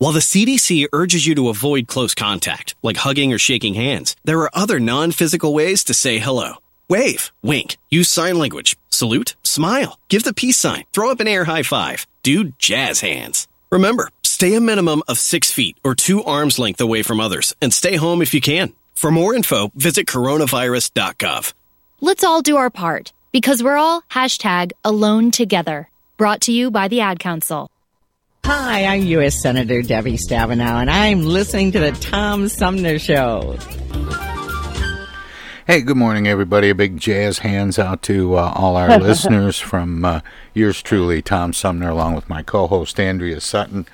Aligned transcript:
While 0.00 0.12
the 0.12 0.20
CDC 0.20 0.86
urges 0.94 1.26
you 1.26 1.34
to 1.34 1.50
avoid 1.50 1.86
close 1.86 2.14
contact, 2.14 2.74
like 2.82 2.96
hugging 2.96 3.34
or 3.34 3.38
shaking 3.38 3.74
hands, 3.74 4.16
there 4.24 4.40
are 4.40 4.50
other 4.54 4.80
non-physical 4.80 5.52
ways 5.52 5.84
to 5.84 5.92
say 5.92 6.18
hello. 6.18 6.54
Wave, 6.88 7.32
wink, 7.42 7.76
use 7.90 8.08
sign 8.08 8.38
language, 8.38 8.78
salute, 8.88 9.36
smile, 9.42 9.98
give 10.08 10.24
the 10.24 10.32
peace 10.32 10.56
sign, 10.56 10.84
throw 10.94 11.10
up 11.10 11.20
an 11.20 11.28
air 11.28 11.44
high 11.44 11.64
five, 11.64 12.06
do 12.22 12.44
jazz 12.56 13.00
hands. 13.00 13.46
Remember, 13.70 14.08
stay 14.22 14.54
a 14.54 14.60
minimum 14.62 15.02
of 15.06 15.18
six 15.18 15.52
feet 15.52 15.76
or 15.84 15.94
two 15.94 16.24
arms 16.24 16.58
length 16.58 16.80
away 16.80 17.02
from 17.02 17.20
others 17.20 17.54
and 17.60 17.70
stay 17.70 17.96
home 17.96 18.22
if 18.22 18.32
you 18.32 18.40
can. 18.40 18.72
For 18.94 19.10
more 19.10 19.34
info, 19.34 19.70
visit 19.74 20.06
coronavirus.gov. 20.06 21.52
Let's 22.00 22.24
all 22.24 22.40
do 22.40 22.56
our 22.56 22.70
part 22.70 23.12
because 23.32 23.62
we're 23.62 23.76
all 23.76 24.00
hashtag 24.10 24.72
alone 24.82 25.30
together. 25.30 25.90
Brought 26.16 26.40
to 26.42 26.52
you 26.52 26.70
by 26.70 26.88
the 26.88 27.02
Ad 27.02 27.18
Council. 27.18 27.70
Hi, 28.52 28.84
I'm 28.84 29.02
U.S. 29.02 29.40
Senator 29.40 29.80
Debbie 29.80 30.16
Stabenow, 30.16 30.80
and 30.80 30.90
I'm 30.90 31.22
listening 31.22 31.70
to 31.70 31.78
the 31.78 31.92
Tom 31.92 32.48
Sumner 32.48 32.98
Show. 32.98 33.56
Hey, 35.68 35.82
good 35.82 35.96
morning, 35.96 36.26
everybody. 36.26 36.70
A 36.70 36.74
big 36.74 36.96
jazz 36.96 37.38
hands 37.38 37.78
out 37.78 38.02
to 38.02 38.34
uh, 38.34 38.52
all 38.56 38.74
our 38.76 38.98
listeners 38.98 39.60
from 39.60 40.04
uh, 40.04 40.20
yours 40.52 40.82
truly, 40.82 41.22
Tom 41.22 41.52
Sumner, 41.52 41.90
along 41.90 42.16
with 42.16 42.28
my 42.28 42.42
co 42.42 42.66
host, 42.66 42.98
Andrea 42.98 43.40
Sutton. 43.40 43.86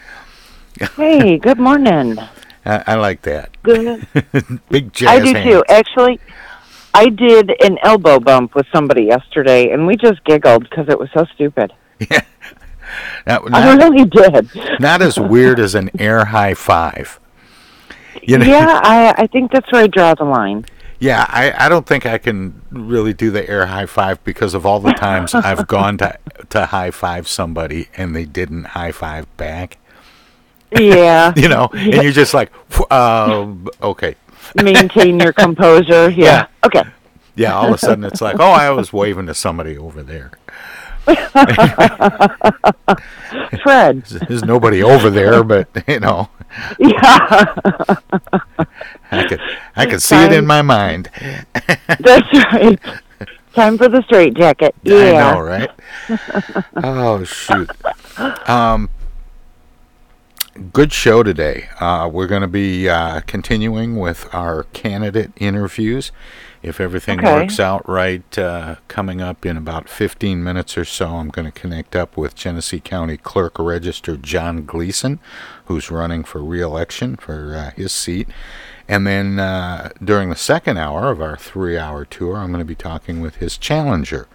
Hey, 0.97 1.37
good 1.43 1.59
morning. 1.59 2.19
I, 2.65 2.83
I 2.87 2.95
like 2.95 3.21
that. 3.23 3.51
Good. 3.63 4.07
big 4.71 4.91
jazz 4.91 5.09
I 5.11 5.19
do 5.19 5.35
hands. 5.35 5.45
too. 5.45 5.65
Actually, 5.69 6.19
I 6.95 7.11
did 7.11 7.53
an 7.63 7.77
elbow 7.83 8.21
bump 8.21 8.55
with 8.55 8.65
somebody 8.75 9.03
yesterday, 9.03 9.69
and 9.69 9.87
we 9.87 9.97
just 9.97 10.25
giggled 10.25 10.63
because 10.63 10.89
it 10.89 10.99
was 10.99 11.11
so 11.13 11.27
stupid. 11.35 11.75
Not, 13.27 13.53
I 13.55 13.75
really 13.75 14.05
did. 14.05 14.51
not 14.81 15.03
as 15.03 15.19
weird 15.19 15.59
as 15.59 15.75
an 15.75 15.91
air 15.99 16.27
high 16.27 16.55
five. 16.55 17.19
You 18.23 18.39
know, 18.39 18.47
Yeah, 18.47 18.81
I 18.83 19.15
I 19.19 19.27
think 19.27 19.53
that's 19.53 19.71
where 19.73 19.83
I 19.85 19.87
draw 19.87 20.15
the 20.15 20.25
line. 20.25 20.65
Yeah, 20.99 21.27
I, 21.29 21.67
I 21.67 21.69
don't 21.69 21.87
think 21.87 22.07
I 22.07 22.17
can 22.17 22.63
really 22.71 23.13
do 23.13 23.31
the 23.31 23.49
air 23.49 23.67
high 23.67 23.87
five 23.87 24.23
because 24.25 24.55
of 24.55 24.65
all 24.65 24.81
the 24.81 24.93
times 24.93 25.35
I've 25.35 25.67
gone 25.77 25.99
to 25.99 26.19
to 26.51 26.67
high 26.67 26.91
five 26.91 27.29
somebody 27.29 27.89
and 27.97 28.17
they 28.17 28.25
didn't 28.25 28.65
high 28.65 28.93
five 28.93 29.35
back. 29.37 29.79
Yeah, 30.73 31.33
You 31.37 31.49
know, 31.49 31.69
and 31.73 32.03
you're 32.03 32.13
just 32.13 32.35
like, 32.35 32.51
uh, 32.91 33.47
okay, 33.83 34.17
maintain 34.55 35.21
your 35.21 35.33
composure. 35.33 36.11
Yeah. 36.17 36.25
Yeah. 36.25 36.47
Okay. 36.65 36.83
yeah. 37.35 37.55
All 37.55 37.69
of 37.69 37.75
a 37.75 37.79
sudden, 37.79 38.05
it's 38.05 38.21
like, 38.21 38.41
oh, 38.41 38.51
I 38.51 38.71
was 38.71 38.93
waving 38.93 39.27
to 39.27 39.35
somebody 39.35 39.77
over 39.77 40.03
there. 40.03 40.33
Fred. 43.63 44.03
There's 44.29 44.45
nobody 44.45 44.83
over 44.83 45.11
there, 45.11 45.43
but 45.45 45.69
you 45.87 46.01
know, 46.01 46.29
Yeah, 46.79 47.97
I 49.11 49.27
could 49.29 49.41
I 49.77 49.87
could 49.87 50.03
see 50.03 50.17
it 50.17 50.33
in 50.33 50.47
my 50.47 50.63
mind. 50.63 51.11
that's 52.01 52.33
right. 52.53 52.79
Time 53.55 53.79
for 53.79 53.89
the 53.89 54.03
straight 54.03 54.35
jacket. 54.35 54.75
Yeah. 54.83 54.97
I 54.97 55.33
know, 55.33 55.41
right? 55.41 55.71
oh 56.77 57.25
shoot. 57.25 57.71
Um, 58.49 58.91
good 60.73 60.93
show 60.93 61.23
today. 61.23 61.69
Uh, 61.81 62.09
we're 62.13 62.27
going 62.27 62.43
to 62.43 62.49
be 62.49 62.89
uh, 62.89 63.21
continuing 63.27 63.97
with 63.97 64.33
our 64.35 64.65
candidate 64.75 65.33
interviews. 65.37 66.13
If 66.67 66.81
everything 66.81 67.21
Okay. 67.21 67.33
works 67.33 67.61
out 67.61 67.89
right, 67.89 68.37
uh, 68.37 68.75
coming 68.89 69.21
up 69.21 69.47
in 69.47 69.57
about 69.57 69.89
15 69.89 70.43
minutes 70.43 70.77
or 70.77 70.85
so, 70.85 71.11
I'm 71.11 71.29
going 71.29 71.45
to 71.47 71.53
connect 71.53 71.95
up 71.95 72.17
with 72.17 72.35
Genesee 72.35 72.81
County 72.81 73.17
Clerk 73.17 73.57
Register 73.61 74.17
John 74.17 74.65
Gleason, 74.65 75.21
who's 75.67 75.93
running 75.93 76.25
for 76.25 76.43
re-election 76.43 77.19
for 77.19 77.55
uh, 77.57 77.71
his 77.81 77.93
seat. 77.93 78.27
And 78.89 79.07
then 79.07 79.39
uh, 79.39 79.91
during 80.03 80.29
the 80.29 80.35
second 80.35 80.77
hour 80.77 81.09
of 81.09 81.23
our 81.23 81.37
three-hour 81.37 82.05
tour, 82.07 82.37
I'm 82.39 82.49
going 82.49 82.59
to 82.59 82.65
be 82.65 82.75
talking 82.75 83.21
with 83.21 83.37
his 83.37 83.57
challenger, 83.57 84.27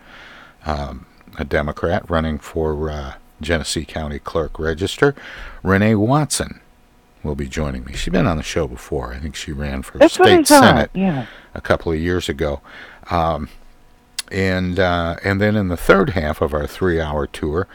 um, 0.66 1.08
a 1.38 1.44
Democrat 1.44 2.10
running 2.10 2.40
for 2.40 2.90
uh, 2.90 3.14
Genesee 3.42 3.84
County 3.84 4.20
Clerk 4.20 4.58
Register, 4.58 5.16
Renee 5.64 5.96
Watson. 5.96 6.62
Will 7.24 7.36
be 7.36 7.48
joining 7.48 7.86
me. 7.86 7.94
She's 7.94 8.12
been 8.12 8.26
on 8.26 8.38
the 8.38 8.44
show 8.44 8.68
before. 8.68 9.14
I 9.14 9.20
think 9.20 9.36
she 9.36 9.52
ran 9.52 9.84
for 9.84 10.00
That's 10.00 10.16
state 10.16 10.48
senate 10.48 10.90
Yeah. 10.94 11.28
a 11.54 11.62
couple 11.62 11.92
of 11.92 12.00
years 12.00 12.28
ago. 12.28 12.62
Um, 13.12 13.48
and 14.32 14.80
uh, 14.80 15.18
and 15.24 15.40
then 15.40 15.56
in 15.56 15.68
the 15.68 15.78
third 15.78 16.12
half 16.12 16.42
of 16.42 16.54
our 16.54 16.66
three-hour 16.66 17.28
tour, 17.28 17.68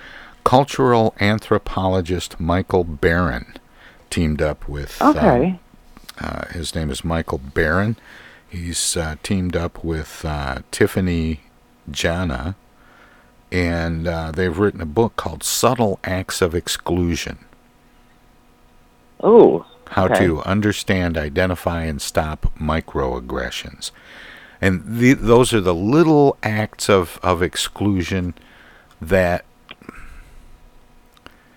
cultural 0.43 1.15
anthropologist 1.21 2.41
Michael 2.41 2.83
Baran 2.85 3.55
teamed 4.11 4.43
up 4.43 4.69
with. 4.69 5.01
um, 5.01 5.17
Okay. 5.17 5.59
uh, 6.19 6.47
his 6.49 6.75
name 6.75 6.91
is 6.91 7.05
Michael 7.05 7.39
Baran. 7.39 7.97
He's 8.49 8.97
uh, 8.97 9.17
teamed 9.23 9.55
up 9.55 9.85
with 9.85 10.25
uh, 10.25 10.61
Tiffany 10.73 11.41
Jana, 11.91 12.57
and 13.53 14.07
uh, 14.09 14.33
they've 14.33 14.57
written 14.59 14.81
a 14.81 14.87
book 14.87 15.15
called 15.17 15.45
"Subtle 15.45 16.01
Acts 16.05 16.41
of 16.43 16.55
Exclusion." 16.55 17.39
Oh. 19.23 19.65
how 19.91 20.07
Okay. 20.07 20.27
to 20.27 20.43
understand, 20.43 21.17
identify, 21.17 21.85
and 21.85 22.01
stop 22.03 22.53
microaggressions. 22.61 23.91
And 24.61 24.83
the, 24.87 25.13
those 25.15 25.53
are 25.55 25.61
the 25.61 25.75
little 25.75 26.37
acts 26.43 26.89
of, 26.89 27.19
of 27.23 27.43
exclusion 27.43 28.35
that 29.01 29.45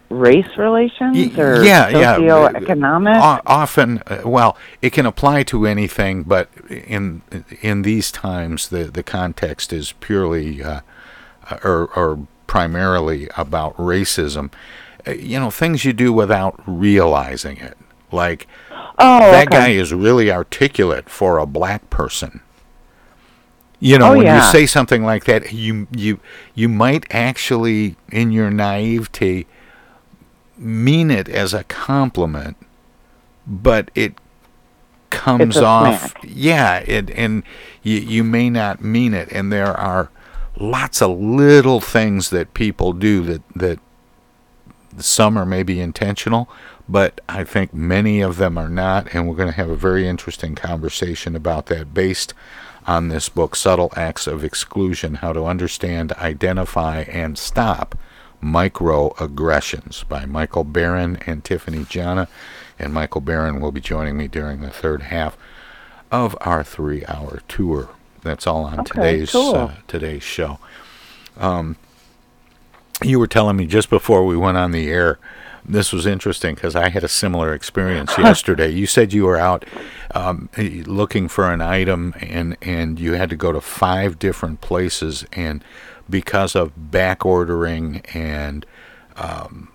Race 0.09 0.57
relations 0.57 1.15
Y- 1.15 1.31
or 1.41 1.63
yeah, 1.63 1.87
yeah. 1.89 2.15
socioeconomic? 2.17 3.15
o- 3.17 3.41
often, 3.45 4.01
uh, 4.07 4.21
well, 4.25 4.57
it 4.81 4.91
can 4.91 5.05
apply 5.05 5.43
to 5.43 5.67
anything, 5.67 6.23
but 6.23 6.49
in 6.67 7.21
in 7.61 7.83
these 7.83 8.11
times, 8.11 8.69
the, 8.69 8.85
the 8.85 9.03
context 9.03 9.71
is 9.71 9.91
purely 9.99 10.63
uh, 10.63 10.81
or, 11.63 11.91
or 11.95 12.25
primarily 12.47 13.29
about 13.37 13.77
racism. 13.77 14.51
Uh, 15.09 15.13
you 15.13 15.39
know, 15.39 15.49
things 15.49 15.85
you 15.85 15.93
do 15.93 16.13
without 16.13 16.59
realizing 16.65 17.57
it. 17.57 17.77
Like, 18.11 18.47
oh, 18.71 19.31
that 19.31 19.47
okay. 19.47 19.57
guy 19.57 19.69
is 19.69 19.93
really 19.93 20.31
articulate 20.31 21.09
for 21.09 21.37
a 21.37 21.45
black 21.45 21.89
person. 21.89 22.41
You 23.79 23.97
know, 23.97 24.13
Oh, 24.13 24.17
when 24.17 24.25
yeah. 24.25 24.45
you 24.45 24.51
say 24.51 24.65
something 24.65 25.03
like 25.03 25.25
that, 25.25 25.53
you 25.53 25.87
you 25.95 26.19
you 26.53 26.67
might 26.67 27.05
actually, 27.13 27.95
in 28.11 28.31
your 28.31 28.49
naivety, 28.51 29.47
mean 30.57 31.09
it 31.11 31.29
as 31.29 31.53
a 31.53 31.63
compliment, 31.63 32.57
but 33.47 33.89
it 33.95 34.15
comes 35.09 35.57
off. 35.57 36.13
Yeah, 36.23 36.79
it 36.79 37.09
and 37.11 37.43
you 37.81 37.97
you 37.99 38.23
may 38.23 38.49
not 38.49 38.83
mean 38.83 39.13
it, 39.13 39.31
and 39.31 39.51
there 39.51 39.71
are 39.77 40.09
lots 40.57 41.01
of 41.01 41.17
little 41.17 41.79
things 41.79 42.31
that 42.31 42.53
people 42.53 42.91
do 42.91 43.23
that 43.23 43.41
that 43.55 43.79
some 44.97 45.37
are 45.37 45.45
maybe 45.45 45.79
intentional, 45.79 46.49
but 46.87 47.21
I 47.29 47.43
think 47.43 47.73
many 47.73 48.21
of 48.21 48.37
them 48.37 48.57
are 48.57 48.69
not, 48.69 49.13
and 49.13 49.27
we're 49.27 49.35
going 49.35 49.49
to 49.49 49.55
have 49.55 49.69
a 49.69 49.75
very 49.75 50.07
interesting 50.07 50.55
conversation 50.55 51.35
about 51.35 51.67
that 51.67 51.93
based 51.93 52.33
on 52.87 53.09
this 53.09 53.29
book, 53.29 53.55
Subtle 53.55 53.91
Acts 53.95 54.25
of 54.25 54.43
Exclusion 54.43 55.15
How 55.15 55.31
to 55.33 55.45
Understand, 55.45 56.11
Identify, 56.13 57.01
and 57.01 57.37
Stop 57.37 57.95
Microaggressions 58.43 60.07
by 60.07 60.25
Michael 60.25 60.63
Baran 60.63 61.17
and 61.25 61.43
Tiffany 61.43 61.85
Jana. 61.89 62.27
And 62.77 62.93
Michael 62.93 63.21
Baran 63.21 63.59
will 63.59 63.71
be 63.73 63.81
joining 63.81 64.17
me 64.17 64.27
during 64.27 64.61
the 64.61 64.69
third 64.69 65.03
half. 65.03 65.37
of 66.11 66.35
our 66.41 66.63
three-hour 66.63 67.41
tour. 67.47 67.89
That's 68.23 68.47
all 68.47 68.63
on 68.63 68.79
Okay, 68.79 68.91
today's 68.95 69.31
cool. 69.31 69.53
uh, 69.55 69.71
today's 69.87 70.23
show. 70.23 70.57
Um, 71.37 71.75
you 73.03 73.19
were 73.19 73.27
telling 73.27 73.55
me 73.57 73.65
just 73.65 73.89
before 73.89 74.25
we 74.25 74.35
went 74.37 74.57
on 74.57 74.71
the 74.71 74.89
air. 74.89 75.19
This 75.65 75.91
was 75.93 76.05
interesting 76.07 76.55
because 76.55 76.75
I 76.75 76.89
had 76.89 77.03
a 77.03 77.07
similar 77.07 77.53
experience 77.53 78.17
yesterday. 78.17 78.69
You 78.69 78.87
said 78.87 79.13
you 79.13 79.25
were 79.25 79.37
out 79.37 79.65
um, 80.15 80.49
looking 80.57 81.27
for 81.27 81.51
an 81.51 81.61
item, 81.61 82.15
and 82.19 82.57
and 82.61 82.99
you 82.99 83.13
had 83.13 83.29
to 83.29 83.35
go 83.35 83.51
to 83.51 83.61
five 83.61 84.17
different 84.17 84.61
places, 84.61 85.25
and 85.33 85.63
because 86.09 86.55
of 86.55 86.91
back 86.91 87.23
ordering 87.25 88.01
and 88.13 88.65
um, 89.15 89.69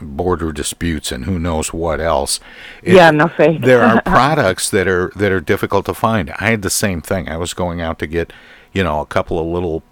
border 0.00 0.52
disputes 0.52 1.10
and 1.12 1.24
who 1.24 1.38
knows 1.38 1.72
what 1.72 2.00
else. 2.00 2.40
it- 2.82 2.94
yeah, 2.94 3.10
no 3.10 3.28
fake. 3.28 3.62
there 3.62 3.82
are 3.82 4.02
products 4.04 4.68
that 4.70 4.86
are 4.88 5.10
that 5.16 5.32
are 5.32 5.40
difficult 5.40 5.86
to 5.86 5.94
find. 5.94 6.30
I 6.38 6.50
had 6.50 6.62
the 6.62 6.70
same 6.70 7.00
thing. 7.00 7.28
I 7.28 7.36
was 7.38 7.54
going 7.54 7.80
out 7.80 7.98
to 8.00 8.06
get, 8.06 8.32
you 8.72 8.82
know, 8.82 9.00
a 9.00 9.06
couple 9.06 9.38
of 9.38 9.46
little 9.46 9.82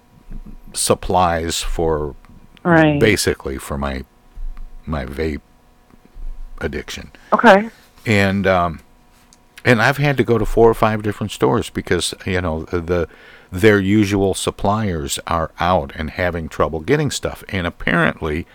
supplies 0.73 1.61
for 1.63 2.15
right. 2.67 2.99
basically 2.99 3.57
for 3.57 3.77
my 3.77 4.03
my 4.85 5.05
vape 5.05 5.41
addiction. 6.59 7.11
Okay. 7.33 7.69
And 8.05 8.47
um 8.47 8.81
and 9.65 9.81
I've 9.81 9.97
had 9.97 10.15
to 10.17 10.23
go 10.23 10.37
to 10.37 10.45
four 10.45 10.69
or 10.69 10.73
five 10.73 11.03
different 11.03 11.31
stores 11.31 11.69
because, 11.69 12.13
you 12.25 12.39
know, 12.41 12.63
the 12.63 13.07
their 13.51 13.79
usual 13.79 14.33
suppliers 14.33 15.19
are 15.27 15.51
out 15.59 15.91
and 15.95 16.11
having 16.11 16.49
trouble 16.49 16.79
getting 16.81 17.11
stuff. 17.11 17.43
And 17.49 17.65
apparently 17.65 18.45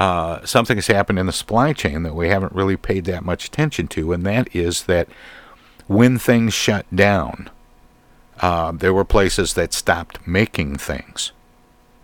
uh, 0.00 0.44
something 0.46 0.78
has 0.78 0.86
happened 0.86 1.18
in 1.18 1.26
the 1.26 1.32
supply 1.32 1.74
chain 1.74 2.02
that 2.04 2.14
we 2.14 2.28
haven't 2.28 2.54
really 2.54 2.76
paid 2.76 3.04
that 3.04 3.22
much 3.22 3.44
attention 3.44 3.86
to, 3.88 4.14
and 4.14 4.24
that 4.24 4.54
is 4.56 4.84
that 4.84 5.08
when 5.86 6.18
things 6.18 6.54
shut 6.54 6.86
down, 6.94 7.50
uh, 8.40 8.72
there 8.72 8.94
were 8.94 9.04
places 9.04 9.52
that 9.52 9.74
stopped 9.74 10.26
making 10.26 10.78
things. 10.78 11.32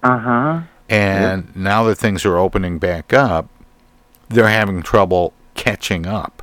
Uh 0.03 0.19
huh. 0.19 0.61
And 0.89 1.55
now 1.57 1.85
that 1.85 1.97
things 1.97 2.25
are 2.25 2.37
opening 2.37 2.79
back 2.79 3.13
up, 3.13 3.49
they're 4.29 4.49
having 4.49 4.83
trouble 4.83 5.33
catching 5.55 6.07
up. 6.07 6.43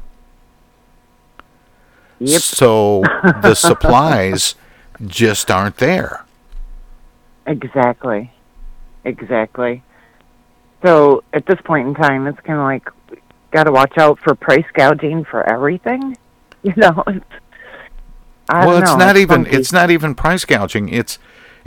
Yep. 2.20 2.42
So 2.42 3.04
the 3.42 3.56
supplies 3.56 4.56
just 5.06 5.50
aren't 5.50 5.78
there. 5.78 6.26
Exactly. 7.46 8.32
Exactly. 9.04 9.84
So 10.84 11.24
at 11.34 11.46
this 11.46 11.60
point 11.64 11.88
in 11.88 11.96
time, 11.96 12.28
it's 12.28 12.40
kind 12.42 12.60
of 12.60 12.66
like 12.66 12.90
got 13.52 13.64
to 13.66 13.72
watch 13.72 13.98
out 13.98 14.20
for 14.20 14.36
price 14.36 14.66
gouging 14.74 15.26
for 15.26 15.48
everything. 15.50 16.18
You 16.66 16.72
know, 16.78 17.04
I 18.48 18.66
well, 18.66 18.78
it's 18.82 18.90
know, 18.90 18.96
not 18.96 19.18
even 19.18 19.44
funky. 19.44 19.58
it's 19.58 19.74
not 19.74 19.92
even 19.92 20.16
price 20.16 20.46
gouging. 20.46 20.88
It's 20.88 21.20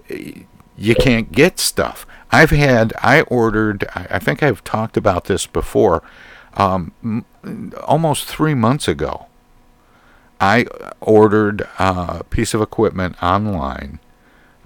you 0.09 0.95
can't 0.95 1.31
get 1.33 1.59
stuff. 1.59 2.07
I've 2.31 2.51
had 2.51 2.93
I 3.03 3.23
ordered. 3.23 3.87
I 3.95 4.19
think 4.19 4.43
I've 4.43 4.65
talked 4.65 4.97
about 4.97 5.25
this 5.25 5.47
before. 5.47 6.03
Um, 6.55 6.93
m- 7.05 7.73
almost 7.85 8.25
three 8.25 8.55
months 8.55 8.89
ago, 8.89 9.27
I 10.41 10.67
ordered 11.01 11.69
a 11.79 12.25
piece 12.25 12.55
of 12.55 12.61
equipment 12.61 13.23
online 13.23 14.01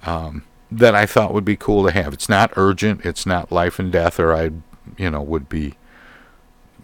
um, 0.05 0.45
that 0.71 0.95
I 0.95 1.07
thought 1.07 1.35
would 1.35 1.45
be 1.45 1.57
cool 1.57 1.85
to 1.87 1.93
have. 1.93 2.13
It's 2.13 2.29
not 2.29 2.53
urgent. 2.57 3.05
It's 3.05 3.27
not 3.27 3.53
life 3.53 3.79
and 3.79 3.93
death, 3.93 4.19
or 4.19 4.35
I, 4.35 4.51
you 4.97 5.11
know, 5.11 5.23
would 5.23 5.49
be, 5.49 5.75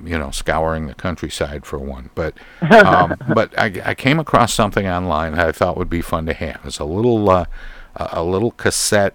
you 0.02 0.18
know, 0.18 0.30
scouring 0.30 0.86
the 0.86 0.94
countryside 0.94 1.64
for 1.64 1.78
one. 1.78 2.10
But, 2.14 2.34
um, 2.60 3.16
but 3.34 3.56
I, 3.58 3.80
I 3.84 3.94
came 3.94 4.18
across 4.18 4.52
something 4.52 4.86
online 4.86 5.32
that 5.32 5.48
I 5.48 5.52
thought 5.52 5.76
would 5.76 5.90
be 5.90 6.02
fun 6.02 6.26
to 6.26 6.34
have. 6.34 6.60
It's 6.64 6.78
a 6.78 6.84
little, 6.84 7.28
uh, 7.30 7.46
a 7.96 8.22
little 8.22 8.50
cassette 8.52 9.14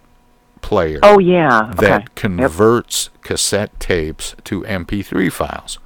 player 0.61 0.99
Oh 1.03 1.19
yeah. 1.19 1.71
that 1.77 2.03
okay. 2.03 2.05
converts 2.15 3.09
cassette 3.21 3.79
tapes 3.79 4.35
to 4.45 4.63
MP3 4.65 5.29
files, 5.29 5.79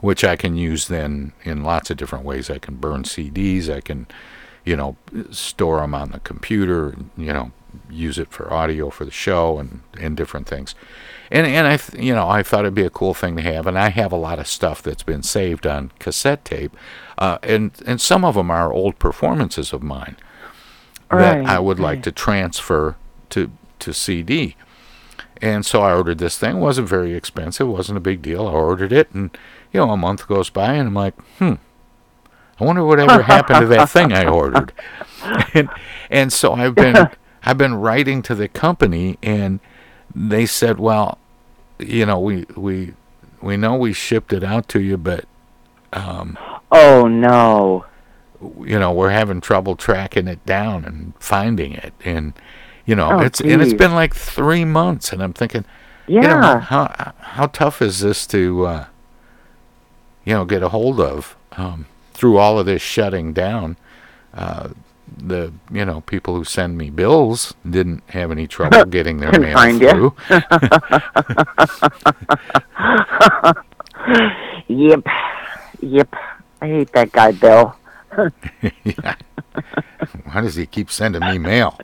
which 0.00 0.24
I 0.24 0.36
can 0.36 0.56
use 0.56 0.88
then 0.88 1.32
in 1.44 1.62
lots 1.64 1.90
of 1.90 1.96
different 1.96 2.24
ways. 2.24 2.50
I 2.50 2.58
can 2.58 2.76
burn 2.76 3.04
CDs. 3.04 3.68
I 3.68 3.80
can, 3.80 4.06
you 4.64 4.76
know, 4.76 4.96
store 5.30 5.80
them 5.80 5.94
on 5.94 6.10
the 6.12 6.20
computer. 6.20 6.94
You 7.16 7.32
know, 7.32 7.52
use 7.88 8.18
it 8.18 8.30
for 8.30 8.52
audio 8.52 8.90
for 8.90 9.04
the 9.04 9.10
show 9.10 9.58
and 9.58 9.82
and 9.98 10.16
different 10.16 10.46
things. 10.46 10.74
And 11.30 11.46
and 11.46 11.66
I 11.66 11.76
th- 11.76 12.02
you 12.02 12.14
know 12.14 12.28
I 12.28 12.42
thought 12.42 12.60
it'd 12.60 12.74
be 12.74 12.82
a 12.84 12.90
cool 12.90 13.14
thing 13.14 13.36
to 13.36 13.42
have. 13.42 13.66
And 13.66 13.78
I 13.78 13.90
have 13.90 14.12
a 14.12 14.16
lot 14.16 14.38
of 14.38 14.46
stuff 14.46 14.82
that's 14.82 15.02
been 15.04 15.22
saved 15.22 15.66
on 15.66 15.92
cassette 15.98 16.44
tape, 16.44 16.76
uh, 17.18 17.38
and 17.42 17.72
and 17.86 18.00
some 18.00 18.24
of 18.24 18.34
them 18.34 18.50
are 18.50 18.72
old 18.72 18.98
performances 18.98 19.72
of 19.72 19.82
mine 19.82 20.16
that 21.12 21.40
Right, 21.40 21.44
I 21.44 21.58
would 21.58 21.80
like 21.80 21.98
right. 21.98 22.02
to 22.04 22.12
transfer 22.12 22.96
to 23.30 23.50
to 23.80 23.92
CD. 23.94 24.56
And 25.42 25.64
so 25.64 25.80
I 25.82 25.94
ordered 25.94 26.18
this 26.18 26.38
thing. 26.38 26.56
It 26.56 26.60
wasn't 26.60 26.88
very 26.88 27.14
expensive. 27.14 27.66
It 27.66 27.70
wasn't 27.70 27.96
a 27.98 28.00
big 28.00 28.20
deal. 28.20 28.46
I 28.46 28.52
ordered 28.52 28.92
it, 28.92 29.10
and 29.12 29.36
you 29.72 29.80
know, 29.80 29.90
a 29.90 29.96
month 29.96 30.26
goes 30.28 30.50
by, 30.50 30.74
and 30.74 30.88
I'm 30.88 30.94
like, 30.94 31.14
hmm, 31.38 31.54
I 32.58 32.64
wonder 32.64 32.84
whatever 32.84 33.22
happened 33.34 33.60
to 33.60 33.66
that 33.68 33.88
thing 33.88 34.12
I 34.12 34.26
ordered. 34.26 34.72
And 35.54 35.68
and 36.10 36.32
so 36.32 36.54
I've 36.54 36.74
been 36.74 37.10
I've 37.42 37.58
been 37.58 37.74
writing 37.74 38.22
to 38.22 38.34
the 38.34 38.48
company, 38.48 39.18
and 39.22 39.60
they 40.14 40.46
said, 40.46 40.78
well, 40.78 41.18
you 41.78 42.06
know, 42.06 42.18
we 42.18 42.46
we 42.56 42.94
we 43.42 43.56
know 43.58 43.76
we 43.76 43.92
shipped 43.92 44.32
it 44.32 44.42
out 44.42 44.66
to 44.70 44.80
you, 44.80 44.96
but 44.96 45.26
um, 45.92 46.38
Oh 46.72 47.06
no. 47.06 47.84
you 48.64 48.78
know 48.78 48.92
we're 48.92 49.10
having 49.10 49.42
trouble 49.42 49.76
tracking 49.76 50.26
it 50.26 50.44
down 50.46 50.84
and 50.86 51.12
finding 51.18 51.72
it 51.72 51.92
and 52.02 52.32
you 52.86 52.94
know 52.96 53.10
Oh, 53.12 53.18
it's 53.20 53.40
and 53.40 53.60
it's 53.62 53.70
geez. 53.72 53.78
been 53.78 53.94
like 53.94 54.14
three 54.14 54.64
months 54.64 55.12
and 55.12 55.22
i'm 55.22 55.32
thinking 55.32 55.64
Yeah. 56.06 56.22
you 56.22 56.28
know 56.28 56.58
how 56.58 57.12
how 57.20 57.46
tough 57.46 57.80
is 57.82 58.00
this 58.00 58.26
to 58.28 58.66
uh 58.66 58.84
you 60.24 60.34
know 60.34 60.44
get 60.44 60.62
a 60.62 60.68
hold 60.70 61.00
of 61.00 61.36
um 61.52 61.86
through 62.14 62.36
all 62.38 62.58
of 62.58 62.66
this 62.66 62.82
shutting 62.82 63.32
down 63.32 63.76
uh 64.34 64.68
the 65.16 65.52
you 65.72 65.84
know 65.84 66.02
people 66.02 66.34
who 66.36 66.44
send 66.44 66.78
me 66.78 66.88
bills 66.90 67.52
didn't 67.68 68.02
have 68.10 68.30
any 68.30 68.46
trouble 68.46 68.84
getting 68.86 69.18
their 69.18 69.32
mail 69.40 69.54
find 69.56 69.80
through 69.80 70.14
Yep. 74.68 75.06
Yep. 75.80 76.14
I 76.62 76.66
hate 76.68 76.92
that 76.92 77.12
guy, 77.12 77.32
Bill. 77.32 77.76
yeah. 78.84 79.14
why 80.24 80.40
does 80.40 80.54
he 80.56 80.66
keep 80.66 80.90
sending 80.90 81.20
me 81.22 81.38
mail 81.38 81.78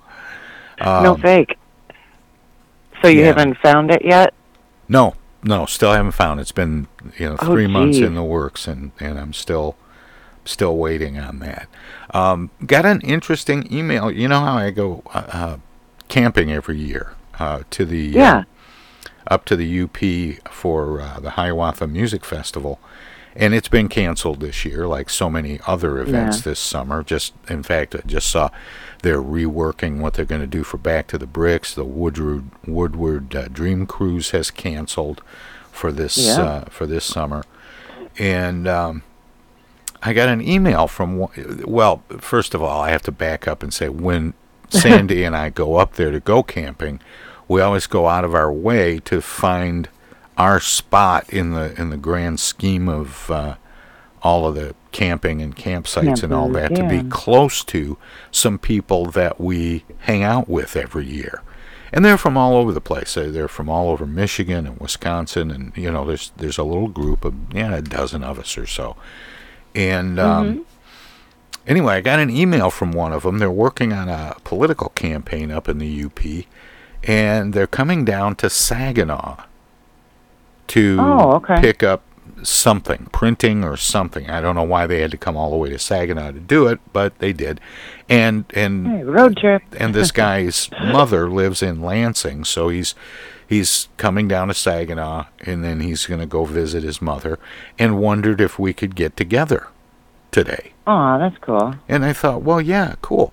no 0.81 1.15
Um, 1.15 1.21
fake. 1.21 1.59
So 3.03 3.09
you 3.09 3.21
yeah. 3.21 3.27
haven't 3.27 3.59
found 3.59 3.91
it 3.91 4.05
yet? 4.05 4.33
No, 4.89 5.15
no, 5.43 5.67
still 5.67 5.93
haven't 5.93 6.13
found. 6.13 6.41
it. 6.41 6.43
It's 6.43 6.53
been 6.53 6.87
you 7.19 7.29
know 7.31 7.37
Oh, 7.41 7.47
three 7.47 7.67
months 7.67 7.99
in 7.99 8.15
the 8.15 8.23
works, 8.23 8.67
and 8.67 8.93
and 9.01 9.19
I'm 9.19 9.33
still 9.33 9.77
still 10.45 10.77
waiting 10.77 11.19
on 11.19 11.41
that. 11.41 11.69
Um, 12.15 12.51
got 12.65 12.85
an 12.87 13.01
interesting 13.03 13.71
email. 13.73 14.11
You 14.11 14.29
know 14.29 14.41
how 14.41 14.57
I 14.57 14.71
go 14.71 15.03
uh, 15.13 15.23
uh, 15.33 15.57
camping 16.09 16.53
every 16.53 16.79
year 16.79 17.15
uh, 17.39 17.63
to 17.71 17.85
the 17.85 18.11
uh, 18.11 18.23
Yeah. 18.23 18.43
up 19.29 19.45
to 19.47 19.57
the 19.57 19.83
UP 19.83 19.99
for 20.53 21.01
uh, 21.01 21.21
the 21.21 21.31
Hiawatha 21.31 21.87
Music 21.87 22.25
Festival. 22.25 22.79
And 23.39 23.53
it's 23.53 23.69
been 23.69 23.89
canceled 23.89 24.41
this 24.41 24.65
year, 24.65 24.87
like 24.87 25.11
so 25.11 25.29
many 25.29 25.61
other 25.67 25.99
events 25.99 26.39
Yeah. 26.39 26.43
this 26.53 26.59
summer. 26.61 27.03
Just 27.03 27.35
in 27.51 27.63
fact, 27.63 27.95
I 27.95 28.01
just 28.07 28.31
saw 28.31 28.49
they're 29.07 29.23
reworking 29.23 30.01
what 30.01 30.15
they're 30.15 30.25
going 30.25 30.41
to 30.41 30.49
do 30.49 30.65
for 30.65 30.79
Back 30.79 31.07
to 31.09 31.19
the 31.19 31.29
Bricks. 31.29 31.73
The 31.73 31.85
Woodward 31.85 32.45
Woodward 32.67 33.37
uh, 33.37 33.47
Dream 33.47 33.87
Cruise 33.87 34.31
has 34.31 34.51
canceled 34.51 35.23
for 35.71 35.93
this 35.93 36.19
Yeah. 36.19 36.43
uh, 36.43 36.65
for 36.71 36.87
this 36.87 37.05
summer, 37.05 37.45
and 38.19 38.67
um, 38.67 39.03
I 40.03 40.13
got 40.13 40.29
an 40.29 40.41
email 40.41 40.89
from. 40.89 41.29
Well, 41.65 42.03
first 42.19 42.53
of 42.55 42.63
all, 42.63 42.81
I 42.83 42.91
have 42.91 43.03
to 43.03 43.13
back 43.13 43.47
up 43.47 43.63
and 43.63 43.73
say 43.73 43.89
when 43.89 44.35
Sandy 44.71 45.23
and 45.23 45.37
I 45.37 45.51
go 45.51 45.77
up 45.77 45.95
there 45.95 46.11
to 46.11 46.19
go 46.19 46.43
camping, 46.43 46.99
we 47.47 47.61
always 47.61 47.87
go 47.87 48.09
out 48.09 48.25
of 48.25 48.35
our 48.35 48.53
way 48.53 48.99
to 49.05 49.21
find 49.21 49.89
our 50.37 50.59
spot 50.61 51.31
in 51.31 51.53
the 51.53 51.81
in 51.81 51.91
the 51.91 51.97
grand 51.97 52.41
scheme 52.41 52.89
of 52.89 53.31
uh, 53.31 53.55
all 54.23 54.49
of 54.49 54.57
the 54.57 54.75
camping 54.97 55.43
and 55.43 55.55
campsites 55.55 56.23
and 56.23 56.33
all 56.33 56.49
that 56.49 56.71
Campers, 56.75 56.99
to 56.99 57.05
be 57.05 57.11
close 57.11 57.63
to 57.65 57.99
some 58.31 58.59
people 58.59 59.05
that 59.11 59.39
we 59.39 59.85
hang 60.01 60.23
out 60.23 60.49
with 60.49 60.75
every 60.75 61.05
year. 61.05 61.43
And 61.93 62.03
they're 62.03 62.17
from 62.17 62.37
all 62.39 62.57
over 62.57 62.73
the 62.73 62.81
place. 62.81 63.13
They're, 63.13 63.31
they're 63.31 63.47
from 63.49 63.69
all 63.69 63.91
over 63.91 64.07
Michigan 64.07 64.67
and 64.67 64.79
Wisconsin, 64.81 65.51
and 65.51 65.77
you 65.77 65.91
know, 65.91 66.07
there's 66.07 66.33
there's 66.39 66.57
a 66.59 66.65
little 66.65 66.89
group 66.89 67.25
of 67.27 67.35
yeah, 67.53 67.75
a 67.75 67.83
dozen 67.83 68.25
of 68.25 68.39
us 68.39 68.57
or 68.57 68.67
so. 68.67 68.97
And 69.75 70.19
um, 70.19 70.65
anyway, 71.67 71.97
I 71.97 72.01
got 72.01 72.19
an 72.19 72.31
email 72.31 72.71
from 72.71 72.91
one 72.93 73.13
of 73.13 73.23
them. 73.23 73.39
They're 73.39 73.51
working 73.51 73.93
on 73.93 74.09
a 74.09 74.37
political 74.45 74.89
campaign 74.91 75.51
up 75.53 75.69
in 75.69 75.77
the 75.79 76.05
UP, 76.05 76.21
and 77.05 77.53
they're 77.53 77.67
coming 77.67 78.05
down 78.05 78.35
to 78.37 78.49
Saginaw 78.49 79.45
to 80.69 80.97
Oh, 80.99 81.33
okay. 81.35 81.61
pick 81.61 81.83
up 81.83 82.03
something, 82.47 83.09
printing 83.13 83.65
or 83.65 83.77
something. 83.77 84.31
I 84.31 84.41
don't 84.41 84.55
know 84.55 84.63
why 84.63 84.87
they 84.87 85.01
had 85.01 85.11
to 85.11 85.17
come 85.17 85.37
all 85.37 85.51
the 85.51 85.57
way 85.57 85.71
to 85.71 85.79
Saginaw 85.79 86.33
to 86.33 86.41
do 86.41 86.67
it, 86.67 86.81
but 86.93 87.19
they 87.19 87.33
did. 87.33 87.61
And 88.09 88.45
and 88.55 88.87
Hey, 88.87 89.03
road 89.03 89.37
trip. 89.37 89.63
and 89.79 89.95
this 89.95 90.11
guy's 90.11 90.71
mother 90.81 91.29
lives 91.29 91.63
in 91.63 91.83
Lansing, 91.83 92.45
so 92.45 92.69
he's 92.69 92.95
he's 93.47 93.89
coming 93.97 94.29
down 94.29 94.49
to 94.49 94.55
Saginaw, 94.55 95.27
and 95.41 95.65
then 95.65 95.81
he's 95.81 96.07
going 96.07 96.21
to 96.21 96.27
go 96.27 96.45
visit 96.45 96.83
his 96.83 97.03
mother, 97.03 97.39
and 97.79 98.01
wondered 98.01 98.41
if 98.41 98.59
we 98.59 98.73
could 98.73 98.95
get 98.95 99.17
together 99.17 99.69
today. 100.31 100.73
Oh, 100.87 101.19
that's 101.19 101.39
cool. 101.39 101.75
And 101.89 102.05
I 102.05 102.13
thought, 102.13 102.43
well, 102.43 102.61
yeah, 102.61 102.95
cool. 103.03 103.33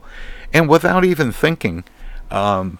And 0.52 0.70
without 0.70 1.04
even 1.04 1.32
thinking, 1.32 1.84
um, 2.32 2.80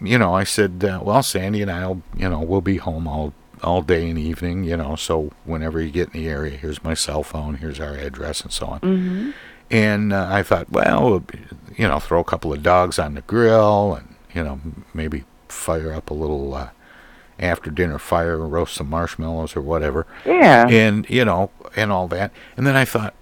you 0.00 0.16
know, 0.18 0.34
I 0.34 0.44
said, 0.44 0.84
uh, 0.84 1.00
well, 1.02 1.22
Sandy 1.22 1.60
and 1.62 1.70
I'll, 1.70 2.02
you 2.16 2.28
know, 2.28 2.40
we'll 2.40 2.60
be 2.60 2.76
home 2.76 3.08
all 3.08 3.34
all 3.62 3.82
day 3.82 4.08
and 4.10 4.18
evening, 4.18 4.64
you 4.64 4.76
know. 4.76 4.96
So 4.96 5.32
whenever 5.44 5.80
you 5.80 5.90
get 5.90 6.14
in 6.14 6.20
the 6.22 6.28
area, 6.28 6.56
here's 6.56 6.82
my 6.84 6.94
cell 6.94 7.22
phone, 7.22 7.56
here's 7.56 7.80
our 7.80 7.94
address, 7.94 8.40
and 8.40 8.52
so 8.52 8.66
on. 8.66 8.80
Mm-hmm. 8.80 9.30
And 9.70 10.12
uh, 10.12 10.28
I 10.30 10.42
thought, 10.42 10.70
well, 10.70 11.22
you 11.76 11.86
know, 11.86 11.98
throw 11.98 12.20
a 12.20 12.24
couple 12.24 12.52
of 12.52 12.62
dogs 12.62 12.98
on 12.98 13.14
the 13.14 13.20
grill, 13.22 13.94
and 13.94 14.14
you 14.34 14.42
know, 14.44 14.60
maybe 14.94 15.24
fire 15.48 15.92
up 15.92 16.10
a 16.10 16.14
little 16.14 16.54
uh, 16.54 16.68
after 17.38 17.70
dinner 17.70 17.98
fire, 17.98 18.38
roast 18.38 18.74
some 18.74 18.90
marshmallows 18.90 19.54
or 19.56 19.60
whatever 19.62 20.06
Yeah. 20.24 20.66
and 20.68 21.08
you 21.08 21.24
know 21.24 21.50
and 21.76 21.92
all 21.92 22.08
that 22.08 22.32
and 22.56 22.66
then 22.66 22.74
i 22.76 22.84
thought 22.84 23.14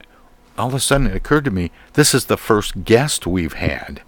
all 0.57 0.69
of 0.69 0.75
a 0.75 0.81
sudden 0.81 1.07
it 1.09 1.15
occurred 1.15 1.45
to 1.45 1.51
me 1.51 1.71
this 1.93 2.15
is 2.15 2.25
the 2.27 2.37
first 2.39 2.85
guest 2.85 3.27
we've 3.27 3.53
had 3.55 4.01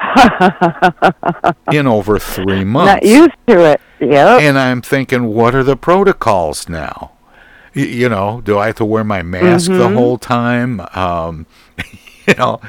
in 1.72 1.86
over 1.86 2.18
three 2.18 2.64
months 2.64 2.92
Not 2.94 3.02
used 3.04 3.34
to 3.48 3.64
it. 3.72 3.80
Yep. 4.00 4.40
and 4.40 4.58
i'm 4.58 4.80
thinking 4.82 5.26
what 5.26 5.54
are 5.54 5.62
the 5.62 5.76
protocols 5.76 6.68
now 6.68 7.12
Y- 7.76 7.82
you 7.82 8.08
know 8.08 8.40
do 8.42 8.58
i 8.58 8.66
have 8.66 8.76
to 8.76 8.84
wear 8.84 9.04
my 9.04 9.22
mask 9.22 9.66
the 9.70 9.76
Mm-hmm. 9.78 9.94
whole 9.94 10.18
time 10.18 10.80
um 10.94 11.46
you 12.26 12.34
know 12.34 12.60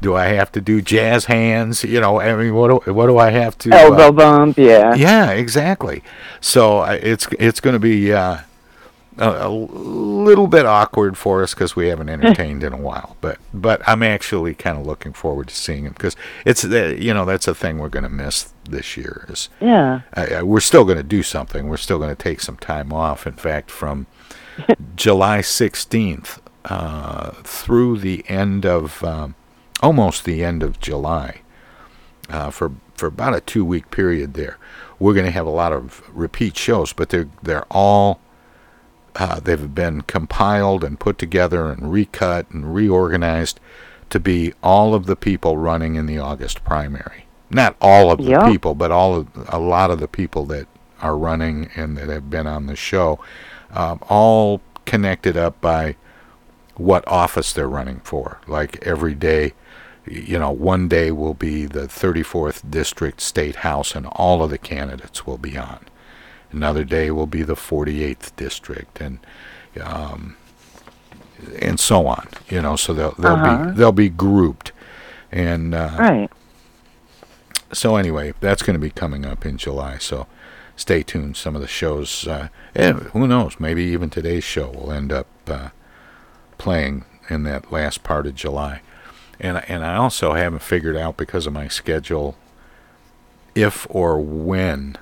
do 0.00 0.14
i 0.16 0.26
have 0.26 0.50
to 0.52 0.60
do 0.60 0.80
jazz 0.80 1.26
hands 1.26 1.84
you 1.84 2.00
know 2.00 2.20
i 2.20 2.34
mean 2.34 2.54
what 2.54 2.84
do, 2.84 2.92
what 2.92 3.06
do 3.06 3.18
i 3.18 3.30
have 3.30 3.56
to 3.58 3.70
uh, 3.72 3.76
Elbow 3.76 4.12
bump. 4.12 4.58
Yeah. 4.58 4.94
yeah, 4.94 5.30
exactly. 5.30 6.02
So 6.40 6.78
uh, 6.78 6.98
it's 7.02 7.26
it's 7.38 7.60
going 7.60 7.74
to 7.74 7.80
be 7.80 8.12
uh, 8.12 8.38
a, 9.18 9.46
a 9.46 9.48
little 9.48 10.46
bit 10.46 10.66
awkward 10.66 11.16
for 11.16 11.42
us 11.42 11.54
because 11.54 11.74
we 11.76 11.88
haven't 11.88 12.08
entertained 12.08 12.62
in 12.62 12.72
a 12.72 12.76
while. 12.76 13.16
But 13.20 13.38
but 13.54 13.80
I'm 13.88 14.02
actually 14.02 14.54
kind 14.54 14.78
of 14.78 14.86
looking 14.86 15.12
forward 15.12 15.48
to 15.48 15.54
seeing 15.54 15.84
him 15.84 15.92
because 15.92 16.16
it's 16.44 16.62
the 16.62 16.96
you 17.00 17.12
know 17.14 17.24
that's 17.24 17.48
a 17.48 17.54
thing 17.54 17.78
we're 17.78 17.88
going 17.88 18.02
to 18.04 18.08
miss 18.08 18.52
this 18.68 18.96
year. 18.96 19.26
Is 19.28 19.48
Yeah. 19.60 20.00
uh, 20.16 20.40
uh, 20.40 20.44
we're 20.44 20.60
still 20.60 20.84
going 20.84 20.98
to 20.98 21.02
do 21.04 21.22
something. 21.22 21.68
We're 21.68 21.76
still 21.76 21.98
going 21.98 22.14
to 22.14 22.22
take 22.22 22.40
some 22.40 22.56
time 22.56 22.92
off. 22.92 23.26
In 23.26 23.34
fact, 23.34 23.70
from 23.70 24.06
July 24.96 25.40
16th 25.40 26.38
uh, 26.64 27.30
through 27.42 27.98
the 27.98 28.24
end 28.28 28.64
of 28.66 29.02
um, 29.04 29.34
almost 29.82 30.24
the 30.24 30.42
end 30.44 30.62
of 30.62 30.80
July 30.80 31.40
uh, 32.30 32.50
for 32.50 32.72
for 32.94 33.06
about 33.06 33.34
a 33.34 33.40
two 33.40 33.64
week 33.64 33.90
period 33.90 34.34
there. 34.34 34.56
We're 34.98 35.12
going 35.12 35.26
to 35.26 35.32
have 35.32 35.46
a 35.46 35.50
lot 35.50 35.72
of 35.74 36.02
repeat 36.10 36.56
shows, 36.56 36.92
but 36.92 37.10
they're 37.10 37.28
they're 37.42 37.66
all 37.70 38.20
uh, 39.18 39.40
they've 39.40 39.74
been 39.74 40.02
compiled 40.02 40.84
and 40.84 41.00
put 41.00 41.18
together 41.18 41.70
and 41.70 41.92
recut 41.92 42.50
and 42.50 42.74
reorganized 42.74 43.60
to 44.10 44.20
be 44.20 44.52
all 44.62 44.94
of 44.94 45.06
the 45.06 45.16
people 45.16 45.56
running 45.56 45.96
in 45.96 46.06
the 46.06 46.18
August 46.18 46.64
primary. 46.64 47.26
Not 47.50 47.76
all 47.80 48.10
of 48.10 48.18
the 48.18 48.30
Yeah. 48.30 48.50
people, 48.50 48.74
but 48.74 48.90
all 48.90 49.16
of 49.16 49.26
a 49.48 49.58
lot 49.58 49.90
of 49.90 50.00
the 50.00 50.08
people 50.08 50.44
that 50.46 50.66
are 51.00 51.16
running 51.16 51.70
and 51.76 51.96
that 51.96 52.08
have 52.08 52.30
been 52.30 52.46
on 52.46 52.66
the 52.66 52.76
show, 52.76 53.18
um, 53.72 54.00
all 54.08 54.60
connected 54.84 55.36
up 55.36 55.60
by 55.60 55.96
what 56.76 57.06
office 57.08 57.52
they're 57.52 57.68
running 57.68 58.00
for. 58.04 58.40
Like 58.46 58.78
every 58.86 59.14
day, 59.14 59.52
you 60.06 60.38
know, 60.38 60.50
one 60.50 60.88
day 60.88 61.10
will 61.10 61.34
be 61.34 61.66
the 61.66 61.88
34th 61.88 62.70
District 62.70 63.20
State 63.20 63.56
House, 63.56 63.94
and 63.94 64.06
all 64.06 64.42
of 64.42 64.50
the 64.50 64.58
candidates 64.58 65.26
will 65.26 65.38
be 65.38 65.56
on. 65.58 65.80
Another 66.52 66.84
day 66.84 67.10
will 67.10 67.26
be 67.26 67.42
the 67.42 67.54
48th 67.56 68.34
District, 68.36 69.00
and 69.00 69.18
um, 69.82 70.36
and 71.60 71.78
so 71.78 72.06
on. 72.06 72.28
You 72.48 72.62
know, 72.62 72.76
so 72.76 72.94
they'll 72.94 73.12
they'll 73.18 73.32
Uh-huh. 73.34 73.66
be 73.66 73.72
they'll 73.72 73.92
be 73.92 74.08
grouped, 74.08 74.72
and 75.30 75.74
uh, 75.74 75.96
Right. 75.98 76.30
so 77.72 77.96
anyway, 77.96 78.32
that's 78.40 78.62
going 78.62 78.74
to 78.74 78.80
be 78.80 78.90
coming 78.90 79.26
up 79.26 79.44
in 79.44 79.56
July. 79.58 79.98
So 79.98 80.26
stay 80.76 81.02
tuned. 81.02 81.36
Some 81.36 81.54
of 81.56 81.60
the 81.62 81.68
shows, 81.68 82.26
uh, 82.26 82.48
and 82.74 83.00
who 83.12 83.26
knows? 83.26 83.58
Maybe 83.58 83.84
even 83.84 84.08
today's 84.08 84.44
show 84.44 84.68
will 84.70 84.92
end 84.92 85.12
up 85.12 85.26
uh, 85.48 85.68
playing 86.58 87.04
in 87.28 87.42
that 87.42 87.70
last 87.72 88.02
part 88.02 88.26
of 88.26 88.34
July. 88.34 88.80
And 89.40 89.62
and 89.68 89.84
I 89.84 89.96
also 89.96 90.32
haven't 90.32 90.62
figured 90.62 90.96
out 90.96 91.16
because 91.18 91.46
of 91.46 91.52
my 91.52 91.68
schedule 91.68 92.36
if 93.54 93.86
or 93.90 94.20
when 94.20 94.96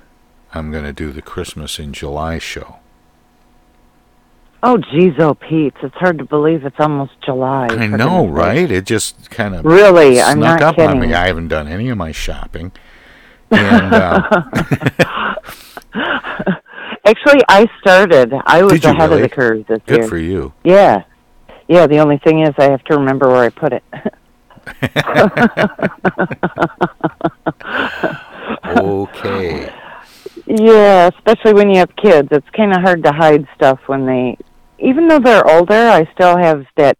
I'm 0.55 0.71
going 0.71 0.85
to 0.85 0.93
do 0.93 1.11
the 1.11 1.21
Christmas 1.21 1.77
in 1.79 1.93
July 1.93 2.39
show. 2.39 2.77
Oh, 4.63 4.77
geez, 4.77 5.13
oh, 5.19 5.35
Pete. 5.35 5.73
It's 5.83 5.95
hard 5.95 6.17
to 6.17 6.25
believe 6.25 6.65
it's 6.65 6.79
almost 6.79 7.11
July. 7.23 7.67
I 7.69 7.87
know, 7.87 8.25
right? 8.25 8.71
It 8.71 8.85
just 8.85 9.29
kind 9.29 9.53
of 9.53 9.63
Really, 9.65 10.19
I'm 10.19 10.37
snuck 10.37 10.61
not 10.61 10.79
up 10.79 10.89
on 10.89 10.99
me. 10.99 11.13
I 11.13 11.27
haven't 11.27 11.49
done 11.49 11.67
any 11.67 11.89
of 11.89 11.97
my 11.97 12.11
shopping. 12.11 12.71
And 13.51 13.93
uh, 13.93 14.23
Actually, 17.05 17.41
I 17.47 17.67
started. 17.79 18.33
I 18.45 18.63
was 18.63 18.83
ahead 18.83 19.09
really? 19.11 19.23
of 19.23 19.29
the 19.29 19.35
curve 19.35 19.67
this 19.67 19.81
good 19.85 19.91
year. 19.91 20.01
Good 20.01 20.09
for 20.09 20.17
you. 20.17 20.53
Yeah. 20.63 21.03
Yeah, 21.67 21.85
the 21.85 21.99
only 21.99 22.17
thing 22.17 22.41
is 22.41 22.55
I 22.57 22.71
have 22.71 22.83
to 22.85 22.97
remember 22.97 23.27
where 23.27 23.43
I 23.43 23.49
put 23.49 23.73
it. 23.73 23.83
Okay. 28.77 29.73
yeah, 30.59 31.09
especially 31.15 31.53
when 31.53 31.69
you 31.69 31.77
have 31.77 31.95
kids. 31.95 32.29
It's 32.31 32.49
kind 32.55 32.73
of 32.73 32.81
hard 32.81 33.03
to 33.03 33.11
hide 33.11 33.47
stuff 33.55 33.79
when 33.87 34.05
they 34.05 34.37
even 34.77 35.07
though 35.07 35.19
they're 35.19 35.47
older, 35.47 35.73
I 35.73 36.07
still 36.13 36.37
have 36.37 36.65
that 36.75 36.97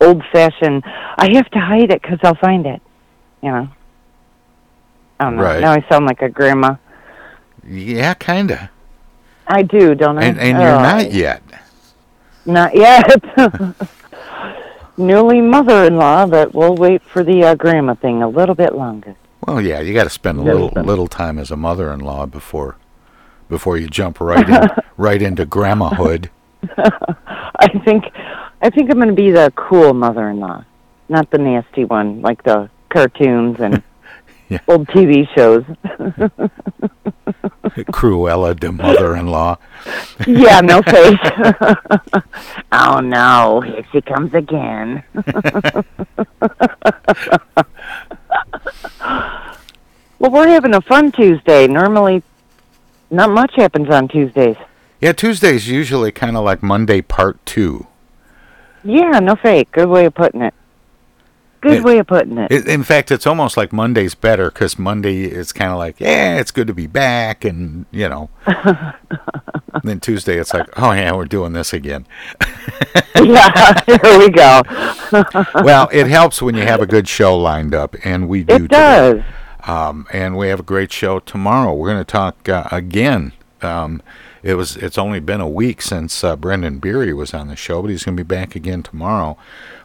old-fashioned 0.00 0.82
I 1.18 1.30
have 1.34 1.48
to 1.50 1.58
hide 1.60 1.90
it 1.90 2.02
cuz 2.02 2.18
I'll 2.22 2.34
find 2.34 2.66
it. 2.66 2.80
You 3.42 3.50
know. 3.50 3.68
I 5.20 5.24
don't 5.24 5.36
know. 5.36 5.42
Right. 5.42 5.60
Now 5.60 5.72
I 5.72 5.84
sound 5.88 6.06
like 6.06 6.22
a 6.22 6.28
grandma. 6.28 6.76
Yeah, 7.64 8.14
kinda. 8.14 8.70
I 9.46 9.62
do, 9.62 9.94
don't 9.94 10.18
I? 10.18 10.24
And 10.24 10.38
and 10.38 10.60
you're 10.60 10.70
Oh, 10.70 10.82
not 10.82 11.12
yet. 11.12 11.42
Not 12.44 12.74
yet. 12.74 13.22
Newly 14.96 15.40
mother-in-law, 15.40 16.26
but 16.26 16.54
we'll 16.54 16.74
wait 16.74 17.02
for 17.02 17.24
the 17.24 17.44
uh, 17.44 17.54
grandma 17.54 17.94
thing 17.94 18.22
a 18.22 18.28
little 18.28 18.54
bit 18.54 18.74
longer. 18.74 19.16
Well, 19.46 19.60
yeah, 19.60 19.80
you 19.80 19.94
got 19.94 20.04
to 20.04 20.10
spend 20.10 20.38
a 20.38 20.42
little 20.42 20.70
little 20.76 21.08
time 21.08 21.38
as 21.38 21.50
a 21.50 21.56
mother-in-law 21.56 22.26
before 22.26 22.76
before 23.52 23.76
you 23.76 23.86
jump 23.86 24.18
right 24.18 24.48
in, 24.48 24.68
right 24.96 25.20
into 25.20 25.44
grandmahood. 25.44 26.30
I 26.78 27.68
think, 27.84 28.04
I 28.62 28.70
think 28.70 28.90
I'm 28.90 28.96
going 28.96 29.08
to 29.08 29.14
be 29.14 29.30
the 29.30 29.52
cool 29.56 29.92
mother-in-law, 29.92 30.64
not 31.10 31.30
the 31.30 31.36
nasty 31.38 31.84
one 31.84 32.22
like 32.22 32.42
the 32.44 32.70
cartoons 32.88 33.60
and 33.60 33.82
Yeah. 34.48 34.58
old 34.68 34.86
TV 34.88 35.26
shows. 35.34 35.64
Cruella 37.96 38.54
de 38.58 38.70
mother-in-law. 38.70 39.56
yeah, 40.26 40.60
no 40.60 40.82
face. 40.82 41.18
oh 42.72 43.00
no, 43.00 43.62
here 43.62 43.82
she 43.92 44.02
comes 44.02 44.34
again. 44.34 45.02
well, 50.18 50.30
we're 50.30 50.48
having 50.48 50.74
a 50.74 50.82
fun 50.82 51.12
Tuesday. 51.12 51.66
Normally, 51.66 52.22
not 53.12 53.30
much 53.30 53.52
happens 53.56 53.88
on 53.90 54.08
Tuesdays. 54.08 54.56
Yeah, 55.00 55.12
Tuesday's 55.12 55.68
usually 55.68 56.10
kind 56.12 56.36
of 56.36 56.44
like 56.44 56.62
Monday 56.62 57.00
part 57.02 57.44
2. 57.46 57.86
Yeah, 58.84 59.18
no 59.20 59.36
fake. 59.36 59.70
Good 59.72 59.88
way 59.88 60.06
of 60.06 60.14
putting 60.14 60.42
it. 60.42 60.54
Good 61.60 61.74
It- 61.74 61.84
way 61.84 61.98
of 61.98 62.06
putting 62.08 62.38
it. 62.38 62.50
I- 62.50 62.70
In 62.72 62.82
fact, 62.82 63.10
it's 63.12 63.26
almost 63.26 63.56
like 63.56 63.72
Monday's 63.72 64.14
better 64.16 64.50
cuz 64.50 64.78
Monday 64.78 65.22
is 65.24 65.52
kind 65.52 65.70
of 65.70 65.78
like, 65.78 66.00
yeah, 66.00 66.36
it's 66.38 66.50
good 66.50 66.66
to 66.66 66.74
be 66.74 66.86
back 66.88 67.44
and, 67.44 67.86
you 67.92 68.08
know. 68.08 68.30
then 69.84 70.00
Tuesday 70.00 70.38
it's 70.38 70.52
like, 70.54 70.68
oh 70.76 70.92
yeah, 70.92 71.12
we're 71.12 71.24
doing 71.24 71.52
this 71.52 71.72
again. 71.72 72.06
yeah, 73.16 73.80
here 73.86 74.18
we 74.18 74.28
go. 74.30 74.62
well, 75.62 75.88
it 75.92 76.06
helps 76.08 76.42
when 76.42 76.54
you 76.56 76.62
have 76.62 76.80
a 76.80 76.86
good 76.86 77.06
show 77.08 77.36
lined 77.36 77.74
up 77.74 77.94
and 78.04 78.28
we 78.28 78.42
do 78.44 78.54
It 78.54 78.58
today. 78.60 78.68
does. 78.76 79.20
Um, 79.66 80.06
and 80.12 80.36
we 80.36 80.48
have 80.48 80.60
a 80.60 80.64
great 80.64 80.92
show 80.92 81.20
tomorrow. 81.20 81.72
We're 81.74 81.90
going 81.90 82.04
to 82.04 82.10
talk 82.10 82.48
uh, 82.48 82.68
again. 82.72 83.32
Um, 83.60 84.02
it 84.42 84.54
was 84.54 84.76
it's 84.76 84.98
only 84.98 85.20
been 85.20 85.40
a 85.40 85.48
week 85.48 85.82
since 85.82 86.24
uh, 86.24 86.34
Brendan 86.34 86.78
Beery 86.78 87.12
was 87.14 87.32
on 87.32 87.46
the 87.48 87.54
show, 87.54 87.80
but 87.80 87.90
he's 87.90 88.04
going 88.04 88.16
to 88.16 88.24
be 88.24 88.26
back 88.26 88.56
again 88.56 88.82
tomorrow 88.82 89.36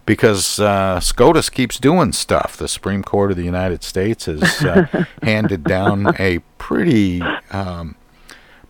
because 0.06 0.60
uh, 0.60 1.00
SCOTUS 1.00 1.50
keeps 1.52 1.78
doing 1.78 2.12
stuff. 2.12 2.58
The 2.58 2.68
Supreme 2.68 3.04
Court 3.04 3.30
of 3.30 3.38
the 3.38 3.44
United 3.44 3.84
States 3.84 4.26
has 4.26 4.64
uh, 4.64 5.06
handed 5.22 5.64
down 5.64 6.16
a 6.18 6.40
pretty 6.58 7.22
um, 7.52 7.96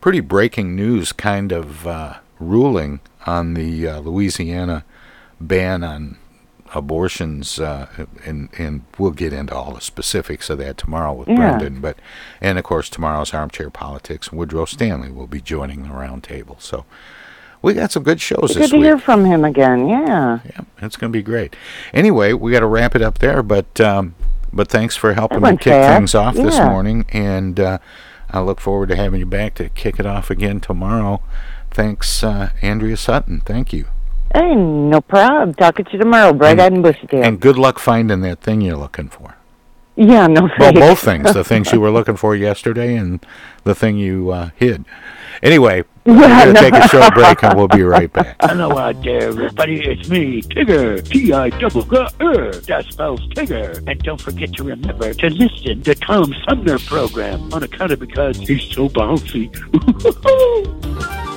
pretty 0.01 0.19
breaking 0.19 0.75
news 0.75 1.13
kind 1.13 1.53
of 1.53 1.87
uh, 1.87 2.15
ruling 2.39 2.99
on 3.25 3.53
the 3.53 3.87
uh, 3.87 3.99
Louisiana 3.99 4.83
ban 5.39 5.83
on 5.83 6.17
abortions, 6.73 7.59
uh, 7.59 7.87
and 8.25 8.49
and 8.57 8.83
we'll 8.97 9.11
get 9.11 9.33
into 9.33 9.53
all 9.55 9.73
the 9.73 9.81
specifics 9.81 10.49
of 10.49 10.57
that 10.59 10.77
tomorrow 10.77 11.13
with 11.13 11.27
Yeah. 11.27 11.35
Brendan. 11.35 11.81
But 11.81 11.97
and 12.41 12.57
of 12.57 12.63
course 12.63 12.89
tomorrow's 12.89 13.33
armchair 13.33 13.69
politics. 13.69 14.31
Woodrow 14.31 14.65
Stanley 14.65 15.11
will 15.11 15.27
be 15.27 15.41
joining 15.41 15.83
the 15.83 15.89
roundtable. 15.89 16.61
So 16.61 16.85
we 17.61 17.73
got 17.73 17.91
some 17.91 18.03
good 18.03 18.21
shows 18.21 18.53
Good 18.53 18.63
this 18.63 18.69
to 18.71 18.77
week. 18.77 18.85
hear 18.85 18.97
from 18.99 19.25
him 19.25 19.43
again. 19.43 19.87
Yeah. 19.87 20.39
Yeah, 20.45 20.61
it's 20.81 20.95
going 20.95 21.11
to 21.11 21.17
be 21.17 21.23
great. 21.23 21.55
Anyway, 21.93 22.33
we 22.33 22.51
got 22.51 22.59
to 22.59 22.67
wrap 22.67 22.95
it 22.95 23.01
up 23.01 23.19
there, 23.19 23.41
but 23.41 23.79
um, 23.81 24.13
but 24.53 24.67
thanks 24.67 24.95
for 24.95 25.13
helping 25.13 25.41
me 25.41 25.51
kick 25.57 25.73
fast. 25.73 25.97
things 25.97 26.15
off 26.15 26.35
this 26.35 26.57
morning, 26.59 27.05
and 27.09 27.59
uh, 27.59 27.77
I 28.29 28.39
look 28.41 28.59
forward 28.61 28.89
to 28.89 28.95
having 28.95 29.19
you 29.19 29.25
back 29.25 29.55
to 29.55 29.69
kick 29.69 29.99
it 29.99 30.05
off 30.05 30.29
again 30.29 30.59
tomorrow. 30.59 31.21
Thanks, 31.71 32.23
uh, 32.23 32.49
Andrea 32.61 32.95
Sutton. 32.97 33.41
Thank 33.41 33.73
you, 33.73 33.85
Hey, 34.37 34.53
no 34.53 35.01
problem. 35.01 35.55
Talking 35.55 35.85
to 35.85 35.91
you 35.93 35.97
tomorrow, 35.97 36.31
bright 36.31 36.59
eyed 36.59 36.71
and 36.71 36.83
bushy 36.83 37.07
tailed. 37.07 37.25
and 37.25 37.39
good 37.39 37.57
luck 37.57 37.79
finding 37.79 38.21
that 38.21 38.39
thing 38.39 38.61
you're 38.61 38.77
looking 38.77 39.09
for. 39.09 39.35
Yeah, 39.95 40.27
no 40.27 40.43
Well, 40.43 40.51
thanks. 40.59 40.79
both 40.79 40.99
things: 40.99 41.33
the 41.33 41.43
things 41.43 41.71
you 41.71 41.81
were 41.81 41.89
looking 41.89 42.17
for 42.17 42.35
yesterday, 42.35 42.95
and 42.97 43.25
the 43.63 43.73
thing 43.73 43.97
you 43.97 44.29
uh, 44.29 44.49
hid. 44.55 44.85
Anyway, 45.41 45.83
we're 46.05 46.19
going 46.19 46.53
to 46.53 46.59
take 46.61 46.75
a 46.75 46.87
short 46.87 47.15
break, 47.15 47.43
and 47.43 47.57
we'll 47.57 47.67
be 47.67 47.81
right 47.81 48.13
back. 48.13 48.35
Hello 48.41 48.77
out 48.77 49.01
there, 49.01 49.29
everybody. 49.29 49.83
It's 49.83 50.07
me, 50.07 50.43
Tigger. 50.43 51.03
T-I 51.03 51.49
double 51.57 51.81
G 51.81 51.97
R. 51.97 52.51
That 52.51 52.85
spells 52.91 53.21
Tigger. 53.29 53.83
And 53.89 53.99
don't 54.03 54.21
forget 54.21 54.53
to 54.53 54.63
remember 54.63 55.15
to 55.15 55.29
listen 55.31 55.81
to 55.81 55.95
Tom 55.95 56.31
Sumner 56.47 56.77
program 56.77 57.51
on 57.51 57.63
account 57.63 57.91
of 57.91 57.99
because 57.99 58.37
he's 58.37 58.65
so 58.65 58.87
bouncy. 58.87 59.49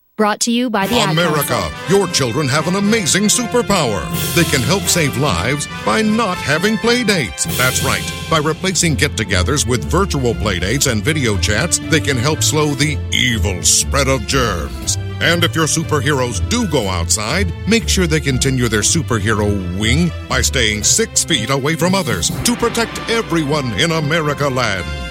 Brought 0.17 0.41
to 0.41 0.51
you 0.51 0.69
by 0.69 0.87
the 0.87 0.99
America, 0.99 1.47
Council. 1.47 1.97
your 1.97 2.07
children 2.07 2.47
have 2.47 2.67
an 2.67 2.75
amazing 2.75 3.23
superpower. 3.23 4.03
They 4.35 4.43
can 4.43 4.61
help 4.61 4.83
save 4.83 5.17
lives 5.17 5.67
by 5.85 6.01
not 6.01 6.37
having 6.37 6.75
playdates. 6.77 7.45
That's 7.57 7.83
right. 7.83 8.03
By 8.29 8.37
replacing 8.37 8.95
get 8.95 9.13
togethers 9.13 9.65
with 9.65 9.83
virtual 9.85 10.33
playdates 10.35 10.91
and 10.91 11.03
video 11.03 11.37
chats, 11.37 11.79
they 11.79 12.01
can 12.01 12.17
help 12.17 12.43
slow 12.43 12.75
the 12.75 12.99
evil 13.11 13.63
spread 13.63 14.07
of 14.09 14.27
germs. 14.27 14.97
And 15.21 15.43
if 15.43 15.55
your 15.55 15.65
superheroes 15.67 16.47
do 16.49 16.67
go 16.67 16.87
outside, 16.87 17.51
make 17.67 17.87
sure 17.87 18.05
they 18.05 18.19
continue 18.19 18.67
their 18.67 18.81
superhero 18.81 19.47
wing 19.79 20.11
by 20.27 20.41
staying 20.41 20.83
six 20.83 21.23
feet 21.23 21.49
away 21.49 21.75
from 21.75 21.95
others 21.95 22.29
to 22.43 22.55
protect 22.55 22.99
everyone 23.09 23.71
in 23.79 23.91
America 23.91 24.47
land. 24.47 25.10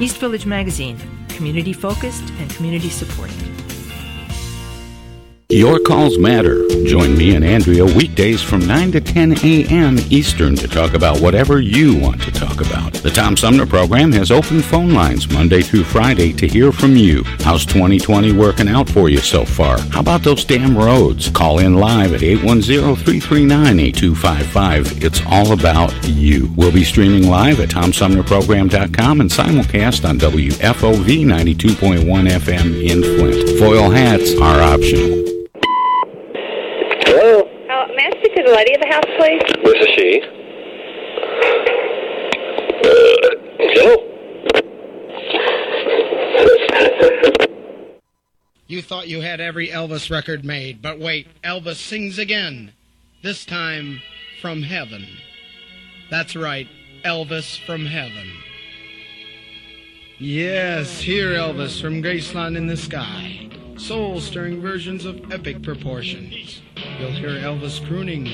East 0.00 0.16
Village 0.16 0.46
Magazine, 0.46 0.98
community 1.28 1.74
focused 1.74 2.24
and 2.38 2.48
community 2.48 2.88
supported. 2.88 3.59
Your 5.50 5.80
calls 5.80 6.16
matter. 6.16 6.64
Join 6.84 7.18
me 7.18 7.34
and 7.34 7.44
Andrea 7.44 7.84
weekdays 7.84 8.40
from 8.40 8.64
9 8.68 8.92
to 8.92 9.00
10 9.00 9.44
a.m. 9.44 9.98
Eastern 10.08 10.54
to 10.54 10.68
talk 10.68 10.94
about 10.94 11.20
whatever 11.20 11.60
you 11.60 11.98
want 11.98 12.22
to 12.22 12.30
talk 12.30 12.60
about. 12.64 12.92
The 12.94 13.10
Tom 13.10 13.36
Sumner 13.36 13.66
program 13.66 14.12
has 14.12 14.30
open 14.30 14.62
phone 14.62 14.94
lines 14.94 15.28
Monday 15.28 15.60
through 15.60 15.82
Friday 15.82 16.32
to 16.34 16.46
hear 16.46 16.70
from 16.70 16.96
you. 16.96 17.24
How's 17.40 17.66
2020 17.66 18.30
working 18.30 18.68
out 18.68 18.88
for 18.88 19.08
you 19.08 19.18
so 19.18 19.44
far? 19.44 19.80
How 19.90 19.98
about 19.98 20.22
those 20.22 20.44
damn 20.44 20.78
roads? 20.78 21.30
Call 21.30 21.58
in 21.58 21.74
live 21.74 22.14
at 22.14 22.20
810-339-8255. 22.20 25.02
It's 25.02 25.20
all 25.26 25.50
about 25.52 25.92
you. 26.06 26.48
We'll 26.54 26.70
be 26.70 26.84
streaming 26.84 27.28
live 27.28 27.58
at 27.58 27.70
TomSumnerProgram.com 27.70 29.20
and 29.20 29.28
simulcast 29.28 30.08
on 30.08 30.20
WFOV 30.20 31.26
92.1 31.26 32.04
FM 32.04 32.88
in 32.88 33.02
Flint. 33.02 33.58
Foil 33.58 33.90
hats 33.90 34.36
are 34.36 34.62
optional. 34.62 35.18
Hello? 37.12 37.40
Uh, 37.42 37.86
may 37.96 38.06
I 38.06 38.10
speak 38.18 38.34
to 38.36 38.42
the 38.44 38.49
lady 38.60 38.74
of 38.74 38.80
the 38.80 38.88
house, 38.88 39.04
please? 39.16 39.40
This 39.64 39.78
is 39.86 39.94
she. 39.96 40.20
Uh, 42.84 43.30
hello? 43.58 44.06
You 48.66 48.82
thought 48.82 49.08
you 49.08 49.22
had 49.22 49.40
every 49.40 49.68
Elvis 49.68 50.10
record 50.10 50.44
made, 50.44 50.82
but 50.82 50.98
wait, 50.98 51.28
Elvis 51.42 51.76
sings 51.76 52.18
again. 52.18 52.72
This 53.22 53.46
time 53.46 54.02
from 54.42 54.62
heaven. 54.62 55.06
That's 56.10 56.36
right, 56.36 56.68
Elvis 57.04 57.58
from 57.64 57.86
heaven. 57.86 58.30
Yes, 60.18 61.00
here, 61.00 61.30
Elvis 61.30 61.80
from 61.80 62.02
Graceland 62.02 62.58
in 62.58 62.66
the 62.66 62.76
Sky. 62.76 63.49
Soul 63.80 64.20
stirring 64.20 64.60
versions 64.60 65.06
of 65.06 65.32
epic 65.32 65.62
proportions. 65.62 66.60
You'll 66.98 67.12
hear 67.12 67.30
Elvis 67.30 67.84
crooning, 67.88 68.28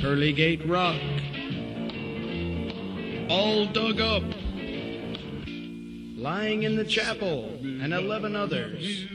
Pearly 0.00 0.32
Gate 0.32 0.66
Rock. 0.66 0.96
All 3.28 3.66
dug 3.66 4.00
up. 4.00 4.22
Lying 6.16 6.62
in 6.62 6.74
the 6.74 6.86
Chapel, 6.86 7.50
and 7.60 7.92
11 7.92 8.34
others. 8.34 9.06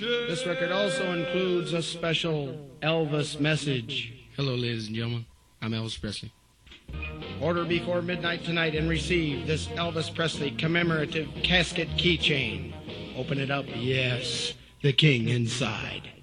This 0.00 0.44
record 0.46 0.72
also 0.72 1.12
includes 1.12 1.72
a 1.72 1.80
special 1.80 2.68
Elvis 2.82 3.38
message. 3.38 4.12
Hello, 4.36 4.56
ladies 4.56 4.88
and 4.88 4.96
gentlemen. 4.96 5.26
I'm 5.62 5.70
Elvis 5.70 5.98
Presley. 5.98 6.32
Order 7.40 7.64
before 7.64 8.02
midnight 8.02 8.44
tonight 8.44 8.74
and 8.74 8.90
receive 8.90 9.46
this 9.46 9.68
Elvis 9.68 10.12
Presley 10.12 10.50
commemorative 10.50 11.28
casket 11.44 11.88
keychain. 11.90 12.74
Open 13.16 13.38
it 13.38 13.52
up. 13.52 13.64
Yes, 13.76 14.54
the 14.84 14.92
king 14.92 15.30
inside. 15.30 16.13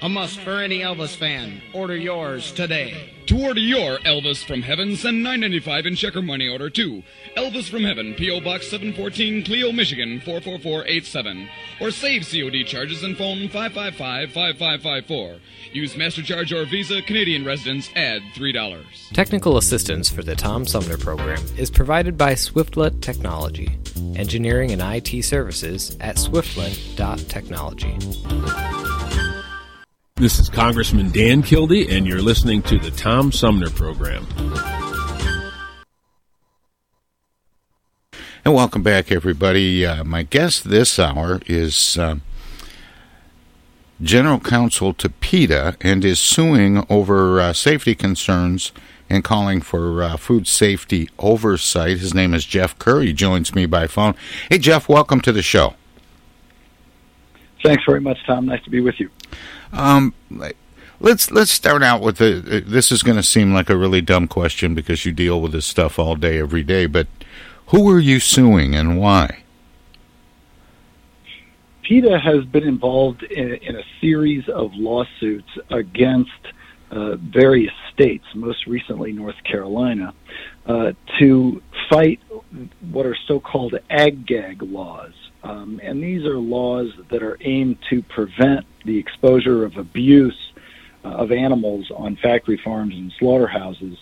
A 0.00 0.08
must 0.08 0.38
for 0.40 0.60
any 0.60 0.78
Elvis 0.80 1.16
fan. 1.16 1.60
Order 1.72 1.96
yours 1.96 2.52
today. 2.52 3.10
To 3.26 3.42
order 3.42 3.60
your 3.60 3.98
Elvis 3.98 4.44
from 4.44 4.62
Heaven, 4.62 4.94
send 4.96 5.24
nine 5.24 5.40
ninety 5.40 5.58
five 5.58 5.86
in 5.86 5.96
check 5.96 6.14
or 6.14 6.22
money 6.22 6.48
order 6.48 6.70
to 6.70 7.02
Elvis 7.36 7.68
from 7.68 7.82
Heaven, 7.82 8.14
P.O. 8.14 8.40
Box 8.40 8.70
714, 8.70 9.44
Clio, 9.44 9.72
Michigan 9.72 10.20
44487. 10.20 11.48
Or 11.80 11.90
save 11.90 12.22
COD 12.22 12.64
charges 12.64 13.02
and 13.02 13.18
phone 13.18 13.48
555-5554. 13.48 15.40
Use 15.72 15.94
MasterCharge 15.94 16.52
or 16.52 16.64
Visa, 16.64 17.02
Canadian 17.02 17.44
residents, 17.44 17.90
add 17.96 18.22
$3. 18.34 18.84
Technical 19.12 19.56
assistance 19.56 20.08
for 20.08 20.22
the 20.22 20.36
Tom 20.36 20.64
Sumner 20.64 20.96
program 20.96 21.42
is 21.56 21.70
provided 21.70 22.16
by 22.16 22.34
Swiftlet 22.34 23.00
Technology, 23.00 23.76
engineering 24.14 24.70
and 24.70 24.80
IT 24.80 25.24
services 25.24 25.96
at 26.00 26.16
swiftlet.technology. 26.16 29.07
This 30.20 30.40
is 30.40 30.48
Congressman 30.48 31.12
Dan 31.12 31.44
Kildee, 31.44 31.96
and 31.96 32.04
you're 32.04 32.20
listening 32.20 32.60
to 32.62 32.76
the 32.76 32.90
Tom 32.90 33.30
Sumner 33.30 33.70
Program. 33.70 34.26
And 38.44 38.52
welcome 38.52 38.82
back, 38.82 39.12
everybody. 39.12 39.86
Uh, 39.86 40.02
my 40.02 40.24
guest 40.24 40.70
this 40.70 40.98
hour 40.98 41.40
is 41.46 41.96
uh, 41.96 42.16
General 44.02 44.40
Counsel 44.40 44.92
to 44.94 45.08
PETA 45.08 45.76
and 45.82 46.04
is 46.04 46.18
suing 46.18 46.84
over 46.90 47.40
uh, 47.40 47.52
safety 47.52 47.94
concerns 47.94 48.72
and 49.08 49.22
calling 49.22 49.60
for 49.60 50.02
uh, 50.02 50.16
food 50.16 50.48
safety 50.48 51.08
oversight. 51.20 51.98
His 51.98 52.12
name 52.12 52.34
is 52.34 52.44
Jeff 52.44 52.76
Kerr. 52.80 53.02
He 53.02 53.12
joins 53.12 53.54
me 53.54 53.66
by 53.66 53.86
phone. 53.86 54.16
Hey, 54.50 54.58
Jeff, 54.58 54.88
welcome 54.88 55.20
to 55.20 55.30
the 55.30 55.42
show. 55.42 55.74
Thanks 57.62 57.84
very 57.86 58.00
much, 58.00 58.18
Tom. 58.26 58.46
Nice 58.46 58.64
to 58.64 58.70
be 58.70 58.80
with 58.80 58.98
you. 58.98 59.10
Um, 59.72 60.14
let's 61.00 61.30
let's 61.30 61.50
start 61.50 61.82
out 61.82 62.00
with 62.00 62.18
the. 62.18 62.62
This 62.66 62.90
is 62.90 63.02
going 63.02 63.16
to 63.16 63.22
seem 63.22 63.52
like 63.52 63.70
a 63.70 63.76
really 63.76 64.00
dumb 64.00 64.28
question 64.28 64.74
because 64.74 65.04
you 65.04 65.12
deal 65.12 65.40
with 65.40 65.52
this 65.52 65.66
stuff 65.66 65.98
all 65.98 66.16
day, 66.16 66.38
every 66.38 66.62
day. 66.62 66.86
But 66.86 67.06
who 67.66 67.88
are 67.90 68.00
you 68.00 68.20
suing 68.20 68.74
and 68.74 68.98
why? 68.98 69.42
PETA 71.82 72.18
has 72.18 72.44
been 72.44 72.64
involved 72.64 73.22
in, 73.22 73.54
in 73.54 73.76
a 73.76 73.82
series 74.00 74.46
of 74.48 74.74
lawsuits 74.74 75.48
against 75.70 76.30
uh, 76.90 77.16
various 77.16 77.72
states, 77.92 78.24
most 78.34 78.66
recently 78.66 79.12
North 79.12 79.42
Carolina, 79.44 80.12
uh, 80.66 80.92
to 81.18 81.62
fight 81.88 82.20
what 82.90 83.06
are 83.06 83.16
so-called 83.26 83.74
ag-gag 83.88 84.62
laws. 84.62 85.12
Um, 85.42 85.80
and 85.82 86.02
these 86.02 86.24
are 86.24 86.36
laws 86.38 86.92
that 87.10 87.22
are 87.22 87.38
aimed 87.40 87.78
to 87.90 88.02
prevent 88.02 88.66
the 88.84 88.98
exposure 88.98 89.64
of 89.64 89.76
abuse 89.76 90.52
uh, 91.04 91.08
of 91.08 91.30
animals 91.30 91.90
on 91.94 92.16
factory 92.16 92.60
farms 92.62 92.94
and 92.94 93.12
slaughterhouses 93.18 93.96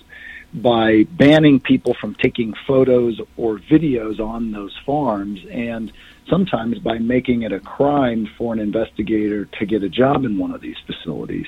by 0.55 1.05
banning 1.11 1.61
people 1.61 1.95
from 2.01 2.15
taking 2.15 2.55
photos 2.67 3.21
or 3.37 3.59
videos 3.59 4.21
on 4.21 4.53
those 4.53 4.75
farms 4.87 5.41
and 5.51 5.93
sometimes 6.29 6.79
by 6.79 6.99
making 6.99 7.43
it 7.43 7.53
a 7.53 7.61
crime 7.61 8.29
for 8.39 8.53
an 8.53 8.59
investigator 8.59 9.45
to 9.45 9.67
get 9.67 9.83
a 9.83 9.89
job 9.89 10.25
in 10.25 10.39
one 10.39 10.53
of 10.53 10.61
these 10.61 10.77
facilities. 10.87 11.47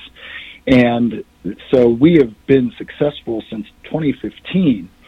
And 0.67 1.23
so 1.71 1.89
we 1.89 2.15
have 2.15 2.33
been 2.45 2.71
successful 2.77 3.43
since 3.49 3.65
2015 3.85 4.87
uh, 4.87 4.98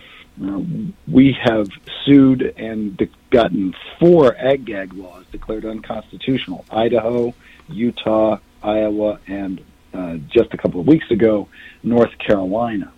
we 1.07 1.37
have 1.43 1.67
sued 2.05 2.41
and 2.41 2.99
gotten 3.29 3.73
four 3.99 4.35
ag 4.35 4.65
gag 4.65 4.93
laws 4.93 5.25
declared 5.31 5.65
unconstitutional 5.65 6.65
Idaho, 6.71 7.33
Utah, 7.69 8.37
Iowa, 8.63 9.19
and 9.27 9.61
uh, 9.93 10.17
just 10.29 10.53
a 10.53 10.57
couple 10.57 10.79
of 10.79 10.87
weeks 10.87 11.09
ago, 11.11 11.47
North 11.83 12.17
Carolina. 12.17 12.91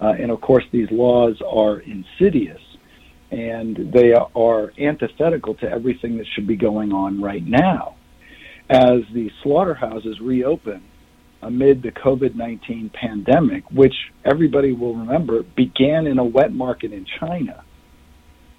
Uh, 0.00 0.14
and 0.18 0.30
of 0.30 0.40
course, 0.40 0.64
these 0.70 0.90
laws 0.90 1.42
are 1.42 1.80
insidious 1.80 2.60
and 3.30 3.92
they 3.92 4.14
are 4.14 4.72
antithetical 4.78 5.54
to 5.56 5.68
everything 5.70 6.16
that 6.16 6.26
should 6.34 6.46
be 6.46 6.56
going 6.56 6.92
on 6.92 7.20
right 7.20 7.44
now. 7.44 7.96
As 8.70 9.00
the 9.12 9.30
slaughterhouses 9.42 10.20
reopen, 10.20 10.82
amid 11.42 11.82
the 11.82 11.92
COVID 11.92 12.34
19 12.34 12.90
pandemic, 12.90 13.70
which 13.70 13.94
everybody 14.24 14.72
will 14.72 14.94
remember 14.94 15.42
began 15.42 16.06
in 16.06 16.18
a 16.18 16.24
wet 16.24 16.52
market 16.52 16.92
in 16.92 17.06
China. 17.20 17.64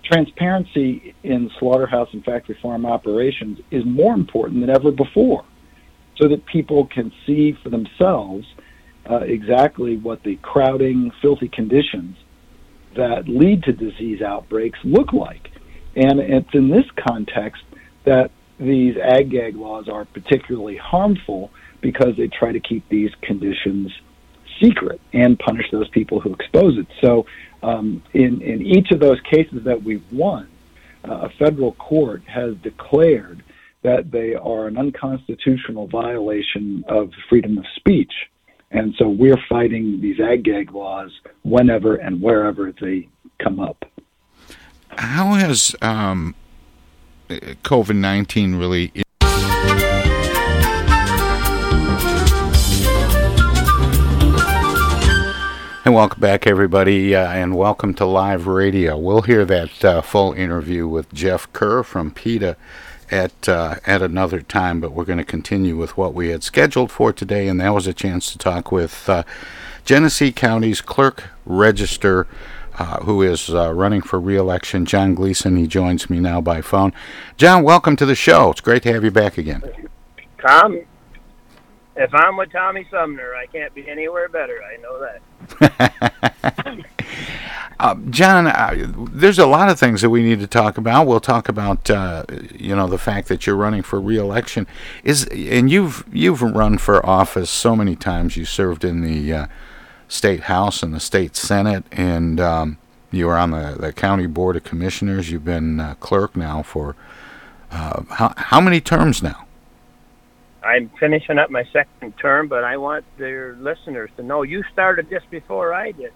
Transparency 0.04 1.14
in 1.24 1.52
slaughterhouse 1.60 2.10
and 2.14 2.24
factory 2.24 2.58
farm 2.62 2.86
operations 2.86 3.60
is 3.70 3.84
more 3.86 4.14
important 4.14 4.62
than 4.62 4.70
ever 4.70 4.92
before 4.92 5.46
so 6.18 6.28
that 6.28 6.46
people 6.46 6.88
can 6.88 7.12
see 7.26 7.56
for 7.64 7.70
themselves 7.70 8.46
uh, 9.10 9.18
exactly 9.18 9.98
what 9.98 10.24
the 10.24 10.36
crowding, 10.38 11.12
filthy 11.22 11.48
conditions 11.48 12.18
that 12.96 13.28
lead 13.28 13.64
to 13.64 13.72
disease 13.72 14.22
outbreaks 14.22 14.80
look 14.84 15.14
like. 15.14 15.50
And 15.96 16.20
it's 16.20 16.54
in 16.54 16.70
this 16.70 16.86
context 17.08 17.64
that 18.06 18.32
these 18.60 18.96
ag 18.98 19.32
gag 19.32 19.56
laws 19.56 19.88
are 19.88 20.06
particularly 20.06 20.78
harmful 20.78 21.52
because 21.82 22.16
they 22.18 22.28
try 22.28 22.52
to 22.52 22.60
keep 22.60 22.88
these 22.90 23.12
conditions 23.22 23.92
secret 24.62 25.00
and 25.14 25.40
punish 25.40 25.70
those 25.72 25.90
people 25.90 26.20
who 26.20 26.34
expose 26.34 26.78
it. 26.78 26.88
So, 27.02 27.26
um, 27.64 28.04
in 28.14 28.42
in 28.42 28.62
each 28.62 28.92
of 28.92 29.00
those 29.00 29.20
cases 29.22 29.64
that 29.64 29.84
we've 29.84 30.04
won, 30.12 30.48
uh, 31.08 31.14
a 31.14 31.30
federal 31.30 31.74
court 31.74 32.24
has 32.26 32.56
declared 32.58 33.44
that 33.82 34.12
they 34.12 34.36
are 34.36 34.68
an 34.68 34.78
unconstitutional 34.78 35.88
violation 35.88 36.84
of 36.88 37.12
freedom 37.30 37.58
of 37.58 37.66
speech. 37.76 38.12
And 38.72 38.94
so 38.98 39.08
we're 39.08 39.42
fighting 39.48 40.02
these 40.02 40.20
ag 40.20 40.44
gag 40.44 40.72
laws 40.72 41.12
whenever 41.44 41.96
and 41.96 42.22
wherever 42.22 42.72
they 42.72 43.08
come 43.40 43.60
up. 43.60 43.86
How 44.90 45.34
has 45.34 45.76
um, 45.82 46.36
COVID 47.30 47.96
19 47.96 48.56
really 48.56 48.92
welcome 56.00 56.22
back, 56.22 56.48
everybody, 56.48 57.14
uh, 57.14 57.30
and 57.30 57.58
welcome 57.58 57.94
to 57.94 58.06
Live 58.06 58.48
Radio. 58.48 58.98
We'll 58.98 59.24
hear 59.24 59.44
that 59.44 59.84
uh, 59.84 60.02
full 60.02 60.32
interview 60.32 60.88
with 60.88 61.14
Jeff 61.14 61.52
Kerr 61.52 61.84
from 61.84 62.12
PETA 62.12 62.56
at 63.12 63.50
uh, 63.50 63.76
at 63.86 64.02
another 64.02 64.42
time, 64.42 64.80
but 64.80 64.94
we're 64.94 65.04
going 65.04 65.18
to 65.18 65.26
continue 65.26 65.76
with 65.76 65.98
what 65.98 66.14
we 66.14 66.30
had 66.30 66.42
scheduled 66.42 66.90
for 66.90 67.12
today, 67.12 67.50
and 67.50 67.60
that 67.60 67.74
was 67.74 67.86
a 67.86 67.94
chance 67.94 68.32
to 68.32 68.38
talk 68.38 68.72
with 68.72 69.10
uh, 69.10 69.24
Genesee 69.84 70.32
County's 70.32 70.80
clerk 70.80 71.32
register, 71.46 72.28
uh, 72.78 73.02
who 73.02 73.22
is 73.22 73.54
uh, 73.54 73.74
running 73.74 74.02
for 74.02 74.22
re-election, 74.22 74.86
John 74.86 75.14
Gleason. 75.14 75.58
He 75.58 75.68
joins 75.68 76.10
me 76.10 76.22
now 76.22 76.40
by 76.40 76.62
phone. 76.62 76.94
John, 77.36 77.62
welcome 77.62 77.98
to 77.98 78.06
the 78.06 78.16
show. 78.16 78.52
It's 78.52 78.62
great 78.62 78.84
to 78.84 78.94
have 78.94 79.04
you 79.04 79.12
back 79.12 79.38
again. 79.38 79.64
Tom, 80.38 80.80
if 81.98 82.16
I'm 82.16 82.38
with 82.38 82.54
Tommy 82.54 82.88
Sumner, 82.90 83.36
I 83.36 83.48
can't 83.48 83.74
be 83.74 83.90
anywhere 83.90 84.30
better. 84.30 84.64
I 84.64 84.82
know 84.82 84.98
that. 85.02 85.20
Uh, 87.80 87.96
John, 88.10 88.48
uh, 88.48 88.92
there's 89.12 89.40
a 89.40 89.46
lot 89.46 89.70
of 89.70 89.80
things 89.80 90.02
that 90.02 90.10
we 90.10 90.24
need 90.24 90.40
to 90.40 90.48
talk 90.48 90.78
about. 90.78 91.08
We'll 91.08 91.20
talk 91.20 91.50
about, 91.50 91.90
uh, 91.90 92.26
you 92.54 92.76
know, 92.76 92.88
the 92.88 92.98
fact 92.98 93.28
that 93.30 93.46
you're 93.46 93.56
running 93.56 93.84
for 93.84 94.00
re-election. 94.00 94.68
Is 95.04 95.26
and 95.26 95.70
you've 95.72 96.04
you've 96.12 96.42
run 96.42 96.78
for 96.78 97.06
office 97.06 97.50
so 97.50 97.76
many 97.76 97.96
times. 97.96 98.38
You 98.38 98.46
served 98.46 98.84
in 98.84 99.02
the 99.02 99.34
uh, 99.34 99.48
state 100.08 100.42
house 100.42 100.84
and 100.84 100.94
the 100.94 101.00
state 101.00 101.36
senate, 101.36 101.86
and 101.92 102.40
um, 102.40 102.78
you 103.12 103.28
were 103.28 103.38
on 103.38 103.52
the, 103.52 103.76
the 103.80 103.94
county 103.94 104.28
board 104.28 104.56
of 104.56 104.64
commissioners. 104.64 105.32
You've 105.32 105.46
been 105.46 105.80
uh, 105.80 105.96
clerk 105.96 106.36
now 106.36 106.64
for 106.64 106.96
uh, 107.72 108.04
how 108.10 108.34
how 108.36 108.62
many 108.62 108.82
terms 108.82 109.24
now? 109.24 109.46
I'm 110.70 110.92
finishing 111.00 111.40
up 111.40 111.50
my 111.50 111.64
second 111.74 112.16
term, 112.20 112.48
but 112.48 112.64
I 112.64 112.78
want 112.78 113.04
their 113.18 113.56
listeners 113.56 114.12
to 114.18 114.24
know 114.24 114.44
you 114.44 114.64
started 114.72 115.10
this 115.10 115.24
before 115.32 115.74
I 115.74 115.92
did. 115.92 116.14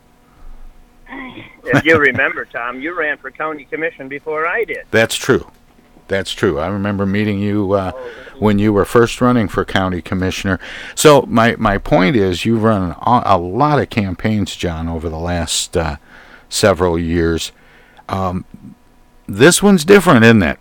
if 1.09 1.83
you 1.83 1.97
remember, 1.97 2.45
Tom, 2.45 2.79
you 2.79 2.95
ran 2.97 3.17
for 3.17 3.31
county 3.31 3.65
commission 3.65 4.07
before 4.07 4.45
I 4.45 4.63
did. 4.63 4.85
That's 4.91 5.15
true. 5.15 5.49
That's 6.07 6.33
true. 6.33 6.59
I 6.59 6.67
remember 6.67 7.07
meeting 7.07 7.39
you 7.39 7.71
uh, 7.71 7.93
when 8.37 8.59
you 8.59 8.73
were 8.73 8.85
first 8.85 9.21
running 9.21 9.47
for 9.47 9.65
county 9.65 10.03
commissioner. 10.03 10.59
So 10.93 11.23
my 11.23 11.55
my 11.55 11.79
point 11.79 12.15
is, 12.15 12.45
you've 12.45 12.61
run 12.61 12.95
a, 13.01 13.37
lot 13.37 13.79
of 13.79 13.89
campaigns, 13.89 14.55
John, 14.55 14.87
over 14.87 15.09
the 15.09 15.17
last 15.17 15.75
uh, 15.75 15.95
several 16.47 16.99
years. 16.99 17.53
Um, 18.07 18.45
this 19.25 19.63
one's 19.63 19.85
different, 19.85 20.25
isn't 20.25 20.43
it? 20.43 20.59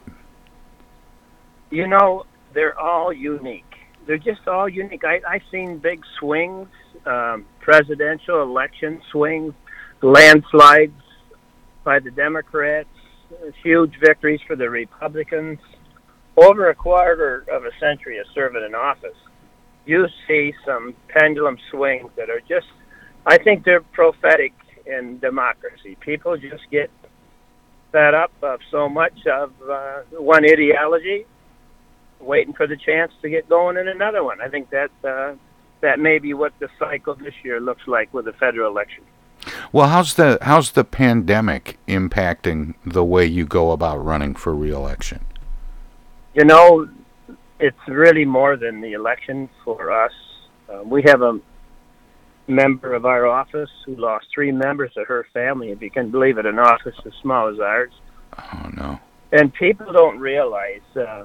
You 1.71 1.89
know, 1.89 2.25
they're 2.55 2.79
all 2.79 3.13
unique 3.13 3.72
they're 4.07 4.19
just 4.19 4.47
all 4.49 4.69
unique. 4.69 5.05
I, 5.05 5.21
I've 5.29 5.43
seen 5.51 5.79
big 5.79 6.03
swings, 6.19 6.69
um, 7.07 7.47
presidential 7.61 8.43
election 8.43 9.01
swings, 9.11 9.55
landslides 10.03 10.93
by 11.85 11.99
the 11.99 12.11
Democrats, 12.11 12.89
huge 13.63 13.95
victories 14.01 14.41
for 14.47 14.57
the 14.57 14.69
Republicans. 14.69 15.59
Over 16.37 16.71
a 16.71 16.75
quarter 16.75 17.45
of 17.53 17.65
a 17.65 17.71
century 17.79 18.19
of 18.19 18.27
serving 18.35 18.65
in 18.65 18.75
office, 18.75 19.17
you 19.85 20.07
see 20.27 20.55
some 20.65 20.95
pendulum 21.09 21.59
swings 21.71 22.11
that 22.17 22.31
are 22.31 22.41
just, 22.49 22.67
I 23.27 23.37
think 23.39 23.65
they're 23.65 23.83
prophetic 23.83 24.53
in 24.87 25.19
democracy. 25.19 25.97
People 26.01 26.37
just 26.37 26.65
get 26.71 26.91
fed 27.91 28.15
up 28.15 28.33
of 28.43 28.61
so 28.71 28.89
much 28.89 29.27
of 29.27 29.53
uh, 29.71 30.01
one 30.13 30.45
ideology 30.45 31.27
waiting 32.23 32.55
for 32.55 32.67
the 32.67 32.77
chance 32.77 33.13
to 33.23 33.29
get 33.29 33.49
going 33.49 33.77
in 33.77 33.89
another 33.89 34.25
one. 34.25 34.41
I 34.41 34.49
think 34.49 34.71
that 34.71 34.91
uh, 35.05 35.35
that 35.81 35.99
may 35.99 36.19
be 36.19 36.35
what 36.35 36.53
the 36.59 36.69
cycle 36.79 37.15
this 37.15 37.35
year 37.43 37.61
looks 37.61 37.87
like 37.87 38.13
with 38.15 38.25
the 38.25 38.33
federal 38.35 38.71
election. 38.71 39.05
Well, 39.73 39.89
how's 39.89 40.15
the 40.15 40.39
how's 40.43 40.73
the 40.73 40.85
pandemic 40.85 41.79
impacting 41.89 42.75
the 42.85 43.05
way 43.05 43.27
you 43.27 43.45
go 43.45 43.73
about 43.73 44.05
running 44.05 44.35
for 44.35 44.55
reelection? 44.55 45.25
You 46.35 46.45
know, 46.45 46.89
it's 47.59 47.89
really 47.89 48.25
more 48.25 48.57
than 48.57 48.81
the 48.81 48.93
election 48.93 49.49
for 49.65 49.91
us. 49.91 50.13
Uh, 50.69 50.83
we 50.85 51.03
have 51.03 51.23
a 51.23 51.41
member 52.47 52.95
of 52.95 53.05
our 53.05 53.27
office 53.27 53.71
who 53.85 53.97
lost 53.97 54.27
three 54.35 54.53
members 54.53 54.93
of 54.97 55.07
her 55.07 55.27
family. 55.33 55.71
If 55.71 55.83
you 55.83 55.91
can 55.91 56.11
believe 56.11 56.39
it, 56.39 56.47
an 56.47 56.59
office 56.59 56.97
as 57.05 57.13
small 57.21 57.49
as 57.49 57.61
ours. 57.61 57.93
Oh 58.39 58.71
no! 58.75 59.01
And 59.33 59.53
people 59.55 59.93
don't 59.93 60.19
realize, 60.19 60.81
uh, 60.97 61.25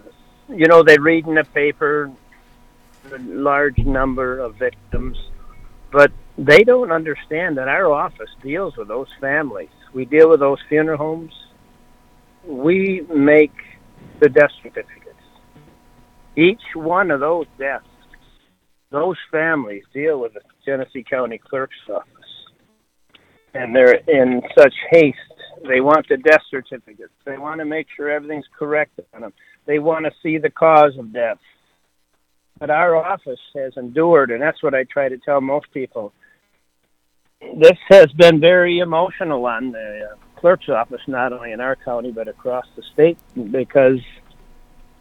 you 0.50 0.68
know, 0.68 0.84
they 0.84 0.98
read 0.98 1.28
in 1.28 1.36
the 1.36 1.44
paper 1.44 2.12
a 3.14 3.20
large 3.20 3.78
number 3.80 4.40
of 4.40 4.56
victims, 4.56 5.18
but 5.92 6.12
they 6.38 6.64
don't 6.64 6.92
understand 6.92 7.58
that 7.58 7.68
our 7.68 7.92
office 7.92 8.30
deals 8.42 8.76
with 8.78 8.88
those 8.88 9.08
families. 9.20 9.70
We 9.94 10.06
deal 10.06 10.30
with 10.30 10.40
those 10.40 10.60
funeral 10.70 10.98
homes. 10.98 11.34
We 12.46 13.02
make 13.14 13.54
the 14.20 14.30
death 14.30 14.52
certificates. 14.62 14.94
Each 16.36 16.62
one 16.74 17.12
of 17.12 17.20
those 17.20 17.48
deaths, 17.58 17.86
those 18.92 19.18
families 19.32 19.84
deal 19.94 20.20
with 20.20 20.34
the 20.34 20.42
Genesee 20.66 21.04
County 21.04 21.40
Clerk's 21.40 21.76
office. 21.90 22.12
And 23.54 23.76
they're 23.76 23.96
in 24.08 24.42
such 24.58 24.74
haste. 24.92 25.18
They 25.68 25.82
want 25.82 26.08
the 26.08 26.18
death 26.18 26.44
certificates. 26.52 27.14
They 27.26 27.38
want 27.38 27.60
to 27.60 27.66
make 27.66 27.88
sure 27.96 28.12
everything's 28.12 28.46
correct 28.58 29.00
on 29.14 29.22
them. 29.22 29.34
They 29.68 29.80
want 29.80 30.06
to 30.06 30.12
see 30.24 30.38
the 30.38 30.50
cause 30.50 30.98
of 30.98 31.14
death. 31.14 31.38
But 32.58 32.72
our 32.72 32.96
office 32.96 33.40
has 33.54 33.74
endured, 33.78 34.32
and 34.32 34.42
that's 34.42 34.64
what 34.64 34.74
I 34.74 34.86
try 34.86 35.10
to 35.10 35.18
tell 35.18 35.42
most 35.42 35.68
people. 35.72 36.14
This 37.40 37.78
has 37.90 38.08
been 38.14 38.40
very 38.40 38.80
emotional 38.80 39.46
on 39.46 39.72
the 39.72 40.10
uh, 40.12 40.40
clerk's 40.40 40.70
office, 40.70 41.02
not 41.08 41.34
only 41.34 41.52
in 41.52 41.62
our 41.62 41.76
county, 41.76 42.12
but 42.12 42.28
across 42.28 42.66
the 42.76 42.82
state, 42.94 43.20
because 43.52 44.00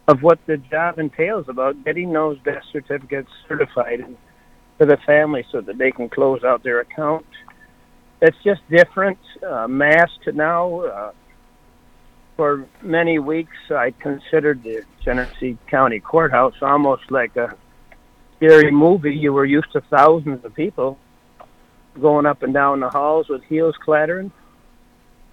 of 0.07 0.21
what 0.21 0.39
the 0.45 0.57
job 0.57 0.99
entails 0.99 1.49
about 1.49 1.83
getting 1.83 2.13
those 2.13 2.37
death 2.45 2.63
certificates 2.71 3.31
certified 3.47 4.05
for 4.77 4.85
the 4.85 4.97
family 5.07 5.43
so 5.51 5.61
that 5.61 5.77
they 5.77 5.91
can 5.91 6.09
close 6.09 6.43
out 6.43 6.61
their 6.61 6.81
account. 6.81 7.25
It's 8.21 8.37
just 8.43 8.61
different. 8.69 9.17
Uh, 9.47 9.67
masked 9.67 10.27
now. 10.33 10.81
Uh, 10.81 11.11
for 12.37 12.65
many 12.81 13.19
weeks, 13.19 13.57
I 13.69 13.91
considered 13.91 14.63
the 14.63 14.83
Genesee 15.03 15.57
County 15.67 15.99
Courthouse 15.99 16.55
almost 16.61 17.11
like 17.11 17.35
a 17.35 17.55
scary 18.37 18.71
movie. 18.71 19.13
You 19.13 19.33
were 19.33 19.45
used 19.45 19.71
to 19.73 19.81
thousands 19.81 20.45
of 20.45 20.53
people 20.53 20.97
going 21.99 22.25
up 22.25 22.43
and 22.43 22.53
down 22.53 22.79
the 22.79 22.89
halls 22.89 23.27
with 23.27 23.43
heels 23.43 23.75
clattering, 23.83 24.31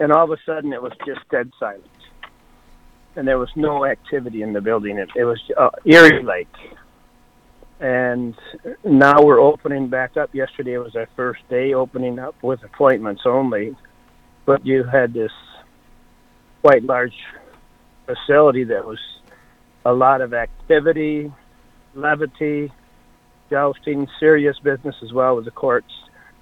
and 0.00 0.10
all 0.10 0.24
of 0.24 0.30
a 0.30 0.42
sudden 0.44 0.72
it 0.72 0.82
was 0.82 0.92
just 1.06 1.20
dead 1.30 1.52
silence 1.60 1.86
and 3.16 3.26
there 3.26 3.38
was 3.38 3.50
no 3.56 3.84
activity 3.84 4.42
in 4.42 4.52
the 4.52 4.60
building. 4.60 4.98
It, 4.98 5.08
it 5.16 5.24
was 5.24 5.40
uh, 5.56 5.70
eerie 5.84 6.22
like. 6.22 6.48
And 7.80 8.34
now 8.84 9.22
we're 9.22 9.40
opening 9.40 9.88
back 9.88 10.16
up. 10.16 10.34
Yesterday 10.34 10.78
was 10.78 10.96
our 10.96 11.08
first 11.16 11.46
day 11.48 11.74
opening 11.74 12.18
up 12.18 12.34
with 12.42 12.62
appointments 12.62 13.22
only, 13.24 13.76
but 14.46 14.64
you 14.64 14.84
had 14.84 15.12
this 15.12 15.32
quite 16.64 16.82
large 16.82 17.12
facility 18.06 18.64
that 18.64 18.86
was 18.86 18.98
a 19.84 19.92
lot 19.92 20.22
of 20.22 20.32
activity, 20.32 21.30
levity, 21.94 22.72
jousting, 23.50 24.08
serious 24.18 24.58
business 24.60 24.96
as 25.02 25.12
well 25.12 25.36
with 25.36 25.44
the 25.44 25.50
courts. 25.50 25.92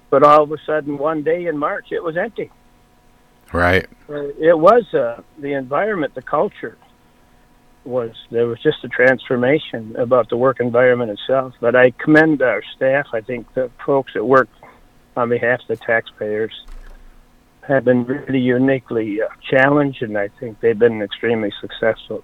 But 0.09 0.23
all 0.23 0.43
of 0.43 0.51
a 0.53 0.57
sudden, 0.65 0.97
one 0.97 1.23
day 1.23 1.47
in 1.47 1.57
March, 1.57 1.87
it 1.91 2.01
was 2.01 2.15
empty. 2.15 2.49
Right. 3.51 3.85
It 4.07 4.57
was 4.57 4.85
uh, 4.93 5.23
the 5.39 5.53
environment, 5.53 6.15
the 6.15 6.21
culture 6.21 6.77
was 7.83 8.11
there 8.31 8.47
was 8.47 8.61
just 8.61 8.81
a 8.85 8.87
transformation 8.87 9.93
about 9.97 10.29
the 10.29 10.37
work 10.37 10.61
environment 10.61 11.11
itself. 11.11 11.53
But 11.59 11.75
I 11.75 11.91
commend 11.91 12.41
our 12.41 12.63
staff. 12.77 13.07
I 13.11 13.19
think 13.19 13.53
the 13.55 13.69
folks 13.85 14.13
that 14.13 14.23
work 14.23 14.47
on 15.17 15.27
behalf 15.27 15.59
of 15.59 15.67
the 15.67 15.75
taxpayers 15.75 16.53
have 17.67 17.85
been 17.85 18.05
really 18.05 18.39
uniquely 18.39 19.21
uh, 19.21 19.27
challenged, 19.49 20.01
and 20.01 20.17
I 20.17 20.27
think 20.39 20.59
they've 20.59 20.77
been 20.77 21.01
extremely 21.01 21.51
successful. 21.61 22.23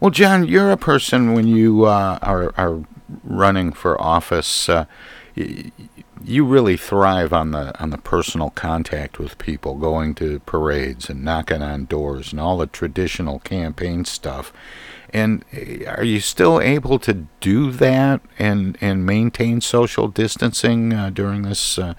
Well, 0.00 0.10
John, 0.10 0.46
you're 0.46 0.70
a 0.70 0.76
person 0.76 1.34
when 1.34 1.46
you 1.48 1.84
uh, 1.84 2.18
are 2.22 2.52
are 2.56 2.82
running 3.24 3.72
for 3.72 4.00
office. 4.00 4.68
Uh, 4.68 4.86
you 6.24 6.44
really 6.44 6.76
thrive 6.76 7.32
on 7.32 7.52
the 7.52 7.78
on 7.80 7.90
the 7.90 7.98
personal 7.98 8.50
contact 8.50 9.18
with 9.18 9.38
people, 9.38 9.74
going 9.74 10.14
to 10.16 10.40
parades 10.40 11.08
and 11.08 11.24
knocking 11.24 11.62
on 11.62 11.86
doors 11.86 12.32
and 12.32 12.40
all 12.40 12.58
the 12.58 12.66
traditional 12.66 13.38
campaign 13.40 14.04
stuff. 14.04 14.52
And 15.10 15.44
eh, 15.52 15.84
are 15.86 16.04
you 16.04 16.20
still 16.20 16.60
able 16.60 16.98
to 17.00 17.26
do 17.40 17.70
that 17.72 18.20
and 18.38 18.76
and 18.80 19.06
maintain 19.06 19.60
social 19.60 20.08
distancing 20.08 20.92
uh, 20.92 21.10
during 21.10 21.42
this 21.42 21.78
uh, 21.78 21.94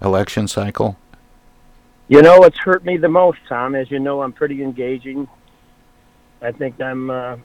election 0.00 0.48
cycle? 0.48 0.96
You 2.10 2.22
know 2.22 2.40
what's 2.40 2.58
hurt 2.58 2.84
me 2.84 2.96
the 2.96 3.08
most, 3.08 3.38
Tom. 3.48 3.76
As 3.76 3.88
you 3.88 4.00
know, 4.00 4.20
I'm 4.20 4.32
pretty 4.32 4.64
engaging. 4.64 5.28
I 6.42 6.50
think 6.50 6.80
I'm 6.80 7.08
uh, 7.08 7.36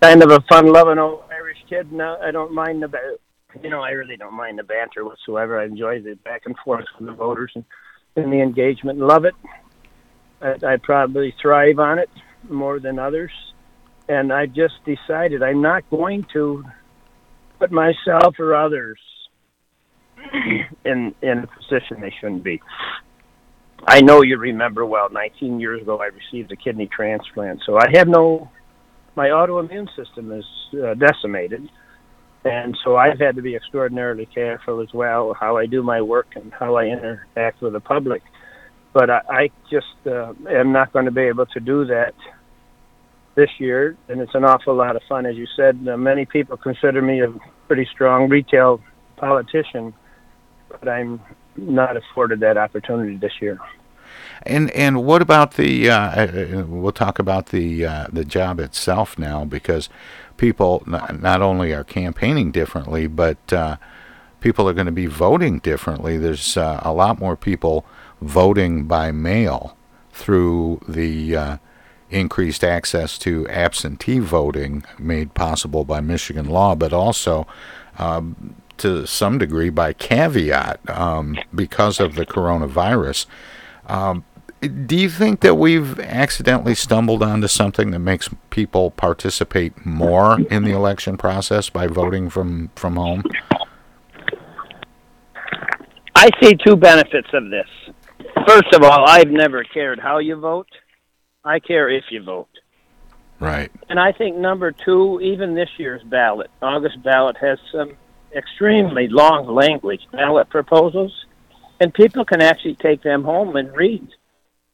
kind 0.00 0.22
of 0.22 0.30
a 0.30 0.40
fun-loving 0.48 1.00
old 1.00 1.24
Irish 1.32 1.58
kid. 1.68 1.90
No, 1.90 2.16
I 2.22 2.30
don't 2.30 2.54
mind 2.54 2.84
about 2.84 3.18
you 3.60 3.70
know, 3.70 3.80
I 3.80 3.90
really 3.90 4.16
don't 4.16 4.34
mind 4.34 4.60
the 4.60 4.62
banter 4.62 5.04
whatsoever. 5.04 5.58
I 5.58 5.64
enjoy 5.64 6.00
the 6.00 6.14
back 6.14 6.42
and 6.46 6.56
forth 6.64 6.84
with 6.96 7.08
the 7.08 7.14
voters 7.14 7.50
and, 7.56 7.64
and 8.14 8.32
the 8.32 8.40
engagement. 8.40 9.00
Love 9.00 9.24
it. 9.24 9.34
I, 10.40 10.54
I 10.64 10.76
probably 10.76 11.34
thrive 11.42 11.80
on 11.80 11.98
it 11.98 12.08
more 12.48 12.78
than 12.78 13.00
others. 13.00 13.32
And 14.08 14.32
I 14.32 14.46
just 14.46 14.74
decided 14.84 15.42
I'm 15.42 15.60
not 15.60 15.90
going 15.90 16.24
to 16.34 16.64
put 17.58 17.72
myself 17.72 18.38
or 18.38 18.54
others 18.54 19.00
in 20.84 21.14
in 21.22 21.38
a 21.38 21.46
position 21.46 22.00
they 22.00 22.12
shouldn't 22.20 22.44
be. 22.44 22.60
I 23.86 24.00
know 24.00 24.22
you 24.22 24.38
remember 24.38 24.86
well. 24.86 25.08
19 25.10 25.58
years 25.58 25.82
ago, 25.82 26.00
I 26.00 26.06
received 26.06 26.52
a 26.52 26.56
kidney 26.56 26.86
transplant, 26.86 27.62
so 27.66 27.78
I 27.78 27.86
have 27.94 28.08
no. 28.08 28.50
My 29.14 29.28
autoimmune 29.28 29.88
system 29.94 30.32
is 30.32 30.44
uh, 30.82 30.94
decimated, 30.94 31.68
and 32.44 32.76
so 32.82 32.96
I've 32.96 33.18
had 33.18 33.36
to 33.36 33.42
be 33.42 33.54
extraordinarily 33.54 34.26
careful 34.26 34.80
as 34.80 34.88
well 34.94 35.34
how 35.38 35.56
I 35.58 35.66
do 35.66 35.82
my 35.82 36.00
work 36.00 36.28
and 36.34 36.52
how 36.52 36.76
I 36.76 36.86
interact 36.86 37.60
with 37.60 37.74
the 37.74 37.80
public. 37.80 38.22
But 38.94 39.10
I, 39.10 39.20
I 39.28 39.50
just 39.70 40.06
uh, 40.06 40.32
am 40.48 40.72
not 40.72 40.92
going 40.92 41.04
to 41.04 41.10
be 41.10 41.22
able 41.22 41.46
to 41.46 41.60
do 41.60 41.84
that 41.86 42.14
this 43.34 43.50
year, 43.58 43.96
and 44.08 44.20
it's 44.20 44.34
an 44.34 44.44
awful 44.44 44.74
lot 44.74 44.96
of 44.96 45.02
fun. 45.08 45.26
As 45.26 45.36
you 45.36 45.46
said, 45.56 45.86
uh, 45.90 45.96
many 45.96 46.24
people 46.24 46.56
consider 46.56 47.00
me 47.00 47.22
a 47.22 47.32
pretty 47.66 47.86
strong 47.92 48.28
retail 48.28 48.80
politician, 49.16 49.94
but 50.80 50.88
I'm 50.88 51.20
not 51.56 51.96
afforded 51.96 52.40
that 52.40 52.56
opportunity 52.56 53.16
this 53.16 53.32
year. 53.40 53.58
And 54.44 54.70
and 54.72 55.04
what 55.04 55.22
about 55.22 55.54
the? 55.54 55.90
Uh, 55.90 56.26
uh 56.26 56.64
we'll 56.66 56.92
talk 56.92 57.18
about 57.18 57.46
the 57.46 57.86
uh, 57.86 58.06
the 58.12 58.24
job 58.24 58.58
itself 58.58 59.18
now 59.18 59.44
because 59.44 59.88
people 60.36 60.82
not, 60.86 61.20
not 61.20 61.42
only 61.42 61.72
are 61.72 61.84
campaigning 61.84 62.50
differently, 62.50 63.06
but 63.06 63.52
uh, 63.52 63.76
people 64.40 64.68
are 64.68 64.72
going 64.72 64.86
to 64.86 64.92
be 64.92 65.06
voting 65.06 65.60
differently. 65.60 66.18
There's 66.18 66.56
uh, 66.56 66.80
a 66.82 66.92
lot 66.92 67.20
more 67.20 67.36
people 67.36 67.86
voting 68.20 68.84
by 68.84 69.12
mail 69.12 69.76
through 70.12 70.80
the 70.88 71.36
uh, 71.36 71.56
increased 72.10 72.62
access 72.62 73.18
to 73.18 73.48
absentee 73.48 74.18
voting 74.18 74.84
made 74.98 75.34
possible 75.34 75.84
by 75.84 76.00
Michigan 76.00 76.46
law, 76.46 76.74
but 76.74 76.92
also 76.92 77.46
um, 77.98 78.56
to 78.82 79.06
some 79.06 79.38
degree 79.38 79.70
by 79.70 79.92
caveat 79.92 80.80
um, 80.90 81.38
because 81.54 81.98
of 82.00 82.14
the 82.14 82.26
coronavirus. 82.26 83.26
Um, 83.86 84.24
do 84.60 84.96
you 84.96 85.08
think 85.08 85.40
that 85.40 85.56
we've 85.56 85.98
accidentally 85.98 86.74
stumbled 86.74 87.22
onto 87.22 87.48
something 87.48 87.90
that 87.90 87.98
makes 87.98 88.28
people 88.50 88.92
participate 88.92 89.84
more 89.84 90.38
in 90.50 90.62
the 90.62 90.70
election 90.70 91.16
process 91.16 91.68
by 91.68 91.88
voting 91.88 92.30
from 92.30 92.70
from 92.76 92.96
home? 92.96 93.24
I 96.14 96.30
see 96.40 96.54
two 96.64 96.76
benefits 96.76 97.28
of 97.32 97.50
this. 97.50 97.66
First 98.46 98.72
of 98.74 98.84
all, 98.84 99.04
I've 99.08 99.30
never 99.30 99.64
cared 99.64 99.98
how 99.98 100.18
you 100.18 100.36
vote. 100.36 100.68
I 101.44 101.58
care 101.58 101.88
if 101.88 102.04
you 102.10 102.22
vote. 102.22 102.48
Right. 103.40 103.72
And 103.88 103.98
I 103.98 104.12
think 104.12 104.36
number 104.36 104.70
two, 104.70 105.18
even 105.20 105.56
this 105.56 105.70
year's 105.76 106.02
ballot, 106.04 106.50
August 106.62 107.02
ballot 107.02 107.36
has 107.38 107.58
some 107.72 107.96
extremely 108.34 109.08
long 109.08 109.46
language 109.46 110.02
ballot 110.12 110.48
proposals, 110.50 111.12
and 111.80 111.92
people 111.92 112.24
can 112.24 112.40
actually 112.40 112.74
take 112.76 113.02
them 113.02 113.24
home 113.24 113.56
and 113.56 113.74
read 113.76 114.08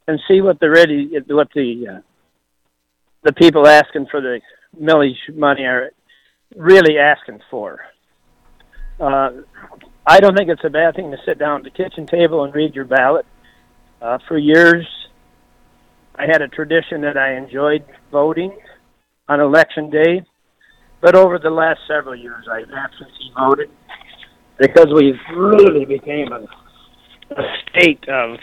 and 0.06 0.20
see 0.28 0.40
what 0.40 0.60
the 0.60 0.70
ready 0.70 1.10
what 1.28 1.48
the 1.54 1.88
uh, 1.88 2.00
the 3.22 3.32
people 3.32 3.66
asking 3.66 4.06
for 4.10 4.20
the 4.20 4.40
millage 4.80 5.16
money 5.34 5.64
are 5.64 5.90
really 6.56 6.98
asking 6.98 7.40
for. 7.50 7.80
Uh, 9.00 9.30
I 10.06 10.20
don't 10.20 10.36
think 10.36 10.48
it's 10.48 10.64
a 10.64 10.70
bad 10.70 10.96
thing 10.96 11.10
to 11.10 11.18
sit 11.26 11.38
down 11.38 11.58
at 11.58 11.64
the 11.64 11.70
kitchen 11.70 12.06
table 12.06 12.44
and 12.44 12.54
read 12.54 12.74
your 12.74 12.86
ballot. 12.86 13.26
Uh, 14.00 14.18
for 14.26 14.38
years, 14.38 14.86
I 16.14 16.26
had 16.26 16.40
a 16.40 16.48
tradition 16.48 17.02
that 17.02 17.16
I 17.16 17.34
enjoyed 17.34 17.84
voting 18.10 18.56
on 19.28 19.40
election 19.40 19.90
day, 19.90 20.22
But 21.00 21.14
over 21.14 21.38
the 21.38 21.50
last 21.50 21.80
several 21.86 22.16
years, 22.16 22.46
I've 22.50 22.70
absentee 22.70 23.32
voted 23.38 23.70
because 24.58 24.88
we've 24.94 25.20
really 25.36 25.84
became 25.84 26.32
a, 26.32 26.44
a 27.34 27.42
state 27.68 28.08
of 28.08 28.38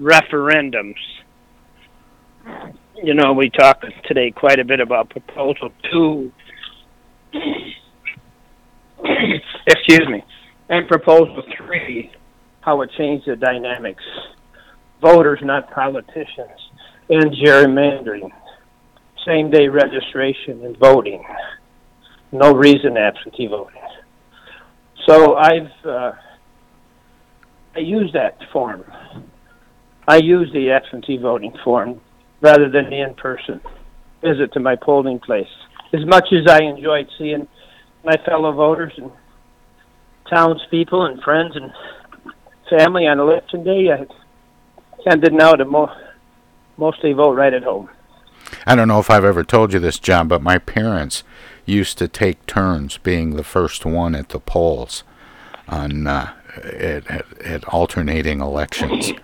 referendums. 0.00 0.94
You 3.02 3.14
know, 3.14 3.34
we 3.34 3.50
talked 3.50 3.84
today 4.06 4.30
quite 4.30 4.58
a 4.58 4.64
bit 4.64 4.80
about 4.80 5.10
Proposal 5.10 5.70
2. 5.92 6.32
Excuse 9.66 10.08
me. 10.08 10.24
And 10.68 10.88
Proposal 10.88 11.42
3, 11.58 12.10
how 12.62 12.80
it 12.80 12.90
changed 12.96 13.26
the 13.26 13.36
dynamics. 13.36 14.02
Voters, 15.02 15.40
not 15.42 15.70
politicians. 15.70 16.70
And 17.10 17.32
gerrymandering. 17.32 18.30
Same 19.26 19.50
day 19.50 19.68
registration 19.68 20.64
and 20.64 20.76
voting. 20.78 21.22
No 22.36 22.52
reason 22.52 22.98
absentee 22.98 23.46
voting. 23.46 23.80
So 25.06 25.36
I've 25.36 25.72
uh, 25.86 26.12
I 27.74 27.78
use 27.78 28.12
that 28.12 28.38
form. 28.52 28.84
I 30.06 30.16
use 30.16 30.52
the 30.52 30.70
absentee 30.70 31.16
voting 31.16 31.56
form 31.64 32.00
rather 32.42 32.68
than 32.68 32.90
the 32.90 33.00
in-person 33.00 33.60
visit 34.22 34.52
to 34.52 34.60
my 34.60 34.76
polling 34.76 35.18
place. 35.18 35.48
As 35.94 36.04
much 36.04 36.28
as 36.32 36.46
I 36.46 36.62
enjoyed 36.62 37.08
seeing 37.16 37.48
my 38.04 38.16
fellow 38.26 38.52
voters 38.52 38.92
and 38.98 39.10
townspeople 40.28 41.06
and 41.06 41.22
friends 41.22 41.56
and 41.56 41.72
family 42.68 43.06
on 43.06 43.18
election 43.18 43.64
day, 43.64 43.90
I 43.90 44.06
tended 45.08 45.32
now 45.32 45.52
to 45.52 45.64
mo- 45.64 45.96
mostly 46.76 47.14
vote 47.14 47.34
right 47.34 47.54
at 47.54 47.62
home. 47.62 47.88
I 48.66 48.76
don't 48.76 48.88
know 48.88 48.98
if 48.98 49.10
I've 49.10 49.24
ever 49.24 49.42
told 49.42 49.72
you 49.72 49.78
this, 49.78 49.98
John, 49.98 50.28
but 50.28 50.42
my 50.42 50.58
parents 50.58 51.24
used 51.66 51.98
to 51.98 52.08
take 52.08 52.46
turns 52.46 52.96
being 52.98 53.36
the 53.36 53.44
first 53.44 53.84
one 53.84 54.14
at 54.14 54.30
the 54.30 54.40
polls 54.40 55.04
on 55.68 56.06
uh, 56.06 56.32
at, 56.64 57.06
at, 57.10 57.42
at, 57.42 57.64
alternating 57.68 58.40
elections. 58.40 59.12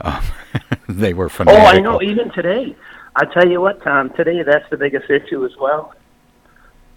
Um, 0.00 0.22
they 0.88 1.12
were 1.12 1.28
fanatical. 1.28 1.66
Oh, 1.66 1.68
I 1.68 1.80
know. 1.80 2.00
Even 2.00 2.30
today, 2.30 2.76
I 3.16 3.24
tell 3.24 3.48
you 3.48 3.60
what, 3.60 3.82
Tom. 3.82 4.10
Today, 4.14 4.44
that's 4.44 4.64
the 4.70 4.76
biggest 4.76 5.10
issue 5.10 5.44
as 5.44 5.50
well. 5.60 5.92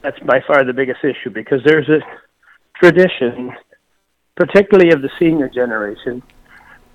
That's 0.03 0.19
by 0.19 0.41
far 0.45 0.63
the 0.63 0.73
biggest 0.73 1.03
issue 1.03 1.31
because 1.31 1.61
there's 1.65 1.89
a 1.89 1.99
tradition, 2.75 3.55
particularly 4.35 4.91
of 4.91 5.01
the 5.01 5.09
senior 5.17 5.49
generation, 5.49 6.21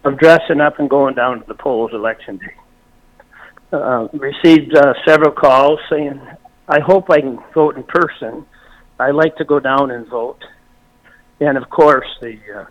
of 0.04 0.16
dressing 0.18 0.61
up 0.61 0.78
and 0.78 0.88
going 0.88 1.16
down 1.16 1.40
to 1.40 1.46
the 1.48 1.54
polls 1.54 1.90
election 1.92 2.38
day. 2.38 2.54
Uh, 3.72 4.06
received 4.12 4.76
uh, 4.76 4.94
several 5.04 5.32
calls 5.32 5.80
saying, 5.90 6.20
"I 6.68 6.81
hope 6.81 7.11
I 7.11 7.20
can 7.20 7.38
vote 7.55 7.76
in 7.76 7.85
person. 7.85 8.46
I 8.98 9.11
like 9.11 9.37
to 9.37 9.44
go 9.44 9.61
down 9.61 9.90
and 9.90 10.07
vote." 10.07 10.42
And 11.40 11.59
of 11.59 11.68
course, 11.68 12.07
the 12.20 12.38
uh, 12.55 12.64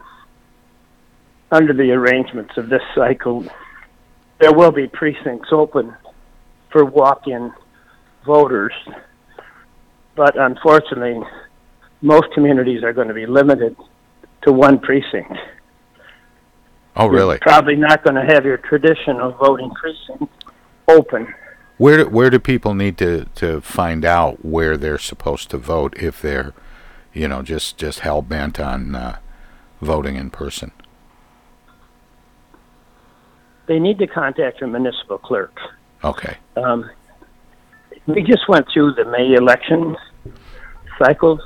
under 1.51 1.73
the 1.73 1.91
arrangements 1.91 2.58
of 2.58 2.69
this 2.69 2.81
cycle, 2.95 3.45
there 4.39 4.53
will 4.53 4.71
be 4.71 4.88
precincts 4.88 5.49
open 5.51 5.95
for 6.71 6.84
walk-in 6.84 7.53
voters, 8.25 8.73
but 10.15 10.38
unfortunately, 10.38 11.21
most 12.01 12.25
communities 12.34 12.84
are 12.84 12.93
going 12.93 13.08
to 13.08 13.13
be 13.13 13.25
limited 13.25 13.75
to 14.41 14.51
one 14.51 14.79
precinct. 14.79 15.38
Oh, 16.95 17.08
really? 17.08 17.36
You're 17.36 17.39
probably 17.39 17.75
not 17.75 18.03
going 18.03 18.15
to 18.15 18.34
have 18.34 18.45
your 18.45 18.58
traditional 18.58 19.31
voting 19.34 19.69
precinct 19.71 20.34
open. 20.88 21.34
Where 21.77 21.97
do, 21.97 22.09
where 22.09 22.29
do 22.29 22.39
people 22.39 22.73
need 22.73 22.97
to, 22.99 23.25
to 23.35 23.61
find 23.61 24.05
out 24.05 24.45
where 24.45 24.77
they're 24.77 24.97
supposed 24.97 25.49
to 25.49 25.57
vote 25.57 25.95
if 25.97 26.21
they're, 26.21 26.53
you 27.13 27.27
know, 27.27 27.41
just 27.41 27.77
just 27.77 27.99
hell 27.99 28.21
bent 28.21 28.59
on 28.59 28.95
uh, 28.95 29.17
voting 29.81 30.15
in 30.15 30.29
person? 30.29 30.71
They 33.67 33.79
need 33.79 33.99
to 33.99 34.07
contact 34.07 34.61
your 34.61 34.69
municipal 34.69 35.17
clerk. 35.17 35.57
Okay. 36.03 36.38
Um, 36.55 36.89
we 38.05 38.21
just 38.21 38.47
went 38.47 38.67
through 38.71 38.93
the 38.93 39.05
May 39.05 39.33
election 39.33 39.97
cycle. 40.99 41.39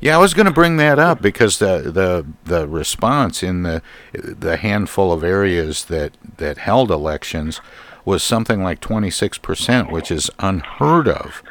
Yeah, 0.00 0.16
I 0.16 0.18
was 0.18 0.34
going 0.34 0.46
to 0.46 0.52
bring 0.52 0.76
that 0.78 0.98
up 0.98 1.22
because 1.22 1.58
the 1.58 1.82
the 1.82 2.26
the 2.44 2.68
response 2.68 3.42
in 3.42 3.62
the 3.62 3.82
the 4.12 4.56
handful 4.56 5.12
of 5.12 5.24
areas 5.24 5.84
that 5.86 6.16
that 6.38 6.58
held 6.58 6.90
elections 6.90 7.60
was 8.04 8.22
something 8.22 8.62
like 8.62 8.80
26%, 8.80 9.90
which 9.90 10.10
is 10.10 10.30
unheard 10.38 11.08
of 11.08 11.42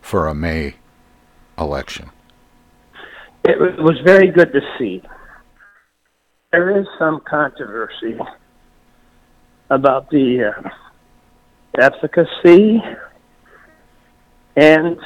for 0.00 0.26
a 0.26 0.34
May 0.34 0.76
election. 1.58 2.10
It 3.44 3.58
was 3.58 3.98
very 4.04 4.28
good 4.28 4.52
to 4.52 4.60
see. 4.78 5.02
There 6.52 6.78
is 6.78 6.86
some 6.98 7.20
controversy 7.20 8.18
about 9.70 10.10
the 10.10 10.52
uh, 10.52 10.68
efficacy 11.78 12.82
and 14.56 14.98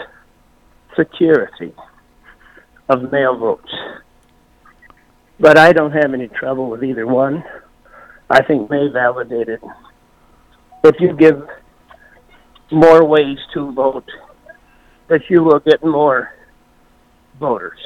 security 0.96 1.72
of 2.88 3.10
mail 3.10 3.36
votes. 3.38 3.72
But 5.38 5.58
I 5.58 5.72
don't 5.72 5.92
have 5.92 6.12
any 6.12 6.28
trouble 6.28 6.68
with 6.68 6.84
either 6.84 7.06
one. 7.06 7.42
I 8.28 8.42
think 8.42 8.70
May 8.70 8.88
validated 8.88 9.60
if 10.84 10.96
you 11.00 11.14
give 11.14 11.48
more 12.70 13.04
ways 13.04 13.38
to 13.54 13.72
vote, 13.72 14.08
that 15.08 15.22
you 15.28 15.42
will 15.42 15.60
get 15.60 15.84
more 15.84 16.34
voters. 17.38 17.78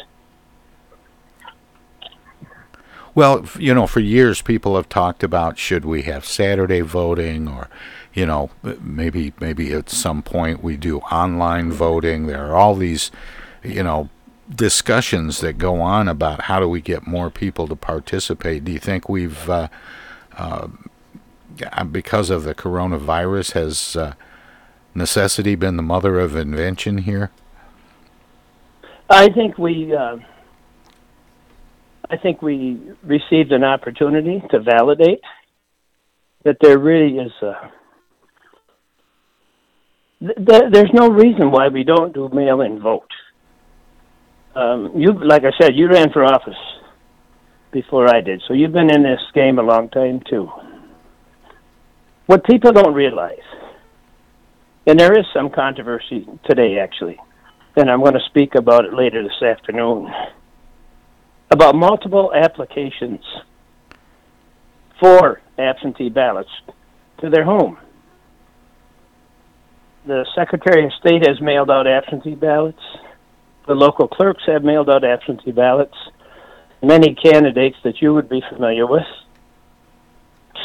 Well, 3.15 3.47
you 3.59 3.73
know, 3.73 3.87
for 3.87 4.01
years 4.01 4.43
people 4.43 4.75
have 4.77 4.89
talked 4.89 5.23
about 5.23 5.57
should 5.57 5.85
we 5.85 6.03
have 6.03 6.25
Saturday 6.25 6.81
voting 6.81 7.49
or 7.49 7.69
you 8.15 8.25
know, 8.27 8.51
maybe 8.81 9.33
maybe 9.41 9.73
at 9.73 9.91
some 9.91 10.23
point 10.23 10.63
we 10.63 10.77
do 10.77 10.99
online 11.01 11.73
voting. 11.73 12.27
There 12.27 12.47
are 12.47 12.55
all 12.55 12.77
these, 12.77 13.11
you 13.63 13.83
know, 13.83 14.09
discussions 14.49 15.41
that 15.41 15.59
go 15.59 15.81
on 15.81 16.07
about 16.07 16.43
how 16.43 16.61
do 16.61 16.69
we 16.69 16.81
get 16.81 17.07
more 17.07 17.29
people 17.29 17.67
to 17.67 17.75
participate. 17.75 18.65
Do 18.65 18.71
you 18.71 18.79
think 18.79 19.09
we've 19.09 19.51
uh, 19.51 19.69
uh, 20.37 20.69
because 21.91 22.31
of 22.31 22.45
the 22.45 22.55
coronavirus, 22.55 23.53
has 23.53 23.97
uh, 23.97 24.15
necessity 24.95 25.55
been 25.55 25.77
the 25.77 25.83
mother 25.83 26.19
of 26.19 26.37
invention 26.37 26.99
here? 26.99 27.31
I 29.09 29.29
think 29.29 29.59
we, 29.59 29.95
uh, 29.95 30.17
I 32.11 32.17
think 32.17 32.43
we 32.43 32.81
received 33.03 33.53
an 33.53 33.65
opportunity 33.65 34.43
to 34.51 34.61
validate 34.61 35.21
that 36.45 36.57
there 36.61 36.79
really 36.79 37.19
is 37.19 37.33
a. 37.43 37.71
Th- 40.21 40.71
there's 40.73 40.93
no 40.95 41.09
reason 41.09 41.51
why 41.51 41.69
we 41.69 41.85
don't 41.85 42.15
do 42.15 42.31
mail-in 42.33 42.81
vote. 42.81 43.11
Um, 44.55 44.93
you, 44.97 45.13
like 45.13 45.43
I 45.45 45.51
said, 45.61 45.75
you 45.75 45.89
ran 45.89 46.13
for 46.13 46.25
office 46.25 46.55
before 47.73 48.09
I 48.09 48.21
did, 48.21 48.43
so 48.47 48.55
you've 48.55 48.73
been 48.73 48.91
in 48.91 49.03
this 49.03 49.21
game 49.35 49.59
a 49.59 49.63
long 49.63 49.89
time 49.91 50.23
too. 50.31 50.51
What 52.27 52.45
people 52.45 52.73
don't 52.73 52.95
realize, 52.95 53.45
and 54.87 54.99
there 54.99 55.19
is 55.19 55.27
some 55.35 55.51
controversy 55.51 56.27
today 56.49 56.79
actually, 56.79 57.19
and 57.77 57.91
I'm 57.91 58.01
going 58.01 58.15
to 58.15 58.25
speak 58.31 58.55
about 58.55 58.87
it 58.87 58.95
later 58.95 59.23
this 59.23 59.43
afternoon, 59.43 60.11
about 61.51 61.75
multiple 61.75 62.33
applications 62.35 63.21
for 64.99 65.43
absentee 65.59 66.09
ballots 66.09 66.49
to 67.21 67.29
their 67.29 67.45
home. 67.45 67.77
The 70.07 70.25
Secretary 70.35 70.87
of 70.87 70.93
State 70.95 71.27
has 71.27 71.43
mailed 71.43 71.71
out 71.71 71.87
absentee 71.87 72.37
ballots. 72.37 72.81
The 73.67 73.75
local 73.75 74.09
clerks 74.09 74.45
have 74.47 74.65
mailed 74.65 74.89
out 74.89 75.05
absentee 75.05 75.53
ballots. 75.53 75.97
Many 76.83 77.15
candidates 77.15 77.77
that 77.85 78.01
you 78.01 78.15
would 78.15 78.31
be 78.31 78.43
familiar 78.51 78.87
with 78.87 79.07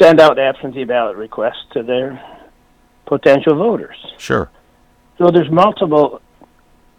send 0.00 0.20
out 0.20 0.38
absentee 0.38 0.84
ballot 0.84 1.16
requests 1.16 1.64
to 1.72 1.82
their 1.82 2.22
potential 3.06 3.56
voters. 3.56 3.96
Sure. 4.18 4.50
So 5.18 5.30
there's 5.30 5.50
multiple 5.50 6.22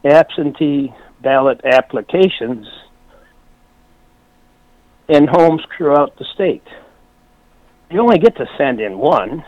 absentee 0.03 0.93
ballot 1.21 1.61
applications 1.63 2.67
in 5.07 5.27
homes 5.27 5.61
throughout 5.75 6.17
the 6.17 6.25
state. 6.33 6.63
You 7.89 7.99
only 8.01 8.19
get 8.19 8.35
to 8.37 8.45
send 8.57 8.79
in 8.79 8.97
one. 8.97 9.43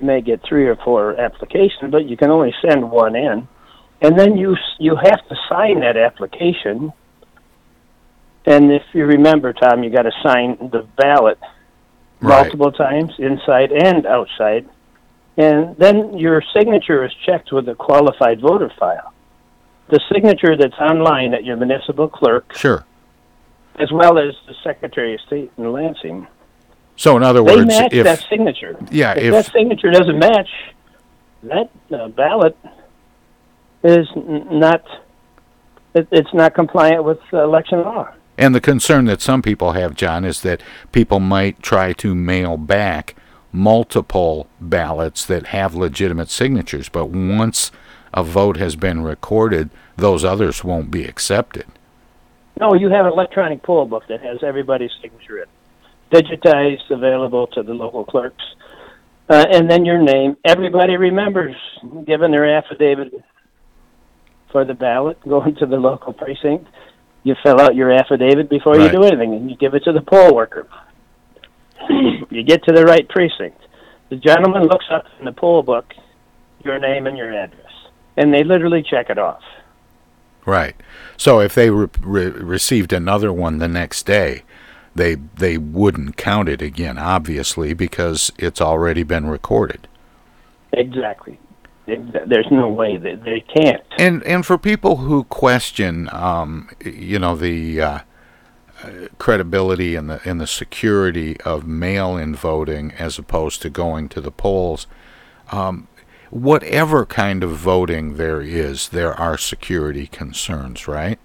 You 0.00 0.06
may 0.06 0.20
get 0.20 0.42
three 0.48 0.66
or 0.66 0.76
four 0.76 1.18
applications, 1.20 1.90
but 1.90 2.06
you 2.06 2.16
can 2.16 2.30
only 2.30 2.54
send 2.66 2.90
one 2.90 3.14
in. 3.16 3.48
And 4.00 4.18
then 4.18 4.36
you 4.36 4.56
you 4.78 4.96
have 4.96 5.28
to 5.28 5.36
sign 5.48 5.80
that 5.80 5.96
application. 5.96 6.92
And 8.46 8.72
if 8.72 8.82
you 8.92 9.06
remember, 9.06 9.52
Tom, 9.52 9.84
you 9.84 9.90
got 9.90 10.02
to 10.02 10.12
sign 10.24 10.56
the 10.72 10.86
ballot 10.96 11.38
Right. 12.22 12.42
multiple 12.44 12.72
times, 12.72 13.12
inside 13.18 13.72
and 13.72 14.06
outside. 14.06 14.68
And 15.36 15.76
then 15.76 16.16
your 16.18 16.42
signature 16.54 17.04
is 17.04 17.12
checked 17.26 17.52
with 17.52 17.68
a 17.68 17.74
qualified 17.74 18.40
voter 18.40 18.70
file. 18.78 19.12
the 19.88 20.00
signature 20.10 20.56
that's 20.56 20.78
online 20.80 21.34
at 21.34 21.44
your 21.44 21.56
municipal 21.56 22.08
clerk, 22.08 22.54
Sure. 22.54 22.82
as 23.78 23.90
well 23.92 24.16
as 24.18 24.32
the 24.46 24.54
Secretary 24.64 25.14
of 25.14 25.20
State 25.22 25.50
in 25.58 25.70
Lansing, 25.70 26.26
So 26.96 27.16
in 27.16 27.22
other 27.22 27.42
they 27.42 27.56
words, 27.56 27.66
match 27.66 27.92
if 27.92 28.04
that 28.04 28.24
signature. 28.30 28.74
Yeah, 28.90 29.12
if, 29.12 29.24
if- 29.24 29.32
that 29.32 29.52
signature 29.52 29.90
doesn't 29.90 30.18
match, 30.18 30.48
that 31.42 31.68
uh, 31.92 32.08
ballot 32.08 32.56
is 33.82 34.06
n- 34.16 34.46
not. 34.50 34.82
It, 35.94 36.08
it's 36.10 36.32
not 36.32 36.54
compliant 36.54 37.04
with 37.04 37.18
uh, 37.32 37.42
election 37.44 37.80
law. 37.82 38.08
And 38.38 38.54
the 38.54 38.60
concern 38.60 39.04
that 39.06 39.20
some 39.20 39.42
people 39.42 39.72
have, 39.72 39.94
John, 39.94 40.24
is 40.24 40.40
that 40.42 40.62
people 40.90 41.20
might 41.20 41.62
try 41.62 41.92
to 41.94 42.14
mail 42.14 42.56
back 42.56 43.14
multiple 43.52 44.48
ballots 44.60 45.26
that 45.26 45.48
have 45.48 45.74
legitimate 45.74 46.30
signatures, 46.30 46.88
but 46.88 47.06
once 47.06 47.70
a 48.14 48.22
vote 48.22 48.56
has 48.56 48.76
been 48.76 49.02
recorded, 49.02 49.70
those 49.96 50.24
others 50.24 50.64
won't 50.64 50.90
be 50.90 51.04
accepted. 51.04 51.66
No, 52.58 52.74
you 52.74 52.88
have 52.90 53.06
an 53.06 53.12
electronic 53.12 53.62
poll 53.62 53.86
book 53.86 54.04
that 54.08 54.22
has 54.22 54.42
everybody's 54.42 54.90
signature 55.00 55.38
in, 55.38 55.44
it, 55.44 56.24
digitized, 56.24 56.90
available 56.90 57.46
to 57.48 57.62
the 57.62 57.74
local 57.74 58.04
clerks, 58.04 58.44
uh, 59.28 59.46
and 59.50 59.70
then 59.70 59.84
your 59.84 59.98
name. 59.98 60.36
Everybody 60.44 60.96
remembers 60.96 61.56
giving 62.06 62.30
their 62.30 62.46
affidavit 62.56 63.12
for 64.50 64.64
the 64.64 64.74
ballot, 64.74 65.18
going 65.28 65.54
to 65.56 65.66
the 65.66 65.76
local 65.76 66.12
precinct. 66.12 66.66
You 67.24 67.36
fill 67.42 67.60
out 67.60 67.74
your 67.76 67.92
affidavit 67.92 68.48
before 68.48 68.78
you 68.78 68.90
do 68.90 69.04
anything, 69.04 69.32
and 69.34 69.50
you 69.50 69.56
give 69.56 69.74
it 69.74 69.84
to 69.84 69.92
the 69.92 70.00
poll 70.00 70.34
worker. 70.34 70.66
you 71.88 72.42
get 72.42 72.64
to 72.64 72.72
the 72.72 72.84
right 72.84 73.08
precinct. 73.08 73.60
The 74.08 74.16
gentleman 74.16 74.64
looks 74.64 74.86
up 74.90 75.06
in 75.18 75.24
the 75.24 75.32
poll 75.32 75.62
book 75.62 75.94
your 76.64 76.78
name 76.78 77.06
and 77.06 77.16
your 77.16 77.32
address, 77.32 77.72
and 78.16 78.32
they 78.32 78.44
literally 78.44 78.82
check 78.82 79.10
it 79.10 79.18
off. 79.18 79.42
Right. 80.44 80.74
So 81.16 81.40
if 81.40 81.54
they 81.54 81.70
re- 81.70 81.88
re- 82.00 82.30
received 82.30 82.92
another 82.92 83.32
one 83.32 83.58
the 83.58 83.68
next 83.68 84.04
day, 84.04 84.42
they 84.94 85.14
they 85.14 85.56
wouldn't 85.58 86.16
count 86.16 86.48
it 86.48 86.60
again, 86.60 86.98
obviously, 86.98 87.74
because 87.74 88.32
it's 88.38 88.60
already 88.60 89.02
been 89.02 89.26
recorded. 89.26 89.88
Exactly. 90.72 91.38
There's 91.86 92.46
no 92.50 92.68
way 92.68 92.96
that 92.96 93.24
they 93.24 93.40
can't. 93.40 93.82
And 93.98 94.22
and 94.22 94.46
for 94.46 94.56
people 94.56 94.98
who 94.98 95.24
question, 95.24 96.08
um, 96.12 96.70
you 96.84 97.18
know, 97.18 97.34
the 97.34 97.80
uh, 97.80 97.98
uh, 98.84 98.90
credibility 99.18 99.96
and 99.96 100.08
the 100.08 100.20
and 100.24 100.40
the 100.40 100.46
security 100.46 101.40
of 101.40 101.66
mail-in 101.66 102.36
voting 102.36 102.92
as 102.92 103.18
opposed 103.18 103.62
to 103.62 103.70
going 103.70 104.08
to 104.10 104.20
the 104.20 104.30
polls, 104.30 104.86
um, 105.50 105.88
whatever 106.30 107.04
kind 107.04 107.42
of 107.42 107.50
voting 107.50 108.16
there 108.16 108.40
is, 108.40 108.90
there 108.90 109.14
are 109.14 109.36
security 109.36 110.06
concerns, 110.06 110.86
right? 110.86 111.18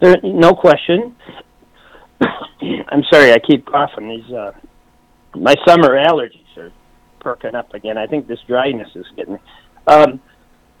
There, 0.00 0.16
no 0.22 0.54
question. 0.54 1.14
I'm 2.20 3.04
sorry, 3.12 3.32
I 3.32 3.38
keep 3.38 3.66
coughing. 3.66 4.08
These 4.08 4.32
uh, 4.32 4.52
my 5.34 5.56
summer 5.66 5.90
allergies 5.90 6.47
perking 7.28 7.54
up 7.54 7.74
again. 7.74 7.98
I 7.98 8.06
think 8.06 8.26
this 8.26 8.38
dryness 8.46 8.88
is 8.94 9.04
getting 9.14 9.34
me. 9.34 9.40
Um, 9.86 10.20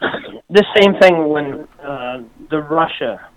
the 0.48 0.64
same 0.76 0.94
thing 0.98 1.28
when 1.28 1.68
uh, 1.82 2.22
the 2.50 2.60
Russia 2.62 3.28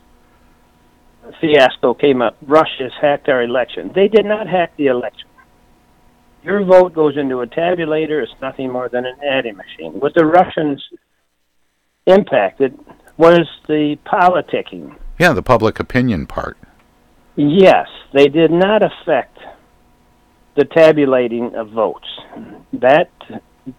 fiasco 1.42 1.94
came 1.94 2.22
up. 2.22 2.38
Russia's 2.42 2.94
hacked 3.02 3.28
our 3.28 3.44
election. 3.44 3.92
They 3.94 4.08
did 4.08 4.26
not 4.26 4.48
hack 4.48 4.72
the 4.78 4.88
election. 4.88 5.28
Your 6.42 6.64
vote 6.64 6.94
goes 6.94 7.18
into 7.18 7.42
a 7.42 7.48
tabulator. 7.48 8.24
It's 8.24 8.32
nothing 8.42 8.72
more 8.72 8.88
than 8.88 9.06
an 9.06 9.18
adding 9.30 9.58
machine. 9.58 10.00
What 10.00 10.14
the 10.16 10.26
Russians 10.26 10.82
impacted 12.08 12.80
was 13.18 13.46
the 13.68 13.98
politicking. 14.06 14.96
Yeah, 15.20 15.34
the 15.34 15.44
public 15.44 15.82
opinion 15.82 16.28
part. 16.28 16.58
Yes, 17.36 17.88
they 18.14 18.28
did 18.28 18.52
not 18.52 18.82
affect 18.82 19.38
the 20.56 20.66
tabulating 20.66 21.56
of 21.56 21.70
votes. 21.70 22.08
That 22.74 23.10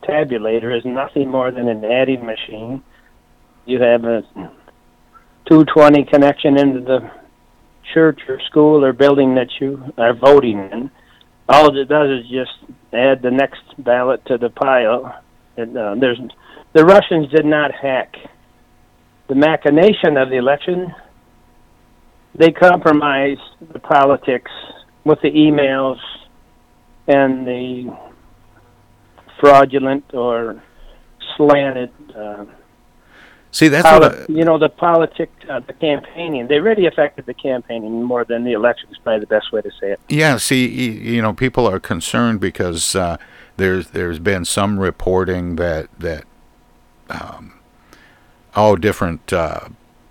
tabulator 0.03 0.77
is 0.77 0.85
nothing 0.85 1.31
more 1.31 1.51
than 1.51 1.69
an 1.69 1.85
adding 1.85 2.25
machine. 2.25 2.83
You 3.67 3.81
have 3.83 4.05
a 4.05 4.23
220 5.49 6.05
connection 6.05 6.59
into 6.59 6.81
the 6.81 7.11
church 7.93 8.21
or 8.29 8.41
school 8.49 8.85
or 8.85 8.93
building 8.93 9.35
that 9.35 9.49
you 9.61 9.93
are 9.99 10.15
voting 10.15 10.59
in. 10.59 10.91
All 11.49 11.77
it 11.77 11.89
does 11.89 12.11
is 12.11 12.31
just 12.31 12.53
add 12.93 13.23
the 13.23 13.31
next 13.31 13.63
ballot 13.79 14.25
to 14.27 14.39
the 14.39 14.51
pile. 14.51 15.21
And, 15.57 15.77
uh, 15.77 15.95
there's 15.99 16.19
the 16.73 16.85
Russians 16.85 17.31
did 17.31 17.45
not 17.45 17.75
hack 17.75 18.17
the 19.29 19.35
machination 19.35 20.17
of 20.17 20.31
the 20.31 20.37
election 20.37 20.95
they 22.35 22.51
compromised 22.51 23.41
the 23.73 23.79
politics 23.79 24.51
with 25.05 25.21
the 25.21 25.31
emails 25.31 25.99
and 27.07 27.47
the 27.47 27.97
fraudulent 29.41 30.05
or 30.15 30.63
slanted. 31.37 31.91
Uh, 32.15 32.45
See, 33.51 33.69
that's 33.69 33.87
poli- 33.87 34.01
what 34.01 34.31
I, 34.31 34.33
you 34.33 34.45
know 34.45 34.57
the 34.57 34.71
politic, 34.71 35.31
uh, 35.49 35.61
the 35.61 35.75
campaigning. 35.75 36.47
They 36.47 36.59
really 36.59 36.87
affected 36.87 37.27
the 37.27 37.35
campaigning 37.35 38.03
more 38.03 38.25
than 38.25 38.45
the 38.45 38.53
election. 38.53 38.89
Is 38.91 38.99
probably 38.99 39.21
the 39.21 39.27
best 39.27 39.53
way 39.53 39.61
to 39.61 39.71
say 39.79 39.93
it. 39.93 40.01
Yeah, 40.09 40.39
see, 40.39 40.67
you 40.67 41.21
know, 41.21 41.35
people 41.35 41.67
are 41.67 41.79
concerned 41.79 42.41
because 42.41 42.97
uh, 42.97 43.19
there's 43.59 43.91
there's 43.91 44.19
been 44.19 44.47
some 44.47 44.79
reporting 44.79 45.57
that 45.57 45.89
that 45.99 46.25
um, 47.11 47.55
all 48.55 48.77
different 48.77 49.33
uh, 49.35 49.69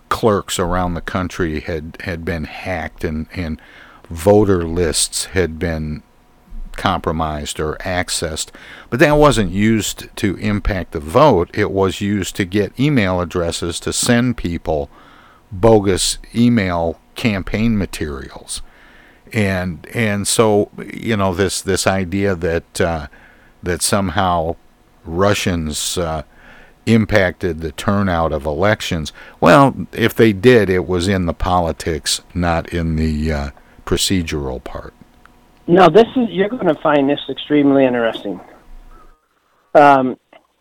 clerks 0.10 0.60
around 0.60 0.94
the 0.94 1.02
country 1.02 1.62
had 1.62 1.98
had 2.02 2.24
been 2.24 2.44
hacked 2.44 3.04
and 3.04 3.28
and 3.34 3.60
voter 4.08 4.68
lists 4.68 5.26
had 5.26 5.58
been 5.58 6.04
compromised 6.78 7.60
or 7.60 7.76
accessed. 7.78 8.50
But 8.90 9.00
that 9.00 9.18
wasn't 9.18 9.52
used 9.52 10.16
to 10.18 10.36
impact 10.38 10.92
the 10.92 11.00
vote. 11.00 11.50
It 11.54 11.72
was 11.72 12.02
used 12.02 12.36
to 12.38 12.46
get 12.46 12.80
email 12.80 13.22
addresses 13.22 13.80
to 13.82 13.94
send 13.94 14.38
people 14.38 14.90
bogus 15.52 16.18
email 16.34 17.00
campaign 17.16 17.78
materials 17.78 18.62
and 19.34 19.88
and 19.94 20.28
so 20.28 20.70
you 20.94 21.16
know 21.16 21.34
this 21.34 21.62
this 21.62 21.88
idea 21.88 22.36
that 22.36 22.82
uh, 22.82 23.08
that 23.64 23.82
somehow 23.82 24.56
Russians 25.06 25.98
uh, 25.98 26.24
impacted 26.86 27.62
the 27.62 27.72
turnout 27.72 28.32
of 28.32 28.46
elections. 28.46 29.14
Well, 29.40 29.88
if 29.92 30.16
they 30.16 30.34
did, 30.34 30.70
it 30.70 30.88
was 30.88 31.08
in 31.08 31.26
the 31.26 31.34
politics, 31.34 32.22
not 32.34 32.70
in 32.70 32.96
the 32.96 33.32
uh, 33.32 33.50
procedural 33.86 34.64
part. 34.64 34.94
No, 35.72 35.88
this 35.88 36.08
is 36.18 36.28
you're 36.30 36.50
going 36.50 36.68
to 36.68 36.76
find 36.82 37.10
this 37.10 37.22
extremely 37.30 37.86
interesting. 37.86 38.42
Um, 39.74 40.18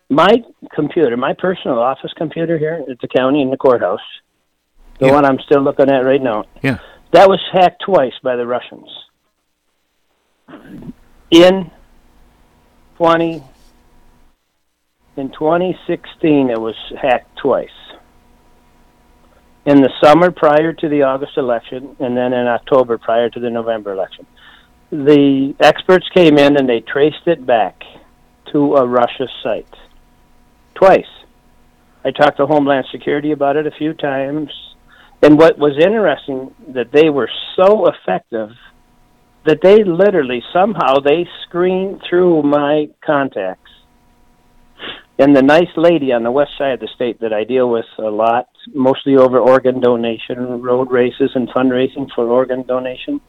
my 0.09 0.37
computer, 0.73 1.17
my 1.17 1.33
personal 1.33 1.81
office 1.81 2.13
computer 2.17 2.57
here 2.57 2.85
at 2.89 3.01
the 3.01 3.09
county 3.09 3.43
in 3.43 3.51
the 3.51 3.57
courthouse, 3.57 3.99
the 5.01 5.07
Yeah. 5.07 5.13
one 5.15 5.25
I'm 5.25 5.41
still 5.41 5.63
looking 5.63 5.91
at 5.91 6.05
right 6.05 6.23
now, 6.23 6.45
Yeah. 6.63 6.79
that 7.11 7.29
was 7.29 7.41
hacked 7.51 7.83
twice 7.83 8.13
by 8.23 8.37
the 8.37 8.47
Russians. 8.47 8.89
In 11.33 11.73
twenty 12.97 13.43
in 15.17 15.31
2016, 15.31 16.51
it 16.51 16.61
was 16.61 16.77
hacked 17.03 17.37
twice. 17.37 17.69
In 19.67 19.81
the 19.83 19.91
summer 20.01 20.31
prior 20.31 20.73
to 20.73 20.89
the 20.89 21.03
August 21.03 21.37
election, 21.37 21.97
and 21.99 22.17
then 22.17 22.33
in 22.33 22.47
October 22.47 22.97
prior 22.97 23.29
to 23.29 23.41
the 23.41 23.51
November 23.51 23.93
election 23.93 24.25
the 24.91 25.55
experts 25.61 26.09
came 26.15 26.37
in 26.39 26.57
and 26.57 26.69
they 26.69 26.81
traced 26.81 27.27
it 27.27 27.47
back 27.47 27.83
to 28.53 28.77
a 28.77 28.87
Russia 28.87 29.29
site 29.43 29.75
twice. 30.75 31.05
I 32.05 32.11
talked 32.11 32.39
to 32.39 32.47
Homeland 32.47 32.87
Security 32.91 33.33
about 33.33 33.57
it 33.57 33.67
a 33.67 33.71
few 33.71 33.93
times, 33.93 34.51
and 35.23 35.39
what 35.39 35.59
was 35.59 35.79
interesting 35.79 36.55
that 36.73 36.93
they 36.93 37.11
were 37.11 37.31
so 37.57 37.87
effective 37.87 38.51
that 39.47 39.61
they 39.63 39.85
literally 39.85 40.43
somehow 40.53 40.99
they 40.99 41.27
screened 41.47 42.03
through 42.09 42.43
my 42.43 42.89
contacts. 43.05 43.71
And 45.19 45.37
the 45.37 45.43
nice 45.43 45.69
lady 45.77 46.13
on 46.13 46.23
the 46.23 46.31
west 46.31 46.53
side 46.57 46.73
of 46.73 46.81
the 46.81 46.89
state 46.95 47.21
that 47.21 47.33
I 47.33 47.45
deal 47.45 47.69
with 47.71 47.85
a 47.99 48.03
lot, 48.11 48.49
mostly 48.73 49.17
over 49.17 49.39
organ 49.39 49.79
donation, 49.81 50.63
road 50.63 50.91
races, 50.91 51.31
and 51.35 51.49
fundraising 51.51 52.09
for 52.15 52.27
organ 52.27 52.63
donation, 52.67 53.21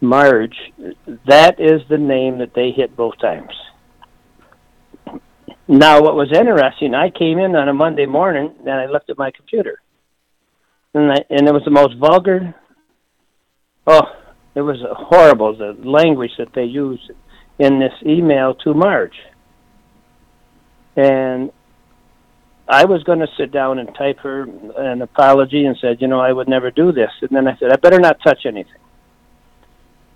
Marge, 0.00 0.56
that 1.26 1.60
is 1.60 1.82
the 1.88 1.98
name 1.98 2.38
that 2.38 2.54
they 2.54 2.70
hit 2.70 2.96
both 2.96 3.18
times. 3.18 3.52
Now, 5.68 6.02
what 6.02 6.16
was 6.16 6.32
interesting, 6.32 6.94
I 6.94 7.10
came 7.10 7.38
in 7.38 7.56
on 7.56 7.68
a 7.68 7.72
Monday 7.72 8.06
morning 8.06 8.54
and 8.60 8.70
I 8.70 8.86
looked 8.86 9.10
at 9.10 9.18
my 9.18 9.30
computer, 9.30 9.80
and 10.92 11.12
I, 11.12 11.24
and 11.30 11.48
it 11.48 11.52
was 11.54 11.62
the 11.64 11.70
most 11.70 11.96
vulgar. 11.98 12.54
Oh, 13.86 14.02
it 14.54 14.60
was 14.60 14.78
horrible 14.90 15.56
the 15.56 15.76
language 15.88 16.32
that 16.38 16.52
they 16.54 16.64
used 16.64 17.10
in 17.58 17.78
this 17.78 17.94
email 18.04 18.54
to 18.56 18.74
Marge, 18.74 19.16
and 20.96 21.50
I 22.68 22.84
was 22.84 23.02
going 23.02 23.18
to 23.18 23.28
sit 23.36 23.52
down 23.52 23.78
and 23.78 23.94
type 23.94 24.18
her 24.20 24.42
an 24.78 25.02
apology 25.02 25.64
and 25.66 25.76
said, 25.80 26.00
you 26.00 26.08
know, 26.08 26.20
I 26.20 26.32
would 26.32 26.48
never 26.48 26.70
do 26.70 26.92
this. 26.92 27.10
And 27.20 27.30
then 27.30 27.46
I 27.48 27.56
said, 27.58 27.72
I 27.72 27.76
better 27.76 27.98
not 27.98 28.18
touch 28.22 28.46
anything. 28.46 28.81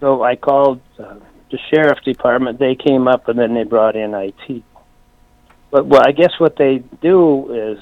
So 0.01 0.23
I 0.23 0.37
called 0.37 0.81
uh, 0.99 1.17
the 1.51 1.59
sheriff 1.71 1.99
department. 2.05 2.59
They 2.59 2.75
came 2.75 3.09
up 3.09 3.29
and 3.29 3.39
then 3.39 3.55
they 3.55 3.65
brought 3.65 3.97
in 3.97 4.15
IT. 4.15 4.63
But 5.71 5.87
well, 5.87 6.03
I 6.07 6.13
guess 6.13 6.33
what 6.39 6.57
they 6.57 6.79
do 7.01 7.75
is 7.77 7.79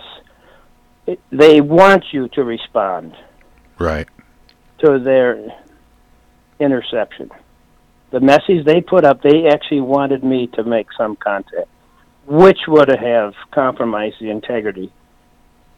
it, 1.07 1.21
they 1.31 1.61
want 1.61 2.05
you 2.13 2.29
to 2.29 2.45
respond 2.45 3.15
Right. 3.79 4.09
to 4.79 4.99
their 4.99 5.53
interception. 6.61 7.31
The 8.11 8.21
message 8.21 8.65
they 8.65 8.81
put 8.81 9.05
up, 9.05 9.23
they 9.23 9.49
actually 9.49 9.81
wanted 9.81 10.23
me 10.23 10.47
to 10.55 10.63
make 10.63 10.87
some 10.97 11.17
contact, 11.17 11.69
which 12.27 12.61
would 12.69 12.89
have 12.89 13.35
compromised 13.51 14.17
the 14.21 14.31
integrity 14.31 14.93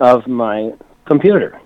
of 0.01 0.26
my 0.26 0.72
computer. 1.07 1.59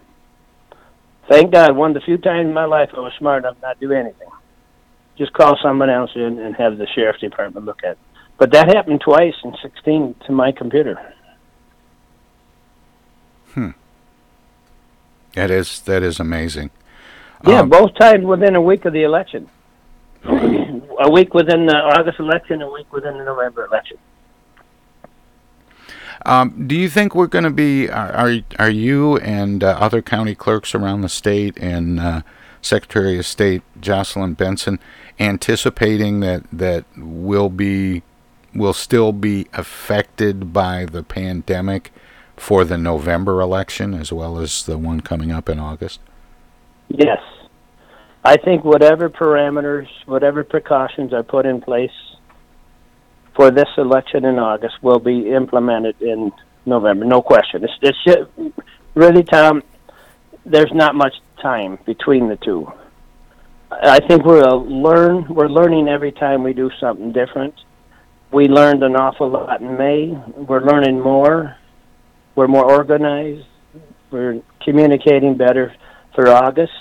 Thank 1.28 1.52
God, 1.52 1.76
one 1.76 1.90
of 1.90 1.94
the 1.94 2.00
few 2.00 2.18
times 2.18 2.46
in 2.46 2.54
my 2.54 2.64
life 2.64 2.90
I 2.96 3.00
was 3.00 3.12
smart 3.18 3.44
enough 3.44 3.56
not 3.62 3.80
to 3.80 3.88
do 3.88 3.92
anything. 3.92 4.28
Just 5.20 5.34
call 5.34 5.58
someone 5.62 5.90
else 5.90 6.12
in 6.14 6.38
and 6.38 6.56
have 6.56 6.78
the 6.78 6.86
sheriff's 6.94 7.20
department 7.20 7.66
look 7.66 7.84
at 7.84 7.90
it. 7.90 7.98
But 8.38 8.52
that 8.52 8.68
happened 8.74 9.02
twice 9.02 9.34
in 9.44 9.54
16 9.60 10.14
to 10.24 10.32
my 10.32 10.50
computer. 10.50 10.98
Hmm. 13.52 13.72
That 15.34 15.50
is 15.50 15.80
that 15.80 16.02
is 16.02 16.20
amazing. 16.20 16.70
Yeah, 17.46 17.60
Um, 17.60 17.68
both 17.68 17.94
times 17.98 18.24
within 18.24 18.56
a 18.56 18.62
week 18.62 18.86
of 18.86 18.94
the 18.94 19.02
election. 19.02 19.50
a 20.24 21.10
week 21.10 21.34
within 21.34 21.66
the 21.66 21.76
August 21.76 22.18
election, 22.18 22.62
a 22.62 22.70
week 22.70 22.90
within 22.90 23.18
the 23.18 23.24
November 23.24 23.66
election. 23.66 23.98
Um, 26.24 26.66
do 26.66 26.74
you 26.74 26.88
think 26.88 27.14
we're 27.14 27.26
going 27.26 27.44
to 27.44 27.50
be 27.50 27.90
are 27.90 28.40
are, 28.58 28.70
you 28.70 29.18
and 29.18 29.62
uh, 29.62 29.76
other 29.78 30.00
county 30.00 30.34
clerks 30.34 30.74
around 30.74 31.02
the 31.02 31.10
state 31.10 31.58
and 31.58 32.00
uh, 32.00 32.22
Secretary 32.62 33.18
of 33.18 33.26
State 33.26 33.62
Jocelyn 33.78 34.32
Benson 34.32 34.78
anticipating 35.20 36.20
that 36.20 36.42
that 36.50 36.84
will 36.96 37.50
be 37.50 38.02
will 38.54 38.72
still 38.72 39.12
be 39.12 39.46
affected 39.52 40.52
by 40.52 40.84
the 40.84 41.04
pandemic 41.04 41.92
for 42.36 42.64
the 42.64 42.78
November 42.78 43.40
election 43.40 43.94
as 43.94 44.12
well 44.12 44.38
as 44.38 44.64
the 44.64 44.76
one 44.76 45.00
coming 45.00 45.30
up 45.30 45.48
in 45.48 45.60
August? 45.60 46.00
Yes. 46.88 47.20
I 48.24 48.36
think 48.36 48.64
whatever 48.64 49.08
parameters, 49.08 49.86
whatever 50.06 50.42
precautions 50.42 51.12
are 51.12 51.22
put 51.22 51.46
in 51.46 51.60
place 51.60 51.92
for 53.36 53.50
this 53.50 53.68
election 53.78 54.24
in 54.24 54.38
August 54.38 54.82
will 54.82 54.98
be 54.98 55.30
implemented 55.30 56.00
in 56.02 56.32
November. 56.66 57.04
No 57.04 57.22
question. 57.22 57.64
It's, 57.64 57.98
it's 58.06 58.54
really, 58.94 59.22
Tom, 59.22 59.62
there's 60.44 60.72
not 60.72 60.94
much 60.94 61.14
time 61.40 61.78
between 61.86 62.28
the 62.28 62.36
two. 62.36 62.70
I 63.70 64.00
think 64.00 64.24
we're 64.24 64.42
a 64.42 64.54
learn. 64.54 65.32
We're 65.32 65.48
learning 65.48 65.88
every 65.88 66.12
time 66.12 66.42
we 66.42 66.52
do 66.52 66.70
something 66.80 67.12
different. 67.12 67.54
We 68.32 68.48
learned 68.48 68.82
an 68.82 68.96
awful 68.96 69.30
lot 69.30 69.60
in 69.60 69.76
May. 69.76 70.08
We're 70.36 70.64
learning 70.64 71.00
more. 71.00 71.56
We're 72.34 72.48
more 72.48 72.68
organized. 72.70 73.46
We're 74.10 74.42
communicating 74.64 75.36
better 75.36 75.74
for 76.14 76.28
August, 76.28 76.72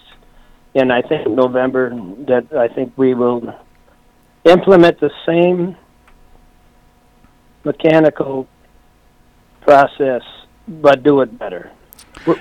and 0.74 0.92
I 0.92 1.02
think 1.04 1.28
November 1.28 1.92
that 2.28 2.52
I 2.58 2.68
think 2.68 2.94
we 2.98 3.14
will 3.14 3.54
implement 4.46 5.00
the 5.00 5.12
same 5.28 5.76
mechanical 7.64 8.48
process, 9.62 10.22
but 10.68 11.04
do 11.04 11.22
it 11.22 11.38
better. 11.38 11.72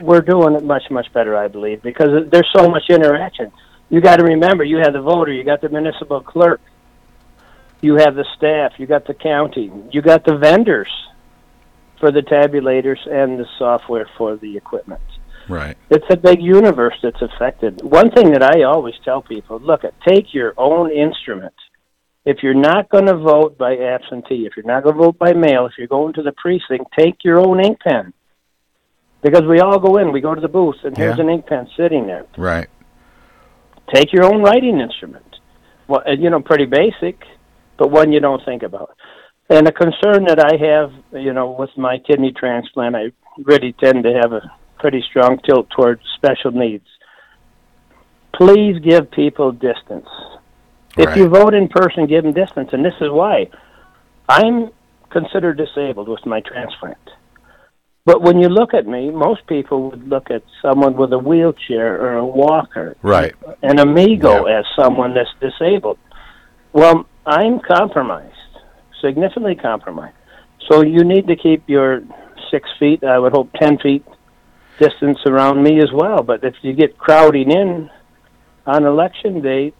We're 0.00 0.22
doing 0.22 0.54
it 0.54 0.64
much, 0.64 0.84
much 0.90 1.12
better, 1.12 1.36
I 1.36 1.48
believe, 1.48 1.82
because 1.82 2.28
there's 2.30 2.48
so 2.54 2.68
much 2.68 2.84
interaction. 2.88 3.52
You 3.90 4.00
got 4.00 4.16
to 4.16 4.24
remember, 4.24 4.64
you 4.64 4.78
have 4.78 4.92
the 4.92 5.00
voter, 5.00 5.32
you 5.32 5.44
got 5.44 5.60
the 5.60 5.68
municipal 5.68 6.20
clerk, 6.20 6.60
you 7.80 7.94
have 7.96 8.14
the 8.14 8.26
staff, 8.36 8.72
you 8.78 8.86
got 8.86 9.06
the 9.06 9.14
county, 9.14 9.72
you 9.90 10.02
got 10.02 10.24
the 10.24 10.36
vendors 10.36 10.90
for 11.98 12.12
the 12.12 12.20
tabulators 12.20 12.98
and 13.10 13.38
the 13.38 13.46
software 13.58 14.08
for 14.18 14.36
the 14.36 14.56
equipment. 14.56 15.00
Right. 15.48 15.76
It's 15.88 16.04
a 16.10 16.16
big 16.16 16.42
universe 16.42 16.96
that's 17.02 17.22
affected. 17.22 17.80
One 17.82 18.10
thing 18.10 18.32
that 18.32 18.42
I 18.42 18.64
always 18.64 18.94
tell 19.04 19.22
people, 19.22 19.58
look, 19.58 19.82
take 20.06 20.34
your 20.34 20.52
own 20.58 20.90
instrument. 20.92 21.54
If 22.26 22.42
you're 22.42 22.52
not 22.52 22.90
going 22.90 23.06
to 23.06 23.16
vote 23.16 23.56
by 23.56 23.78
absentee, 23.78 24.44
if 24.44 24.54
you're 24.56 24.66
not 24.66 24.82
going 24.82 24.96
to 24.96 25.02
vote 25.02 25.18
by 25.18 25.32
mail, 25.32 25.64
if 25.64 25.72
you're 25.78 25.86
going 25.86 26.12
to 26.14 26.22
the 26.22 26.32
precinct, 26.32 26.92
take 26.96 27.24
your 27.24 27.38
own 27.38 27.64
ink 27.64 27.80
pen. 27.80 28.12
Because 29.22 29.44
we 29.44 29.60
all 29.60 29.78
go 29.78 29.96
in, 29.96 30.12
we 30.12 30.20
go 30.20 30.34
to 30.34 30.40
the 30.40 30.48
booth, 30.48 30.76
and 30.84 30.96
here's 30.96 31.18
an 31.18 31.30
ink 31.30 31.46
pen 31.46 31.68
sitting 31.76 32.06
there. 32.06 32.26
Right. 32.36 32.68
Take 33.92 34.12
your 34.12 34.24
own 34.24 34.42
writing 34.42 34.80
instrument. 34.80 35.24
Well, 35.86 36.02
uh, 36.06 36.12
you 36.12 36.30
know, 36.30 36.40
pretty 36.40 36.66
basic, 36.66 37.22
but 37.78 37.90
one 37.90 38.12
you 38.12 38.20
don't 38.20 38.44
think 38.44 38.62
about. 38.62 38.96
And 39.50 39.66
a 39.66 39.72
concern 39.72 40.24
that 40.26 40.38
I 40.38 40.56
have, 40.56 40.92
you 41.12 41.32
know, 41.32 41.50
with 41.50 41.70
my 41.76 41.98
kidney 41.98 42.32
transplant, 42.32 42.94
I 42.94 43.12
really 43.38 43.72
tend 43.72 44.04
to 44.04 44.12
have 44.12 44.32
a 44.32 44.52
pretty 44.78 45.02
strong 45.08 45.38
tilt 45.38 45.70
towards 45.70 46.02
special 46.16 46.50
needs. 46.50 46.86
Please 48.34 48.78
give 48.80 49.10
people 49.10 49.52
distance. 49.52 50.08
If 50.96 51.16
you 51.16 51.28
vote 51.28 51.54
in 51.54 51.68
person, 51.68 52.06
give 52.06 52.24
them 52.24 52.32
distance. 52.32 52.70
And 52.72 52.84
this 52.84 52.94
is 53.00 53.10
why 53.10 53.48
I'm 54.28 54.70
considered 55.10 55.56
disabled 55.56 56.08
with 56.08 56.24
my 56.26 56.40
transplant. 56.40 56.98
But 58.08 58.22
when 58.22 58.40
you 58.40 58.48
look 58.48 58.72
at 58.72 58.86
me, 58.86 59.10
most 59.10 59.46
people 59.46 59.90
would 59.90 60.08
look 60.08 60.30
at 60.30 60.42
someone 60.62 60.96
with 60.96 61.12
a 61.12 61.18
wheelchair 61.18 62.00
or 62.00 62.16
a 62.16 62.24
walker, 62.24 62.96
Right. 63.02 63.34
an 63.62 63.78
amigo, 63.78 64.44
as 64.44 64.64
someone 64.74 65.12
that's 65.12 65.34
disabled. 65.40 65.98
Well, 66.72 67.04
I'm 67.26 67.60
compromised, 67.60 68.32
significantly 69.02 69.56
compromised. 69.56 70.16
So 70.70 70.82
you 70.82 71.04
need 71.04 71.26
to 71.26 71.36
keep 71.36 71.68
your 71.68 72.00
six 72.50 72.70
feet, 72.78 73.04
I 73.04 73.18
would 73.18 73.32
hope 73.32 73.50
10 73.60 73.76
feet 73.76 74.06
distance 74.78 75.18
around 75.26 75.62
me 75.62 75.78
as 75.82 75.92
well. 75.92 76.22
But 76.22 76.44
if 76.44 76.54
you 76.62 76.72
get 76.72 76.96
crowding 76.96 77.50
in 77.50 77.90
on 78.66 78.86
election 78.86 79.42
day, 79.42 79.74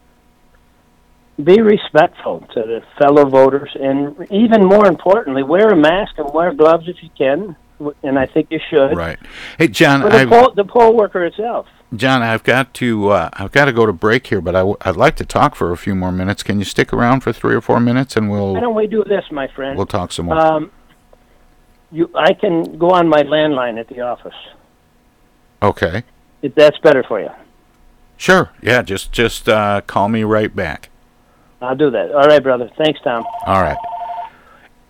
be 1.42 1.62
respectful 1.62 2.40
to 2.52 2.60
the 2.60 2.82
fellow 2.98 3.24
voters, 3.24 3.70
and 3.80 4.26
even 4.30 4.66
more 4.66 4.86
importantly, 4.86 5.42
wear 5.44 5.70
a 5.70 5.76
mask 5.76 6.18
and 6.18 6.30
wear 6.34 6.52
gloves 6.52 6.88
if 6.88 7.02
you 7.02 7.08
can. 7.16 7.56
And 8.02 8.18
I 8.18 8.26
think 8.26 8.50
you 8.50 8.60
should. 8.68 8.96
Right. 8.96 9.18
Hey, 9.56 9.68
John, 9.68 10.00
the 10.00 10.26
poll, 10.28 10.52
the 10.54 10.64
poll 10.64 10.96
worker 10.96 11.24
itself. 11.24 11.66
John, 11.94 12.22
I've 12.22 12.42
got 12.42 12.74
to 12.74 13.10
uh, 13.10 13.30
I've 13.32 13.52
got 13.52 13.66
to 13.66 13.72
go 13.72 13.86
to 13.86 13.92
break 13.92 14.26
here, 14.26 14.40
but 14.40 14.54
I 14.54 14.60
w- 14.60 14.76
I'd 14.82 14.96
like 14.96 15.16
to 15.16 15.24
talk 15.24 15.54
for 15.54 15.72
a 15.72 15.76
few 15.76 15.94
more 15.94 16.12
minutes. 16.12 16.42
Can 16.42 16.58
you 16.58 16.64
stick 16.64 16.92
around 16.92 17.20
for 17.20 17.32
three 17.32 17.54
or 17.54 17.60
four 17.60 17.80
minutes, 17.80 18.16
and 18.16 18.30
we'll 18.30 18.54
Why 18.54 18.60
don't 18.60 18.74
we 18.74 18.86
do 18.86 19.04
this, 19.04 19.24
my 19.30 19.48
friend? 19.48 19.76
we'll 19.76 19.86
talk 19.86 20.12
some 20.12 20.26
more. 20.26 20.38
Um, 20.38 20.70
you, 21.90 22.10
I 22.14 22.34
can 22.34 22.76
go 22.76 22.90
on 22.90 23.08
my 23.08 23.22
landline 23.22 23.80
at 23.80 23.88
the 23.88 24.00
office 24.00 24.34
okay. 25.62 26.02
if 26.42 26.54
that's 26.54 26.76
better 26.78 27.02
for 27.02 27.20
you. 27.20 27.30
Sure. 28.18 28.50
Yeah. 28.60 28.82
Just 28.82 29.12
just 29.12 29.48
uh, 29.48 29.80
call 29.82 30.08
me 30.08 30.24
right 30.24 30.54
back. 30.54 30.90
I'll 31.62 31.76
do 31.76 31.90
that. 31.90 32.12
All 32.12 32.26
right, 32.26 32.42
brother. 32.42 32.70
Thanks, 32.76 33.00
Tom. 33.02 33.24
All 33.46 33.62
right. 33.62 33.78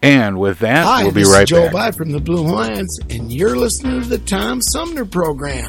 And 0.01 0.39
with 0.39 0.61
that, 0.61 0.87
Hi, 0.87 1.03
we'll 1.05 1.13
be 1.13 1.23
this 1.23 1.33
right 1.33 1.43
is 1.43 1.49
Joe 1.51 1.65
back. 1.65 1.73
By 1.73 1.91
from 1.91 2.13
the 2.13 2.21
Blue 2.21 2.45
Hawaiians, 2.45 3.01
and 3.11 3.33
you're 3.33 3.57
listening 3.57 4.03
to 4.03 4.09
the 4.09 4.19
Tom 4.19 4.63
Sumner 4.63 5.05
Program. 5.05 5.69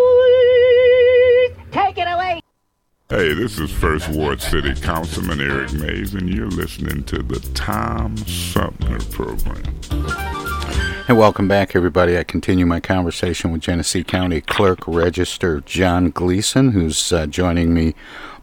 Take 1.93 2.07
it 2.07 2.09
away. 2.09 2.39
Hey, 3.09 3.33
this 3.33 3.59
is 3.59 3.69
First 3.69 4.07
Ward 4.07 4.41
City 4.41 4.73
Councilman 4.75 5.41
Eric 5.41 5.73
Mays, 5.73 6.13
and 6.13 6.33
you're 6.33 6.47
listening 6.47 7.03
to 7.03 7.21
the 7.21 7.41
Tom 7.53 8.15
Sumner 8.15 8.97
Program. 9.11 9.61
And 11.09 11.17
welcome 11.17 11.49
back, 11.49 11.75
everybody. 11.75 12.17
I 12.17 12.23
continue 12.23 12.65
my 12.65 12.79
conversation 12.79 13.51
with 13.51 13.59
Genesee 13.59 14.05
County 14.05 14.39
Clerk 14.39 14.87
Register 14.87 15.59
John 15.59 16.11
Gleason, 16.11 16.71
who's 16.71 17.11
uh, 17.11 17.27
joining 17.27 17.73
me 17.73 17.93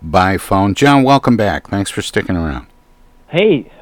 by 0.03 0.36
phone. 0.36 0.74
John, 0.74 1.03
welcome 1.03 1.38
back. 1.38 1.68
Thanks 1.68 1.90
for 1.90 2.03
sticking 2.03 2.36
around. 2.36 2.66
Hey, 3.28 3.72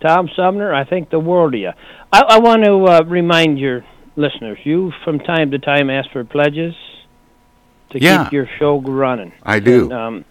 Tom 0.00 0.30
Sumner, 0.36 0.72
I 0.72 0.84
think 0.84 1.10
the 1.10 1.18
world 1.18 1.54
of 1.54 1.60
you. 1.60 1.72
I, 2.12 2.20
I 2.22 2.38
want 2.38 2.62
to 2.62 2.84
uh, 2.84 3.02
remind 3.02 3.58
your 3.58 3.84
listeners, 4.14 4.58
you 4.62 4.92
from 5.02 5.18
time 5.18 5.50
to 5.50 5.58
time 5.58 5.90
ask 5.90 6.08
for 6.12 6.22
pledges 6.22 6.76
to 7.90 8.00
Yeah. 8.00 8.24
keep 8.24 8.32
your 8.32 8.48
show 8.58 8.78
running. 8.80 9.32
I 9.42 9.58
do. 9.60 9.84
And, 9.84 9.92
um, 9.92 10.24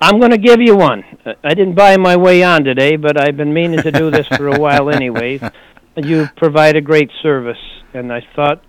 I'm 0.00 0.18
going 0.18 0.32
to 0.32 0.38
give 0.38 0.60
you 0.60 0.76
one. 0.76 1.04
I 1.42 1.54
didn't 1.54 1.74
buy 1.74 1.96
my 1.96 2.16
way 2.16 2.42
on 2.42 2.64
today, 2.64 2.96
but 2.96 3.18
I've 3.20 3.36
been 3.36 3.54
meaning 3.54 3.80
to 3.82 3.90
do 3.90 4.10
this 4.16 4.26
for 4.28 4.48
a 4.48 4.58
while 4.58 4.90
anyway. 4.90 5.40
You 5.96 6.28
provide 6.36 6.76
a 6.76 6.82
great 6.82 7.10
service, 7.22 7.56
and 7.94 8.12
I 8.12 8.22
thought 8.36 8.62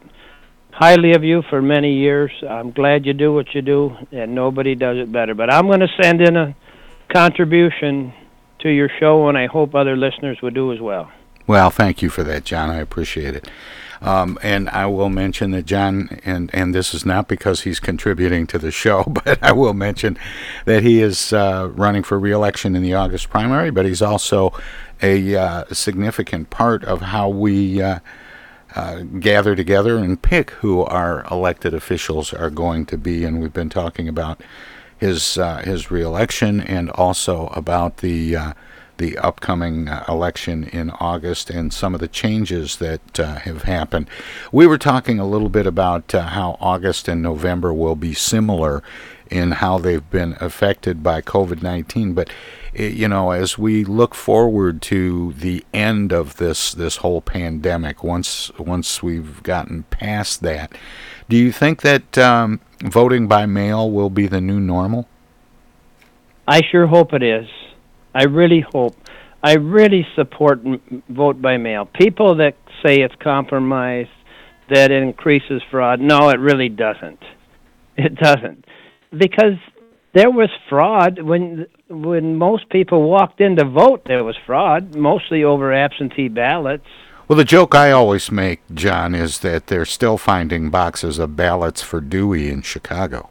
highly 0.71 1.11
of 1.13 1.23
you 1.25 1.41
for 1.49 1.61
many 1.61 1.95
years. 1.95 2.31
I'm 2.49 2.71
glad 2.71 3.05
you 3.05 3.13
do 3.13 3.33
what 3.33 3.53
you 3.53 3.61
do, 3.61 3.97
and 4.13 4.33
nobody 4.33 4.73
does 4.75 4.97
it 4.97 5.11
better. 5.11 5.33
But 5.35 5.51
I'm 5.51 5.67
going 5.67 5.81
to 5.81 5.89
send 6.01 6.21
in 6.21 6.37
a 6.37 6.55
contribution 7.09 8.13
to 8.59 8.69
your 8.69 8.89
show, 8.99 9.27
and 9.27 9.37
I 9.37 9.47
hope 9.47 9.75
other 9.75 9.97
listeners 9.97 10.37
would 10.41 10.53
do 10.53 10.71
as 10.71 10.79
well. 10.79 11.11
Well, 11.45 11.69
thank 11.69 12.01
you 12.01 12.09
for 12.09 12.23
that, 12.23 12.45
John. 12.45 12.69
I 12.69 12.77
appreciate 12.77 13.35
it. 13.35 13.49
Um, 14.01 14.37
and 14.41 14.69
I 14.69 14.85
will 14.85 15.09
mention 15.09 15.51
that 15.51 15.65
John, 15.65 16.19
and, 16.23 16.49
and 16.53 16.73
this 16.73 16.93
is 16.93 17.05
not 17.05 17.27
because 17.27 17.61
he's 17.61 17.79
contributing 17.79 18.47
to 18.47 18.57
the 18.57 18.71
show, 18.71 19.03
but 19.25 19.41
I 19.43 19.51
will 19.51 19.73
mention 19.73 20.17
that 20.65 20.83
he 20.83 21.01
is 21.01 21.33
uh, 21.33 21.69
running 21.73 22.03
for 22.03 22.19
reelection 22.19 22.75
in 22.75 22.83
the 22.83 22.93
August 22.93 23.29
primary, 23.29 23.71
but 23.71 23.85
he's 23.85 24.01
also 24.01 24.53
a 25.01 25.35
uh, 25.35 25.65
significant 25.71 26.49
part 26.49 26.83
of 26.83 27.01
how 27.01 27.29
we 27.29 27.81
uh, 27.81 27.99
uh, 28.75 29.01
gather 29.19 29.55
together 29.55 29.97
and 29.97 30.21
pick 30.21 30.51
who 30.51 30.81
our 30.83 31.25
elected 31.31 31.73
officials 31.73 32.33
are 32.33 32.49
going 32.49 32.85
to 32.85 32.97
be. 32.97 33.23
And 33.23 33.39
we've 33.39 33.53
been 33.53 33.69
talking 33.69 34.07
about 34.07 34.41
his 34.97 35.37
uh, 35.37 35.57
his 35.59 35.91
reelection 35.91 36.59
and 36.59 36.89
also 36.91 37.47
about 37.47 37.97
the 37.97 38.35
uh, 38.35 38.53
the 38.97 39.17
upcoming 39.17 39.87
uh, 39.87 40.03
election 40.07 40.65
in 40.65 40.89
August 40.91 41.49
and 41.49 41.73
some 41.73 41.93
of 41.93 41.99
the 41.99 42.07
changes 42.07 42.77
that 42.77 43.19
uh, 43.19 43.35
have 43.39 43.63
happened. 43.63 44.09
We 44.51 44.67
were 44.67 44.77
talking 44.77 45.19
a 45.19 45.27
little 45.27 45.49
bit 45.49 45.65
about 45.65 46.13
uh, 46.13 46.23
how 46.23 46.57
August 46.59 47.07
and 47.07 47.21
November 47.21 47.73
will 47.73 47.95
be 47.95 48.13
similar 48.13 48.83
in 49.29 49.51
how 49.51 49.77
they've 49.77 50.09
been 50.09 50.37
affected 50.39 51.03
by 51.03 51.21
COVID 51.21 51.61
19. 51.61 52.13
But, 52.13 52.29
eh, 52.75 52.87
you 52.87 53.07
know, 53.07 53.31
as 53.31 53.57
we 53.57 53.83
look 53.83 54.15
forward 54.15 54.81
to 54.83 55.33
the 55.33 55.65
end 55.73 56.11
of 56.11 56.37
this, 56.37 56.71
this 56.73 56.97
whole 56.97 57.21
pandemic, 57.21 58.03
once, 58.03 58.51
once 58.57 59.03
we've 59.03 59.41
gotten 59.43 59.83
past 59.83 60.41
that, 60.41 60.71
do 61.29 61.35
you 61.35 61.51
think 61.51 61.81
that 61.81 62.17
um, 62.17 62.59
voting 62.81 63.27
by 63.27 63.45
mail 63.45 63.91
will 63.91 64.09
be 64.09 64.27
the 64.27 64.41
new 64.41 64.59
normal? 64.59 65.07
I 66.47 66.61
sure 66.71 66.87
hope 66.87 67.13
it 67.13 67.21
is. 67.21 67.47
I 68.13 68.23
really 68.23 68.65
hope. 68.73 68.95
I 69.43 69.55
really 69.55 70.05
support 70.15 70.59
m- 70.65 71.03
vote 71.09 71.41
by 71.41 71.57
mail. 71.57 71.85
People 71.85 72.35
that 72.35 72.55
say 72.83 73.01
it's 73.01 73.15
compromised, 73.21 74.09
that 74.69 74.91
it 74.91 75.03
increases 75.03 75.61
fraud, 75.71 75.99
no, 75.99 76.29
it 76.29 76.39
really 76.39 76.69
doesn't. 76.69 77.23
It 77.95 78.15
doesn't, 78.15 78.65
because 79.17 79.57
there 80.13 80.29
was 80.29 80.49
fraud 80.69 81.21
when 81.21 81.65
when 81.89 82.35
most 82.35 82.69
people 82.69 83.09
walked 83.09 83.39
in 83.39 83.55
to 83.55 83.65
vote. 83.65 84.03
There 84.05 84.23
was 84.23 84.35
fraud, 84.45 84.95
mostly 84.95 85.43
over 85.43 85.73
absentee 85.73 86.27
ballots. 86.27 86.85
Well, 87.27 87.37
the 87.37 87.43
joke 87.43 87.75
I 87.75 87.91
always 87.91 88.31
make, 88.31 88.61
John, 88.73 89.13
is 89.13 89.39
that 89.39 89.67
they're 89.67 89.85
still 89.85 90.17
finding 90.17 90.69
boxes 90.69 91.19
of 91.19 91.35
ballots 91.35 91.81
for 91.81 91.99
Dewey 92.01 92.49
in 92.49 92.61
Chicago. 92.61 93.29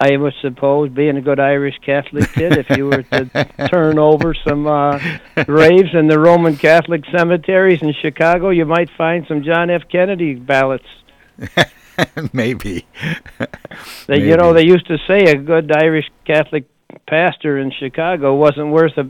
I 0.00 0.16
would 0.16 0.32
suppose, 0.40 0.88
being 0.88 1.18
a 1.18 1.20
good 1.20 1.38
Irish 1.38 1.78
Catholic 1.84 2.32
kid, 2.32 2.56
if 2.56 2.70
you 2.70 2.86
were 2.86 3.02
to 3.02 3.68
turn 3.68 3.98
over 3.98 4.32
some 4.32 4.66
uh, 4.66 4.98
graves 5.44 5.90
in 5.92 6.06
the 6.06 6.18
Roman 6.18 6.56
Catholic 6.56 7.04
cemeteries 7.14 7.82
in 7.82 7.92
Chicago, 7.92 8.48
you 8.48 8.64
might 8.64 8.88
find 8.96 9.26
some 9.26 9.42
John 9.42 9.68
F. 9.68 9.82
Kennedy 9.90 10.36
ballots. 10.36 10.86
Maybe. 12.32 12.86
They, 14.06 14.22
you 14.26 14.36
know, 14.36 14.52
they 14.52 14.64
used 14.64 14.88
to 14.88 14.98
say 15.06 15.24
a 15.24 15.36
good 15.36 15.70
Irish 15.70 16.10
Catholic 16.24 16.64
pastor 17.06 17.58
in 17.58 17.70
Chicago 17.70 18.34
wasn't 18.34 18.72
worth 18.72 18.98
a 18.98 19.08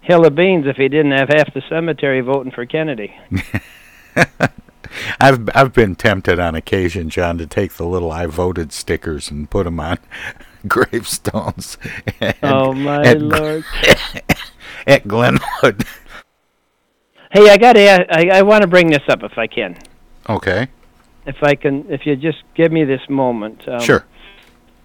hill 0.00 0.26
of 0.26 0.34
beans 0.34 0.66
if 0.66 0.76
he 0.76 0.88
didn't 0.88 1.12
have 1.12 1.28
half 1.28 1.54
the 1.54 1.62
cemetery 1.68 2.20
voting 2.20 2.50
for 2.50 2.66
Kennedy. 2.66 3.14
I've 5.20 5.48
I've 5.54 5.72
been 5.72 5.94
tempted 5.94 6.38
on 6.38 6.54
occasion, 6.54 7.10
John, 7.10 7.38
to 7.38 7.46
take 7.46 7.74
the 7.74 7.84
little 7.84 8.10
"I 8.10 8.26
voted" 8.26 8.72
stickers 8.72 9.30
and 9.30 9.50
put 9.50 9.64
them 9.64 9.78
on 9.78 9.98
gravestones. 10.68 11.76
At, 12.20 12.38
oh 12.42 12.72
my 12.72 13.02
at, 13.02 13.20
lord! 13.20 13.64
at 14.86 15.06
Glenwood. 15.06 15.84
Hey, 17.30 17.50
I 17.50 17.56
got 17.58 17.74
to. 17.74 18.06
I 18.10 18.38
I 18.38 18.42
want 18.42 18.62
to 18.62 18.68
bring 18.68 18.90
this 18.90 19.02
up 19.08 19.22
if 19.22 19.36
I 19.36 19.46
can. 19.46 19.78
Okay. 20.28 20.68
If 21.26 21.36
I 21.42 21.54
can, 21.54 21.90
if 21.90 22.06
you 22.06 22.16
just 22.16 22.38
give 22.54 22.72
me 22.72 22.84
this 22.84 23.02
moment. 23.08 23.68
Um, 23.68 23.80
Sure. 23.80 24.04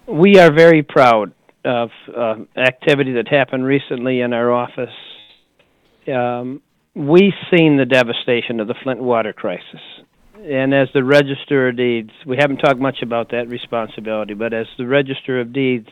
We 0.06 0.38
are 0.38 0.52
very 0.52 0.82
proud 0.82 1.32
of 1.64 1.90
uh, 2.16 2.36
activity 2.56 3.14
that 3.14 3.26
happened 3.26 3.64
recently 3.64 4.20
in 4.20 4.32
our 4.32 4.52
office. 4.52 4.94
Um, 6.06 6.62
we 6.94 7.34
seen 7.50 7.76
the 7.76 7.84
devastation 7.84 8.60
of 8.60 8.68
the 8.68 8.74
Flint 8.82 9.02
water 9.02 9.32
crisis. 9.32 9.80
And 10.44 10.74
as 10.74 10.88
the 10.92 11.02
Register 11.02 11.68
of 11.68 11.76
Deeds, 11.76 12.10
we 12.26 12.36
haven't 12.38 12.58
talked 12.58 12.78
much 12.78 12.98
about 13.02 13.30
that 13.30 13.48
responsibility, 13.48 14.34
but 14.34 14.52
as 14.52 14.66
the 14.76 14.86
Register 14.86 15.40
of 15.40 15.52
Deeds, 15.52 15.88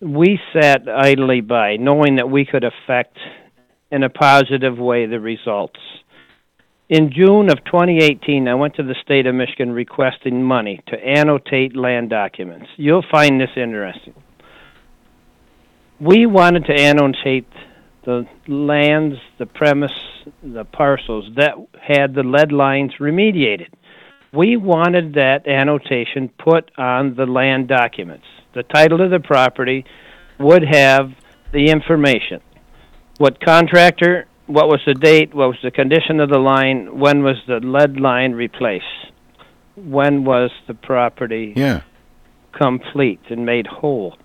we 0.00 0.38
sat 0.54 0.88
idly 0.88 1.42
by, 1.42 1.76
knowing 1.76 2.16
that 2.16 2.30
we 2.30 2.46
could 2.46 2.64
affect 2.64 3.18
in 3.90 4.02
a 4.02 4.08
positive 4.08 4.78
way 4.78 5.06
the 5.06 5.20
results. 5.20 5.80
In 6.88 7.12
June 7.12 7.50
of 7.50 7.62
2018, 7.66 8.48
I 8.48 8.54
went 8.54 8.76
to 8.76 8.82
the 8.82 8.94
state 9.02 9.26
of 9.26 9.34
Michigan 9.34 9.72
requesting 9.72 10.42
money 10.42 10.80
to 10.86 10.96
annotate 10.96 11.76
land 11.76 12.08
documents. 12.08 12.66
You'll 12.76 13.04
find 13.10 13.38
this 13.38 13.50
interesting. 13.54 14.14
We 16.00 16.24
wanted 16.24 16.64
to 16.66 16.72
annotate 16.72 17.48
the 18.08 18.26
lands, 18.46 19.16
the 19.36 19.44
premise, 19.44 19.92
the 20.42 20.64
parcels 20.64 21.28
that 21.36 21.56
had 21.78 22.14
the 22.14 22.22
lead 22.22 22.52
lines 22.52 22.92
remediated. 22.98 23.68
We 24.32 24.56
wanted 24.56 25.12
that 25.14 25.46
annotation 25.46 26.30
put 26.38 26.70
on 26.78 27.16
the 27.16 27.26
land 27.26 27.68
documents. 27.68 28.24
The 28.54 28.62
title 28.62 29.02
of 29.02 29.10
the 29.10 29.20
property 29.20 29.84
would 30.38 30.64
have 30.64 31.12
the 31.52 31.68
information. 31.68 32.40
What 33.18 33.44
contractor, 33.44 34.26
what 34.46 34.68
was 34.68 34.80
the 34.86 34.94
date, 34.94 35.34
what 35.34 35.48
was 35.48 35.58
the 35.62 35.70
condition 35.70 36.18
of 36.18 36.30
the 36.30 36.38
line, 36.38 36.98
when 36.98 37.22
was 37.22 37.36
the 37.46 37.60
lead 37.60 38.00
line 38.00 38.32
replaced, 38.32 39.12
when 39.76 40.24
was 40.24 40.50
the 40.66 40.72
property 40.72 41.52
Yeah. 41.54 41.80
complete 42.52 43.20
and 43.28 43.44
made 43.44 43.66
whole. 43.66 44.16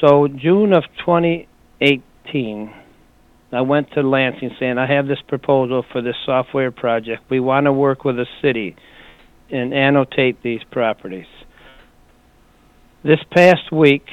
So 0.00 0.28
June 0.28 0.72
of 0.72 0.84
2018, 0.96 2.70
I 3.52 3.60
went 3.60 3.92
to 3.92 4.02
Lansing 4.02 4.50
saying, 4.58 4.78
I 4.78 4.86
have 4.86 5.06
this 5.06 5.20
proposal 5.28 5.84
for 5.92 6.00
this 6.00 6.16
software 6.24 6.70
project. 6.70 7.22
We 7.28 7.38
want 7.38 7.66
to 7.66 7.72
work 7.72 8.04
with 8.04 8.16
the 8.16 8.26
city 8.40 8.74
and 9.50 9.74
annotate 9.74 10.42
these 10.42 10.62
properties. 10.70 11.26
This 13.04 13.20
past 13.30 13.70
week, 13.70 14.06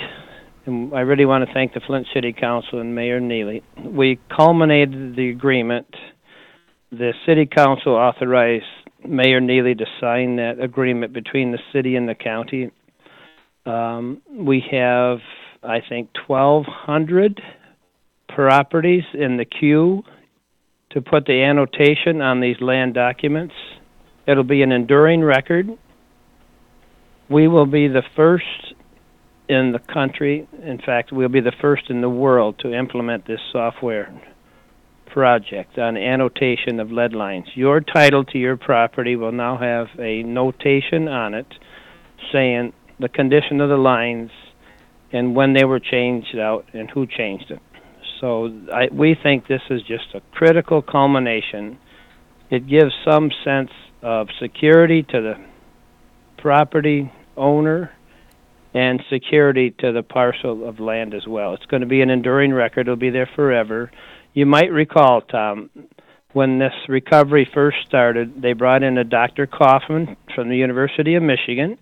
and 0.66 0.94
I 0.94 1.02
really 1.02 1.26
want 1.26 1.48
to 1.48 1.54
thank 1.54 1.74
the 1.74 1.80
Flint 1.80 2.08
City 2.14 2.34
Council 2.34 2.80
and 2.80 2.94
Mayor 2.94 3.22
Neeley, 3.22 3.64
we 3.86 4.20
culminated 4.36 5.16
the 5.16 5.30
agreement. 5.30 5.88
The 6.92 7.14
City 7.26 7.46
Council 7.46 7.94
authorized 7.94 8.66
Mayor 9.08 9.40
Neeley 9.40 9.78
to 9.78 9.86
sign 10.02 10.36
that 10.36 10.60
agreement 10.60 11.14
between 11.14 11.52
the 11.52 11.60
city 11.72 11.96
and 11.96 12.10
the 12.10 12.16
county. 12.16 12.72
Um, 13.66 14.22
we 14.30 14.62
have, 14.72 15.20
I 15.64 15.80
think, 15.88 16.10
1,200 16.28 17.42
properties 18.40 19.04
in 19.14 19.36
the 19.36 19.44
queue 19.44 20.02
to 20.92 21.02
put 21.02 21.26
the 21.26 21.44
annotation 21.44 22.22
on 22.22 22.40
these 22.40 22.56
land 22.62 22.94
documents. 22.94 23.54
It'll 24.26 24.46
be 24.46 24.62
an 24.62 24.72
enduring 24.72 25.22
record. 25.22 25.68
We 27.30 27.50
will 27.50 27.66
be 27.66 27.90
the 27.90 28.04
first 28.16 28.46
in 29.50 29.74
the 29.74 29.80
country, 29.94 30.48
in 30.64 30.78
fact, 30.78 31.12
we'll 31.12 31.28
be 31.28 31.42
the 31.42 31.52
first 31.60 31.90
in 31.90 32.00
the 32.00 32.08
world 32.08 32.58
to 32.60 32.74
implement 32.74 33.28
this 33.28 33.42
software 33.52 34.10
project 35.08 35.78
on 35.78 35.98
annotation 35.98 36.80
of 36.80 36.94
lead 36.94 37.12
lines. 37.12 37.48
Your 37.56 37.82
title 37.82 38.24
to 38.24 38.38
your 38.38 38.56
property 38.56 39.18
will 39.18 39.34
now 39.34 39.58
have 39.58 39.88
a 40.00 40.24
notation 40.24 41.10
on 41.10 41.34
it 41.34 41.48
saying 42.32 42.72
the 43.02 43.10
condition 43.10 43.60
of 43.60 43.68
the 43.68 43.76
lines 43.76 44.32
and 45.12 45.36
when 45.36 45.52
they 45.52 45.66
were 45.66 45.82
changed 45.82 46.38
out 46.38 46.68
and 46.72 46.90
who 46.90 47.06
changed 47.06 47.52
it. 47.52 47.60
So 48.20 48.52
I, 48.74 48.90
we 48.92 49.16
think 49.22 49.48
this 49.48 49.62
is 49.70 49.82
just 49.84 50.14
a 50.14 50.22
critical 50.32 50.82
culmination. 50.82 51.78
It 52.50 52.68
gives 52.68 52.92
some 53.06 53.32
sense 53.44 53.72
of 54.02 54.28
security 54.42 55.04
to 55.04 55.22
the 55.22 55.36
property 56.38 57.12
owner 57.38 57.92
and 58.74 59.02
security 59.10 59.72
to 59.80 59.92
the 59.92 60.04
parcel 60.04 60.68
of 60.68 60.80
land 60.80 61.14
as 61.14 61.28
well. 61.28 61.54
It's 61.54 61.66
going 61.66 61.82
to 61.82 61.88
be 61.88 62.02
an 62.02 62.10
enduring 62.10 62.54
record. 62.54 62.82
It'll 62.82 62.96
be 62.96 63.10
there 63.10 63.30
forever. 63.36 63.92
You 64.34 64.46
might 64.46 64.72
recall, 64.72 65.22
Tom, 65.22 65.70
when 66.34 66.60
this 66.60 66.74
recovery 66.88 67.50
first 67.52 67.78
started, 67.86 68.42
they 68.42 68.54
brought 68.54 68.84
in 68.84 68.98
a 68.98 69.04
Dr. 69.04 69.48
Kaufman 69.48 70.16
from 70.36 70.50
the 70.50 70.58
University 70.58 71.16
of 71.16 71.24
Michigan, 71.24 71.78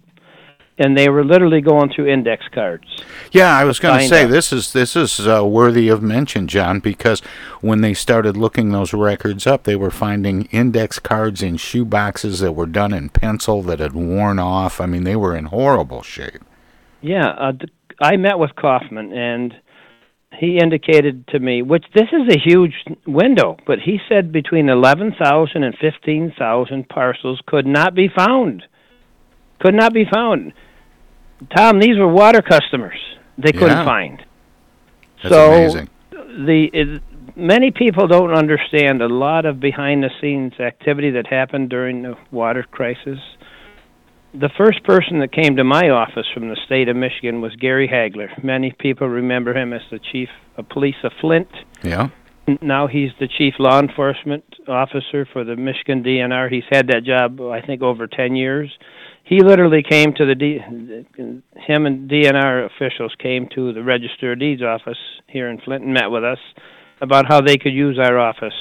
and 0.77 0.97
they 0.97 1.09
were 1.09 1.25
literally 1.25 1.61
going 1.61 1.89
through 1.89 2.07
index 2.07 2.45
cards. 2.51 2.85
Yeah, 3.31 3.57
I 3.57 3.63
was 3.63 3.79
going 3.79 3.99
to 3.99 4.07
say 4.07 4.25
out. 4.25 4.29
this 4.29 4.53
is 4.53 4.73
this 4.73 4.95
is 4.95 5.27
uh, 5.27 5.45
worthy 5.45 5.89
of 5.89 6.01
mention, 6.01 6.47
John, 6.47 6.79
because 6.79 7.21
when 7.61 7.81
they 7.81 7.93
started 7.93 8.37
looking 8.37 8.71
those 8.71 8.93
records 8.93 9.47
up, 9.47 9.63
they 9.63 9.75
were 9.75 9.91
finding 9.91 10.45
index 10.45 10.99
cards 10.99 11.41
in 11.41 11.57
shoe 11.57 11.85
boxes 11.85 12.39
that 12.39 12.53
were 12.53 12.67
done 12.67 12.93
in 12.93 13.09
pencil 13.09 13.61
that 13.63 13.79
had 13.79 13.93
worn 13.93 14.39
off. 14.39 14.79
I 14.79 14.85
mean, 14.85 15.03
they 15.03 15.15
were 15.15 15.35
in 15.35 15.45
horrible 15.45 16.03
shape. 16.03 16.43
Yeah, 17.01 17.27
uh, 17.29 17.53
I 18.01 18.17
met 18.17 18.37
with 18.37 18.55
Kaufman, 18.55 19.13
and 19.13 19.55
he 20.37 20.59
indicated 20.61 21.27
to 21.29 21.39
me, 21.39 21.61
which 21.61 21.85
this 21.95 22.09
is 22.11 22.33
a 22.33 22.39
huge 22.39 22.73
window, 23.07 23.57
but 23.65 23.79
he 23.79 23.99
said 24.07 24.31
between 24.31 24.69
11,000 24.69 25.63
and 25.63 25.75
15,000 25.79 26.89
parcels 26.89 27.41
could 27.47 27.65
not 27.65 27.95
be 27.95 28.07
found. 28.07 28.63
Could 29.59 29.73
not 29.73 29.93
be 29.93 30.05
found. 30.05 30.53
Tom, 31.55 31.79
these 31.79 31.97
were 31.97 32.07
water 32.07 32.41
customers. 32.41 32.97
They 33.37 33.51
couldn't 33.51 33.77
Yeah. 33.77 33.85
find. 33.85 34.23
That's 35.21 35.33
so 35.35 35.51
amazing. 35.53 35.89
the 36.45 36.69
it, 36.73 37.01
many 37.35 37.71
people 37.71 38.07
don't 38.07 38.31
understand 38.33 39.01
a 39.01 39.07
lot 39.07 39.45
of 39.45 39.59
behind 39.59 40.03
the 40.03 40.09
scenes 40.19 40.59
activity 40.59 41.11
that 41.11 41.27
happened 41.27 41.69
during 41.69 42.01
the 42.01 42.15
water 42.31 42.63
crisis. 42.63 43.19
The 44.33 44.49
first 44.49 44.83
person 44.83 45.19
that 45.19 45.31
came 45.31 45.55
to 45.55 45.63
my 45.63 45.89
office 45.89 46.27
from 46.33 46.49
the 46.49 46.55
state 46.65 46.89
of 46.89 46.95
Michigan 46.95 47.41
was 47.41 47.55
Gary 47.55 47.87
Hagler. 47.87 48.43
Many 48.43 48.71
people 48.71 49.07
remember 49.07 49.53
him 49.57 49.73
as 49.73 49.81
the 49.89 49.99
chief 49.99 50.29
of 50.57 50.67
police 50.69 50.97
of 51.03 51.11
Flint. 51.21 51.47
Yeah. 51.81 52.09
Now 52.61 52.87
he's 52.87 53.11
the 53.19 53.27
chief 53.27 53.55
law 53.59 53.79
enforcement 53.79 54.43
officer 54.67 55.25
for 55.31 55.43
the 55.43 55.55
Michigan 55.55 56.03
DNR. 56.03 56.49
He's 56.49 56.63
had 56.71 56.87
that 56.87 57.03
job, 57.03 57.41
I 57.41 57.61
think, 57.61 57.81
over 57.81 58.05
10 58.07 58.35
years. 58.35 58.69
He 59.27 59.41
literally 59.41 59.83
came 59.83 60.13
to 60.13 60.25
the 60.25 60.35
D, 60.35 60.59
him 60.59 61.85
and 61.85 62.09
DNR 62.09 62.65
officials 62.65 63.13
came 63.19 63.49
to 63.55 63.73
the 63.73 63.83
Register 63.83 64.31
of 64.31 64.39
Deeds 64.39 64.61
office 64.61 64.97
here 65.27 65.49
in 65.49 65.59
Flint 65.59 65.83
and 65.83 65.93
met 65.93 66.09
with 66.09 66.23
us 66.23 66.39
about 67.01 67.25
how 67.27 67.41
they 67.41 67.57
could 67.57 67.73
use 67.73 67.99
our 67.99 68.17
office 68.17 68.53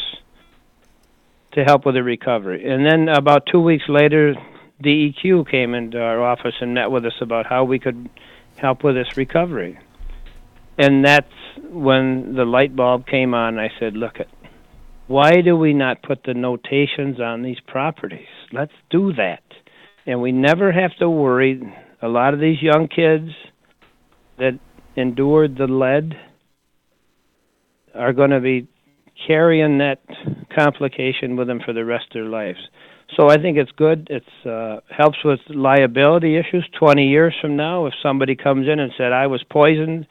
to 1.53 1.63
help 1.63 1.87
with 1.87 1.95
the 1.95 2.03
recovery. 2.03 2.69
And 2.69 2.85
then 2.85 3.09
about 3.09 3.47
two 3.47 3.61
weeks 3.61 3.85
later, 3.89 4.35
DEQ 4.83 5.49
came 5.49 5.73
into 5.73 6.01
our 6.01 6.21
office 6.21 6.55
and 6.61 6.75
met 6.75 6.91
with 6.91 7.07
us 7.07 7.15
about 7.21 7.47
how 7.47 7.63
we 7.63 7.79
could 7.79 8.11
help 8.57 8.83
with 8.83 8.97
this 8.97 9.17
recovery. 9.17 9.79
And 10.79 11.05
that's 11.05 11.33
when 11.71 12.35
the 12.35 12.45
light 12.45 12.75
bulb 12.75 13.07
came 13.07 13.35
on. 13.35 13.59
I 13.59 13.71
said, 13.79 13.97
"Look, 13.97 14.19
it, 14.19 14.29
why 15.07 15.43
do 15.43 15.57
we 15.57 15.73
not 15.73 16.03
put 16.03 16.25
the 16.25 16.35
notations 16.35 17.21
on 17.21 17.43
these 17.43 17.61
properties? 17.61 18.27
Let's 18.51 18.75
do 18.91 19.13
that." 19.13 19.46
And 20.07 20.23
we 20.23 20.33
never 20.33 20.73
have 20.73 20.97
to 20.99 21.11
worry. 21.11 21.61
A 22.01 22.09
lot 22.09 22.33
of 22.33 22.41
these 22.41 22.63
young 22.63 22.89
kids 22.89 23.31
that 24.39 24.59
endured 24.97 25.57
the 25.59 25.67
lead 25.67 26.15
are 27.95 28.13
going 28.13 28.31
to 28.31 28.41
be 28.41 28.69
carrying 29.27 29.79
that 29.79 30.01
complication 30.55 31.37
with 31.37 31.49
them 31.49 31.61
for 31.65 31.73
the 31.73 31.85
rest 31.85 32.07
of 32.11 32.15
their 32.15 32.25
lives. 32.25 32.59
So 33.17 33.29
I 33.29 33.37
think 33.37 33.57
it's 33.57 33.71
good. 33.73 34.09
It's 34.11 34.47
uh, 34.47 34.81
helps 34.95 35.19
with 35.25 35.41
liability 35.49 36.37
issues. 36.37 36.69
Twenty 36.79 37.09
years 37.09 37.35
from 37.41 37.57
now, 37.57 37.87
if 37.87 37.95
somebody 38.03 38.35
comes 38.35 38.69
in 38.69 38.81
and 38.81 38.93
said 38.99 39.13
I 39.13 39.29
was 39.29 39.45
poisoned, 39.49 40.07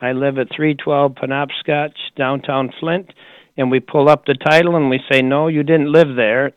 I 0.00 0.12
live 0.12 0.38
at 0.38 0.48
312 0.56 1.12
Penobscot, 1.12 1.90
downtown 2.16 2.72
Flint, 2.80 3.12
and 3.58 3.70
we 3.70 3.80
pull 3.80 4.08
up 4.08 4.24
the 4.24 4.34
title 4.34 4.76
and 4.76 4.88
we 4.88 5.00
say 5.12 5.20
no, 5.20 5.48
you 5.48 5.62
didn't 5.62 5.92
live 5.92 6.16
there 6.16 6.52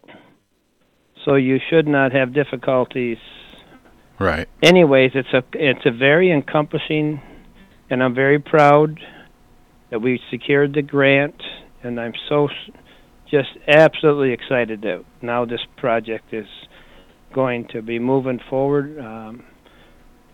so 1.25 1.35
you 1.35 1.59
should 1.69 1.87
not 1.87 2.11
have 2.11 2.33
difficulties. 2.33 3.17
Right. 4.19 4.47
Anyways, 4.61 5.11
it's 5.15 5.33
a 5.33 5.43
it's 5.53 5.85
a 5.85 5.91
very 5.91 6.31
encompassing, 6.31 7.21
and 7.89 8.03
I'm 8.03 8.13
very 8.13 8.39
proud 8.39 8.99
that 9.89 9.99
we 9.99 10.19
secured 10.31 10.73
the 10.73 10.81
grant, 10.81 11.41
and 11.83 11.99
I'm 11.99 12.13
so 12.29 12.49
just 13.29 13.49
absolutely 13.67 14.31
excited 14.31 14.81
that 14.81 15.03
now 15.21 15.45
this 15.45 15.61
project 15.77 16.33
is 16.33 16.47
going 17.33 17.67
to 17.69 17.81
be 17.81 17.99
moving 17.99 18.39
forward. 18.49 18.99
Um, 18.99 19.43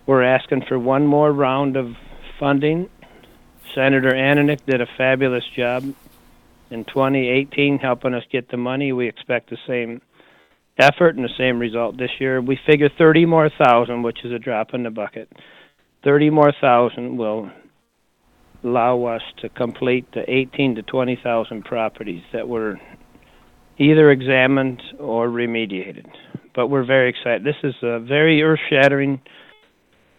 we're 0.06 0.24
asking 0.24 0.64
for 0.68 0.78
one 0.78 1.08
more 1.08 1.32
round 1.32 1.78
of 1.78 1.96
funding. 2.40 2.90
Senator 3.74 4.12
Ananich 4.12 4.66
did 4.66 4.82
a 4.82 4.88
fabulous 4.98 5.44
job 5.56 5.84
in 6.72 6.84
2018 6.86 7.80
helping 7.80 8.14
us 8.14 8.24
get 8.32 8.50
the 8.50 8.58
money. 8.58 8.92
We 8.92 9.08
expect 9.08 9.50
the 9.50 9.58
same 9.68 10.02
effort 10.80 11.16
and 11.16 11.24
the 11.24 11.34
same 11.38 11.60
result 11.60 11.98
this 11.98 12.12
year. 12.20 12.42
We 12.42 12.60
figure 12.66 12.90
30 12.98 13.26
more 13.26 13.50
thousand, 13.50 14.04
which 14.04 14.24
is 14.24 14.32
a 14.32 14.40
drop 14.40 14.74
in 14.74 14.84
the 14.84 14.90
bucket. 14.90 15.30
30 16.04 16.30
more 16.30 16.54
thousand 16.62 17.18
will 17.18 17.52
allow 18.64 19.04
us 19.06 19.22
to 19.42 19.50
complete 19.50 20.06
the 20.14 20.30
18 20.30 20.76
to 20.76 20.82
20,000 20.82 21.64
properties 21.64 22.24
that 22.34 22.48
were 22.48 22.80
either 23.78 24.12
examined 24.12 24.82
or 25.00 25.28
remediated. 25.28 26.06
But 26.54 26.68
we're 26.68 26.86
very 26.86 27.10
excited. 27.10 27.44
This 27.44 27.56
is 27.64 27.76
a 27.82 28.00
very 28.00 28.44
earth-shattering 28.44 29.22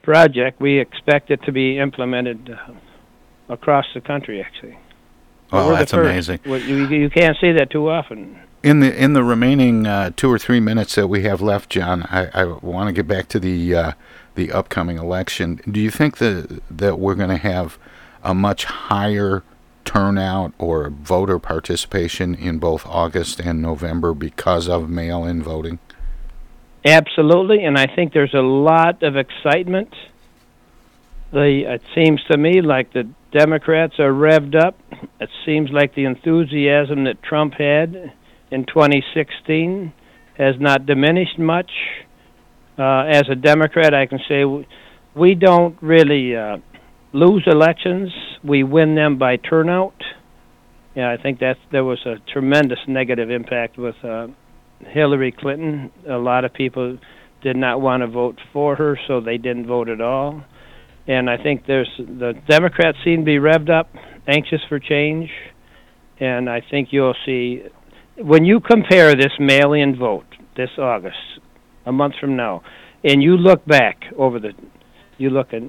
project. 0.03 0.61
We 0.61 0.79
expect 0.79 1.31
it 1.31 1.43
to 1.45 1.53
be 1.53 1.79
implemented 1.79 2.51
uh, 2.51 2.73
across 3.53 3.85
the 3.95 4.01
country, 4.01 4.43
actually. 4.43 4.79
Oh, 5.53 5.73
that's 5.73 5.93
amazing. 5.93 6.41
You, 6.45 6.87
you 6.87 7.11
can't 7.11 7.37
see 7.41 7.53
that 7.53 7.71
too 7.71 7.91
often. 7.91 8.39
In 8.63 8.81
the 8.81 8.95
in 8.95 9.15
the 9.15 9.25
remaining 9.25 9.87
uh, 9.87 10.11
two 10.15 10.31
or 10.31 10.39
three 10.39 10.61
minutes 10.61 10.95
that 10.97 11.07
we 11.07 11.23
have 11.23 11.41
left, 11.41 11.71
John, 11.71 12.03
I, 12.11 12.29
I 12.35 12.45
want 12.45 12.89
to 12.89 12.93
get 12.93 13.09
back 13.09 13.27
to 13.29 13.41
the 13.41 13.75
uh, 13.75 13.93
the 14.35 14.53
upcoming 14.53 14.99
election. 14.99 15.61
Do 15.71 15.81
you 15.81 15.91
think 15.91 16.19
that 16.19 16.61
that 16.71 16.99
we're 16.99 17.15
going 17.15 17.31
to 17.31 17.39
have 17.39 17.79
a 18.23 18.35
much 18.35 18.65
higher 18.65 19.43
turnout 19.87 20.53
or 20.59 20.91
voter 20.91 21.39
participation 21.39 22.35
in 22.35 22.59
both 22.59 22.87
August 22.87 23.41
and 23.41 23.63
November 23.63 24.13
because 24.13 24.69
of 24.69 24.91
mail-in 24.91 25.43
voting? 25.43 25.79
Absolutely, 26.85 27.65
and 27.65 27.79
I 27.79 27.87
think 27.87 28.13
there's 28.13 28.35
a 28.35 28.43
lot 28.43 29.03
of 29.03 29.17
excitement. 29.17 29.95
The 31.33 31.65
it 31.67 31.83
seems 31.95 32.23
to 32.25 32.37
me 32.37 32.61
like 32.61 32.93
the 32.93 33.09
Democrats 33.33 33.99
are 33.99 34.13
revved 34.13 34.55
up. 34.55 34.79
It 35.19 35.31
seems 35.47 35.71
like 35.71 35.95
the 35.95 36.05
enthusiasm 36.05 37.05
that 37.05 37.23
Trump 37.23 37.55
had 37.55 38.13
in 38.51 38.67
2016 38.67 39.93
has 40.37 40.55
not 40.59 40.87
diminished 40.87 41.39
much. 41.39 41.71
Uh, 42.79 43.05
as 43.09 43.25
a 43.31 43.35
Democrat, 43.35 43.95
I 43.95 44.07
can 44.07 44.21
say 44.29 44.45
we 45.15 45.35
don't 45.35 45.77
really 45.83 46.35
uh, 46.35 46.59
lose 47.13 47.45
elections; 47.47 48.11
we 48.43 48.63
win 48.63 48.95
them 48.95 49.19
by 49.19 49.37
turnout. 49.37 50.01
Yeah, 50.95 51.13
I 51.13 51.23
think 51.23 51.41
that 51.41 51.57
there 51.71 51.85
was 51.85 51.99
a 52.07 52.17
tremendous 52.33 52.79
negative 52.89 53.31
impact 53.31 53.77
with 53.79 53.97
uh, 54.03 54.29
Hillary 54.81 55.33
Clinton. 55.33 55.91
A 56.09 56.17
lot 56.17 56.45
of 56.45 56.53
people 56.53 56.99
did 57.43 57.57
not 57.57 57.81
want 57.81 58.03
to 58.03 58.07
vote 58.07 58.39
for 58.53 58.77
her, 58.77 58.99
so 59.07 59.21
they 59.21 59.39
didn't 59.39 59.67
vote 59.67 59.89
at 59.89 60.01
all. 60.01 60.43
And 61.07 61.29
I 61.29 61.43
think 61.43 61.67
there's 61.67 61.91
the 61.99 62.35
Democrats 62.49 62.99
seem 63.05 63.21
to 63.21 63.25
be 63.25 63.37
revved 63.37 63.71
up, 63.71 63.91
anxious 64.27 64.61
for 64.69 64.79
change, 64.79 65.31
and 66.19 66.49
I 66.49 66.63
think 66.71 66.89
you'll 66.93 67.17
see 67.27 67.63
when 68.23 68.45
you 68.45 68.61
compare 68.61 69.15
this 69.15 69.33
mail-in 69.39 69.97
vote 69.97 70.27
this 70.57 70.71
August, 70.79 71.17
a 71.87 71.93
month 71.93 72.15
from 72.21 72.37
now, 72.37 72.63
and 73.03 73.23
you 73.23 73.37
look 73.37 73.65
back 73.65 74.05
over 74.17 74.39
the, 74.39 74.53
you 75.17 75.31
look 75.31 75.53
at 75.55 75.63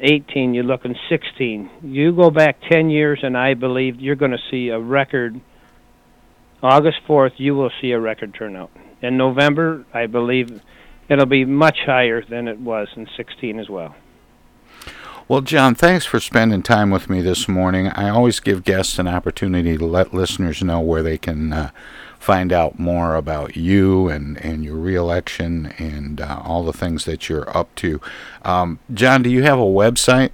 18, 0.00 0.54
you 0.54 0.62
look 0.62 0.84
at 0.84 0.92
16, 1.08 1.70
you 1.82 2.14
go 2.14 2.30
back 2.30 2.58
10 2.70 2.90
years, 2.90 3.20
and 3.22 3.36
I 3.36 3.54
believe 3.54 4.00
you're 4.00 4.16
going 4.16 4.32
to 4.32 4.38
see 4.50 4.68
a 4.68 4.78
record. 4.78 5.40
August 6.62 6.98
4th, 7.08 7.32
you 7.36 7.54
will 7.54 7.70
see 7.80 7.92
a 7.92 8.00
record 8.00 8.34
turnout. 8.34 8.70
In 9.00 9.16
November, 9.16 9.84
I 9.94 10.06
believe 10.06 10.60
it'll 11.08 11.26
be 11.26 11.44
much 11.44 11.78
higher 11.86 12.22
than 12.22 12.48
it 12.48 12.58
was 12.58 12.88
in 12.96 13.06
16 13.16 13.58
as 13.58 13.68
well. 13.68 13.94
Well, 15.28 15.42
John, 15.42 15.74
thanks 15.74 16.06
for 16.06 16.20
spending 16.20 16.62
time 16.62 16.90
with 16.90 17.10
me 17.10 17.20
this 17.20 17.48
morning. 17.48 17.88
I 17.88 18.08
always 18.08 18.40
give 18.40 18.64
guests 18.64 18.98
an 18.98 19.06
opportunity 19.06 19.76
to 19.76 19.84
let 19.84 20.14
listeners 20.14 20.62
know 20.62 20.80
where 20.80 21.02
they 21.02 21.18
can 21.18 21.52
uh, 21.52 21.70
find 22.18 22.50
out 22.50 22.78
more 22.78 23.14
about 23.14 23.54
you 23.54 24.08
and, 24.08 24.42
and 24.42 24.64
your 24.64 24.76
reelection 24.76 25.74
and 25.76 26.22
uh, 26.22 26.40
all 26.42 26.64
the 26.64 26.72
things 26.72 27.04
that 27.04 27.28
you're 27.28 27.54
up 27.54 27.74
to. 27.74 28.00
Um, 28.40 28.78
John, 28.94 29.22
do 29.22 29.28
you 29.28 29.42
have 29.42 29.58
a 29.58 29.64
website? 29.64 30.30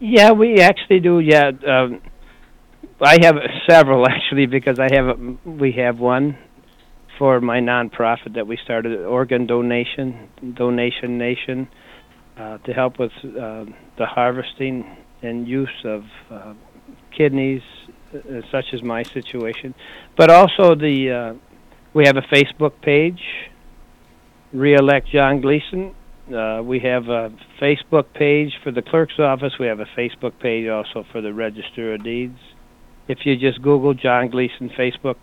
Yeah, 0.00 0.32
we 0.32 0.58
actually 0.58 0.98
do. 0.98 1.20
Yeah, 1.20 1.52
um, 1.68 2.00
I 3.00 3.18
have 3.22 3.36
several 3.70 4.08
actually 4.08 4.46
because 4.46 4.80
I 4.80 4.88
have 4.92 5.06
a, 5.06 5.36
we 5.48 5.70
have 5.78 6.00
one 6.00 6.36
for 7.16 7.40
my 7.40 7.60
nonprofit 7.60 8.34
that 8.34 8.48
we 8.48 8.56
started, 8.56 9.04
Organ 9.04 9.46
Donation 9.46 10.30
Donation 10.54 11.16
Nation 11.16 11.68
uh, 12.36 12.58
to 12.58 12.72
help 12.72 12.98
with 12.98 13.12
uh, 13.24 13.64
the 13.98 14.06
harvesting 14.06 14.84
and 15.22 15.48
use 15.48 15.68
of 15.84 16.04
uh, 16.30 16.54
kidneys, 17.16 17.62
uh, 18.14 18.40
such 18.50 18.66
as 18.72 18.82
my 18.82 19.02
situation. 19.02 19.74
But 20.16 20.30
also 20.30 20.74
the 20.74 21.10
uh, 21.10 21.34
we 21.94 22.04
have 22.06 22.16
a 22.16 22.22
Facebook 22.22 22.80
page, 22.82 23.22
Reelect 24.52 25.08
John 25.08 25.40
Gleason. 25.40 25.94
We 26.28 26.80
have 26.80 27.08
a 27.08 27.32
Facebook 27.60 28.12
page 28.12 28.52
for 28.62 28.70
the 28.70 28.82
clerk's 28.82 29.18
office. 29.18 29.54
We 29.58 29.66
have 29.66 29.80
a 29.80 29.86
Facebook 29.96 30.38
page 30.40 30.68
also 30.68 31.06
for 31.12 31.20
the 31.20 31.32
Register 31.32 31.94
of 31.94 32.04
Deeds. 32.04 32.38
If 33.08 33.20
you 33.24 33.36
just 33.36 33.62
Google 33.62 33.94
John 33.94 34.28
Gleason 34.28 34.68
Facebook, 34.76 35.16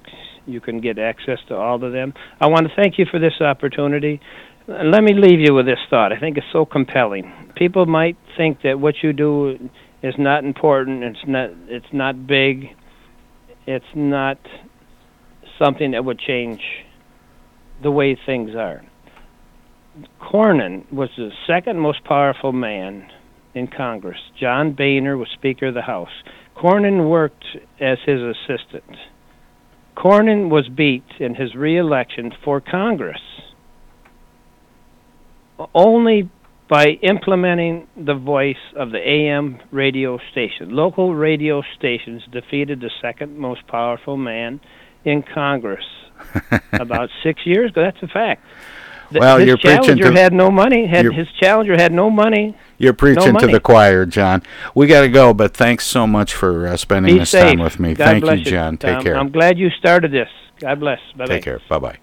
you 0.46 0.62
can 0.62 0.80
get 0.80 0.98
access 0.98 1.40
to 1.48 1.56
all 1.56 1.84
of 1.84 1.92
them. 1.92 2.14
I 2.40 2.48
want 2.48 2.68
to 2.68 2.74
thank 2.76 2.98
you 2.98 3.06
for 3.06 3.20
this 3.20 3.40
opportunity. 3.42 4.20
Let 4.66 5.04
me 5.04 5.14
leave 5.14 5.42
you 5.42 5.54
with 5.54 5.66
this 5.66 5.80
thought. 5.90 6.14
I 6.14 6.20
think 6.20 6.38
it's 6.38 6.48
so 6.54 6.66
compelling. 6.66 7.34
People 7.56 7.86
might 7.86 8.16
think 8.38 8.62
that 8.62 8.80
what 8.80 9.04
you 9.04 9.12
do 9.12 9.70
is 10.02 10.16
not 10.18 10.46
important. 10.46 11.04
It's 11.04 11.28
not. 11.28 11.50
It's 11.68 11.92
not 11.92 12.26
big. 12.26 12.70
It's 13.68 13.94
not 13.94 14.38
something 15.60 15.92
that 15.92 16.06
would 16.06 16.18
change 16.18 16.62
the 17.82 17.92
way 17.92 18.16
things 18.26 18.56
are. 18.56 18.84
Cornyn 20.22 20.92
was 20.94 21.10
the 21.18 21.32
second 21.46 21.80
most 21.80 22.06
powerful 22.06 22.54
man 22.54 23.12
in 23.54 23.68
Congress. 23.68 24.20
John 24.40 24.72
Boehner 24.72 25.18
was 25.18 25.28
Speaker 25.34 25.68
of 25.68 25.74
the 25.74 25.82
House. 25.82 26.24
Cornyn 26.56 27.10
worked 27.10 27.46
as 27.82 27.98
his 28.06 28.22
assistant. 28.22 28.98
Cornyn 29.98 30.50
was 30.50 30.70
beat 30.70 31.06
in 31.20 31.36
his 31.36 31.54
reelection 31.54 32.34
for 32.44 32.62
Congress 32.62 33.20
only 35.74 36.30
by 36.70 36.86
implementing 37.02 37.88
the 37.98 38.16
voice 38.16 38.56
of 38.76 38.92
the 38.92 38.98
AM 38.98 39.60
radio 39.72 40.18
station. 40.32 40.70
Local 40.72 41.14
radio 41.14 41.62
stations 41.78 42.24
defeated 42.32 42.80
the 42.80 42.90
second 43.02 43.38
most 43.38 43.68
powerful 43.68 44.18
man 44.18 44.60
in 45.06 45.22
Congress 45.24 45.86
about 46.74 47.10
six 47.22 47.46
years 47.46 47.72
ago. 47.72 47.84
That's 47.84 48.02
a 48.02 48.08
fact. 48.08 48.44
th- 49.12 49.20
Well, 49.20 49.38
his 49.38 49.48
you're 49.48 49.58
preaching 49.58 49.84
challenger 49.84 50.12
to- 50.14 50.20
had 50.20 50.34
no 50.34 50.50
money. 50.50 50.88
Had 50.88 51.06
his 51.14 51.28
challenger 51.40 51.76
had 51.76 51.92
no 51.92 52.10
money. 52.10 52.56
You're 52.78 52.94
preaching 52.94 53.24
to 53.26 53.34
money. 53.34 53.52
the 53.54 53.60
choir, 53.60 54.06
John. 54.06 54.42
We 54.74 54.88
got 54.88 55.02
to 55.02 55.10
go, 55.10 55.34
but 55.34 55.54
thanks 55.56 55.86
so 55.86 56.08
much 56.08 56.34
for 56.34 56.66
uh, 56.68 56.78
spending 56.78 57.14
Be 57.16 57.20
this 57.20 57.30
safe. 57.32 57.44
time 57.44 57.60
with 57.60 57.80
me. 57.80 57.94
God 57.94 58.22
Thank 58.22 58.40
you, 58.40 58.52
John. 58.52 58.78
Take 58.78 59.02
care. 59.02 59.18
I'm 59.18 59.32
glad 59.32 59.58
you 59.60 59.70
started 59.78 60.12
this. 60.12 60.30
God 60.60 60.80
bless. 60.80 61.00
Bye 61.18 61.26
Take 61.26 61.44
care. 61.44 61.60
Bye 61.70 61.80
bye. 61.80 61.98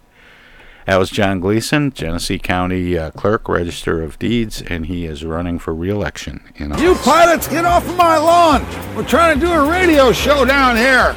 That 0.90 0.98
was 0.98 1.08
John 1.08 1.38
Gleason, 1.38 1.92
Genesee 1.92 2.40
County 2.40 2.98
uh, 2.98 3.12
Clerk, 3.12 3.48
Register 3.48 4.02
of 4.02 4.18
Deeds, 4.18 4.60
and 4.60 4.86
he 4.86 5.06
is 5.06 5.24
running 5.24 5.60
for 5.60 5.72
re-election 5.72 6.42
in 6.56 6.76
You 6.78 6.96
pilots, 6.96 7.46
get 7.46 7.64
off 7.64 7.88
of 7.88 7.96
my 7.96 8.18
lawn! 8.18 8.66
We're 8.96 9.06
trying 9.06 9.38
to 9.38 9.46
do 9.46 9.52
a 9.52 9.70
radio 9.70 10.10
show 10.10 10.44
down 10.44 10.76
here. 10.76 11.14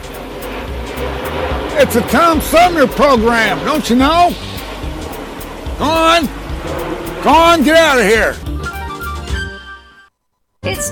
It's 1.82 1.96
a 1.96 2.02
Tom 2.02 2.40
Sumner 2.40 2.86
program, 2.86 3.66
don't 3.66 3.90
you 3.90 3.96
know? 3.96 4.30
Go 5.80 5.86
on. 5.86 6.28
Go 7.24 7.32
on, 7.32 7.64
get 7.64 7.76
out 7.76 7.98
of 7.98 8.06
here. 8.06 8.36
It's 10.62 10.82